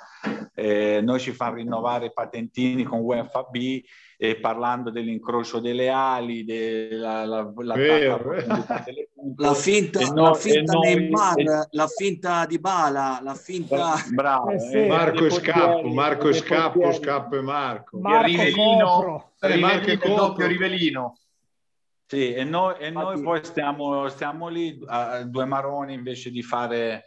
eh, 0.55 1.01
noi 1.03 1.19
ci 1.19 1.31
fanno 1.31 1.55
rinnovare 1.55 2.07
i 2.07 2.13
patentini 2.13 2.83
con 2.83 2.99
UFAB 3.01 3.55
e 4.17 4.37
parlando 4.37 4.89
dell'incrocio 4.89 5.59
delle 5.59 5.89
ali, 5.89 6.45
della, 6.45 7.25
la, 7.25 7.51
la, 7.53 7.75
la 9.35 9.53
finta, 9.53 9.99
no, 10.13 10.23
la 10.23 10.33
finta 10.33 10.73
noi, 10.73 10.95
Neymar, 10.95 11.39
e... 11.39 11.67
la 11.71 11.87
finta 11.87 12.45
di 12.45 12.57
Bala, 12.57 13.19
la 13.21 13.35
finta... 13.35 13.95
Bravo, 14.13 14.51
eh 14.51 14.59
sì. 14.59 14.85
Marco 14.85 15.29
Scappo, 15.29 15.87
Marco 15.89 16.31
Scappo, 16.31 16.91
Scappo 16.93 17.35
e 17.35 17.41
Marco. 17.41 17.99
Marco 17.99 18.25
Rivelino, 18.25 19.31
Rivelino, 19.39 19.67
Marco 19.67 20.15
doppio 20.15 20.47
Rivelino. 20.47 21.17
Sì, 22.07 22.33
e 22.33 22.43
noi, 22.43 22.75
e 22.79 22.91
noi 22.91 23.19
poi 23.19 23.43
stiamo, 23.43 24.07
stiamo 24.09 24.47
lì 24.47 24.79
a 24.85 25.23
due 25.23 25.45
maroni 25.45 25.95
invece 25.95 26.29
di 26.29 26.43
fare 26.43 27.05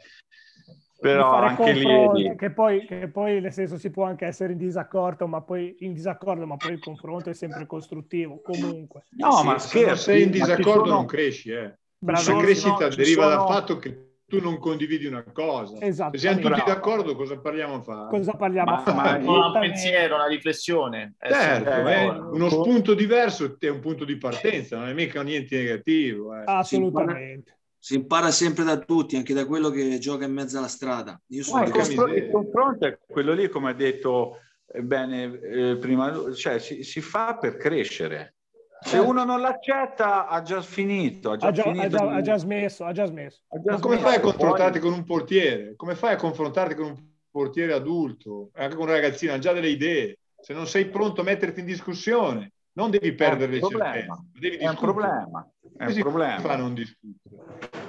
però 1.00 1.34
anche 1.34 1.72
lì 1.72 2.34
che 2.36 2.50
poi, 2.50 2.84
che 2.84 3.08
poi 3.08 3.40
nel 3.40 3.52
senso 3.52 3.78
si 3.78 3.90
può 3.90 4.04
anche 4.04 4.26
essere 4.26 4.52
in 4.52 4.58
disaccordo 4.58 5.26
ma 5.26 5.40
poi 5.42 5.76
in 5.80 5.92
disaccordo 5.92 6.46
ma 6.46 6.56
poi 6.56 6.72
il 6.72 6.80
confronto 6.80 7.30
è 7.30 7.34
sempre 7.34 7.66
costruttivo 7.66 8.40
comunque 8.42 9.04
no 9.16 9.32
sì, 9.32 9.44
ma 9.44 9.58
scherzo, 9.58 9.94
se 9.94 10.12
sei 10.12 10.22
in 10.24 10.30
disaccordo 10.30 10.86
sono... 10.86 10.96
non 10.96 11.06
cresci 11.06 11.50
eh. 11.50 11.78
la 11.98 12.36
crescita 12.38 12.88
deriva 12.88 13.22
sono... 13.22 13.36
dal 13.36 13.46
fatto 13.46 13.76
che 13.78 14.08
tu 14.28 14.42
non 14.42 14.58
condividi 14.58 15.06
una 15.06 15.24
cosa. 15.32 15.78
Se 15.78 16.18
siamo 16.18 16.40
tutti 16.40 16.62
d'accordo, 16.66 17.16
cosa 17.16 17.38
parliamo 17.38 17.76
a 17.76 17.80
fare? 17.80 18.08
Cosa 18.10 18.32
parliamo 18.32 18.70
ma, 18.70 18.76
a 18.76 18.82
fare? 18.82 19.18
Ma 19.20 19.46
un 19.46 19.52
pensiero, 19.58 20.16
una 20.16 20.26
riflessione. 20.26 21.14
Certo, 21.18 21.70
è 21.70 22.08
uno 22.08 22.50
spunto 22.50 22.92
diverso 22.92 23.56
è 23.58 23.68
un 23.68 23.80
punto 23.80 24.04
di 24.04 24.18
partenza, 24.18 24.76
non 24.76 24.88
è 24.88 24.92
mica 24.92 25.22
niente 25.22 25.56
negativo. 25.56 26.36
Eh. 26.36 26.42
Assolutamente. 26.44 27.57
Si 27.78 27.94
impara, 27.94 28.30
sempre 28.30 28.64
da 28.64 28.78
tutti, 28.78 29.16
anche 29.16 29.34
da 29.34 29.46
quello 29.46 29.70
che 29.70 29.98
gioca 29.98 30.24
in 30.24 30.32
mezzo 30.32 30.58
alla 30.58 30.68
strada. 30.68 31.20
Io 31.28 31.42
sono 31.44 31.64
il, 31.64 31.70
confronto, 31.70 32.14
il 32.14 32.30
confronto 32.30 32.86
è 32.86 32.98
quello 33.06 33.32
lì, 33.32 33.48
come 33.48 33.70
ha 33.70 33.74
detto 33.74 34.40
eh, 34.66 34.82
bene 34.82 35.38
eh, 35.40 35.76
prima, 35.78 36.32
cioè 36.34 36.58
si, 36.58 36.82
si 36.82 37.00
fa 37.00 37.36
per 37.38 37.56
crescere 37.56 38.34
se 38.80 38.98
uno 38.98 39.24
non 39.24 39.40
l'accetta, 39.40 40.28
ha 40.28 40.40
già 40.42 40.62
finito. 40.62 41.32
Ha 41.32 41.36
già, 41.36 41.48
ha 41.48 41.52
già, 41.52 41.62
finito 41.62 41.84
ha 41.84 41.88
già, 41.88 42.14
ha 42.14 42.20
già 42.20 42.36
smesso. 42.36 42.84
Ha 42.84 42.92
già 42.92 43.06
smesso. 43.06 43.40
Ha 43.48 43.60
già 43.60 43.78
come 43.80 43.98
fai 43.98 44.16
a 44.16 44.20
confrontarti 44.20 44.78
poi... 44.78 44.88
con 44.88 44.98
un 44.98 45.04
portiere? 45.04 45.74
Come 45.76 45.94
fai 45.94 46.14
a 46.14 46.16
confrontarti 46.16 46.74
con 46.74 46.86
un 46.86 46.96
portiere 47.30 47.72
adulto? 47.72 48.50
Anche 48.54 48.76
con 48.76 48.86
un 48.86 48.92
ragazzino, 48.92 49.32
ha 49.32 49.38
già 49.38 49.52
delle 49.52 49.68
idee. 49.68 50.18
Se 50.40 50.52
non 50.54 50.66
sei 50.66 50.86
pronto 50.86 51.22
a 51.22 51.24
metterti 51.24 51.60
in 51.60 51.66
discussione, 51.66 52.52
non 52.78 52.90
devi 52.90 53.12
perdere 53.12 53.50
le 53.50 53.60
certezze. 53.60 54.06
Devi 54.38 54.56
è 54.56 54.68
un 54.68 54.76
problema. 54.76 55.44
È 55.76 55.86
un 55.86 55.94
problema. 55.98 56.38
Fa 56.38 56.56
non 56.56 56.74
discutere. 56.74 57.36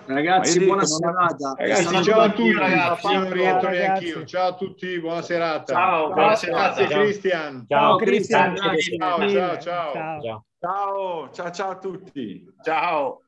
Ragazzi, 0.07 0.65
buona 0.65 0.83
serata. 0.83 1.53
Ragazzi, 1.55 2.03
ciao 2.03 2.21
a 2.21 2.31
tutti. 2.31 2.53
Ragazzi. 2.53 3.13
Non 3.13 3.31
rientro 3.31 3.69
neanche 3.69 4.25
Ciao 4.25 4.47
a 4.47 4.55
tutti, 4.55 4.99
buona 4.99 5.21
serata. 5.21 5.73
Ciao, 5.73 6.11
buona 6.11 6.35
serata. 6.35 6.81
Grazie, 6.81 6.97
Cristian. 6.97 7.65
Ciao, 7.67 7.95
Cristian. 7.97 8.55
Ciao, 8.55 9.29
ciao, 9.29 9.59
ciao. 9.59 10.45
Ciao, 10.59 11.29
ciao, 11.31 11.51
ciao 11.51 11.69
a 11.69 11.77
tutti. 11.77 12.43
Ciao. 12.63 13.21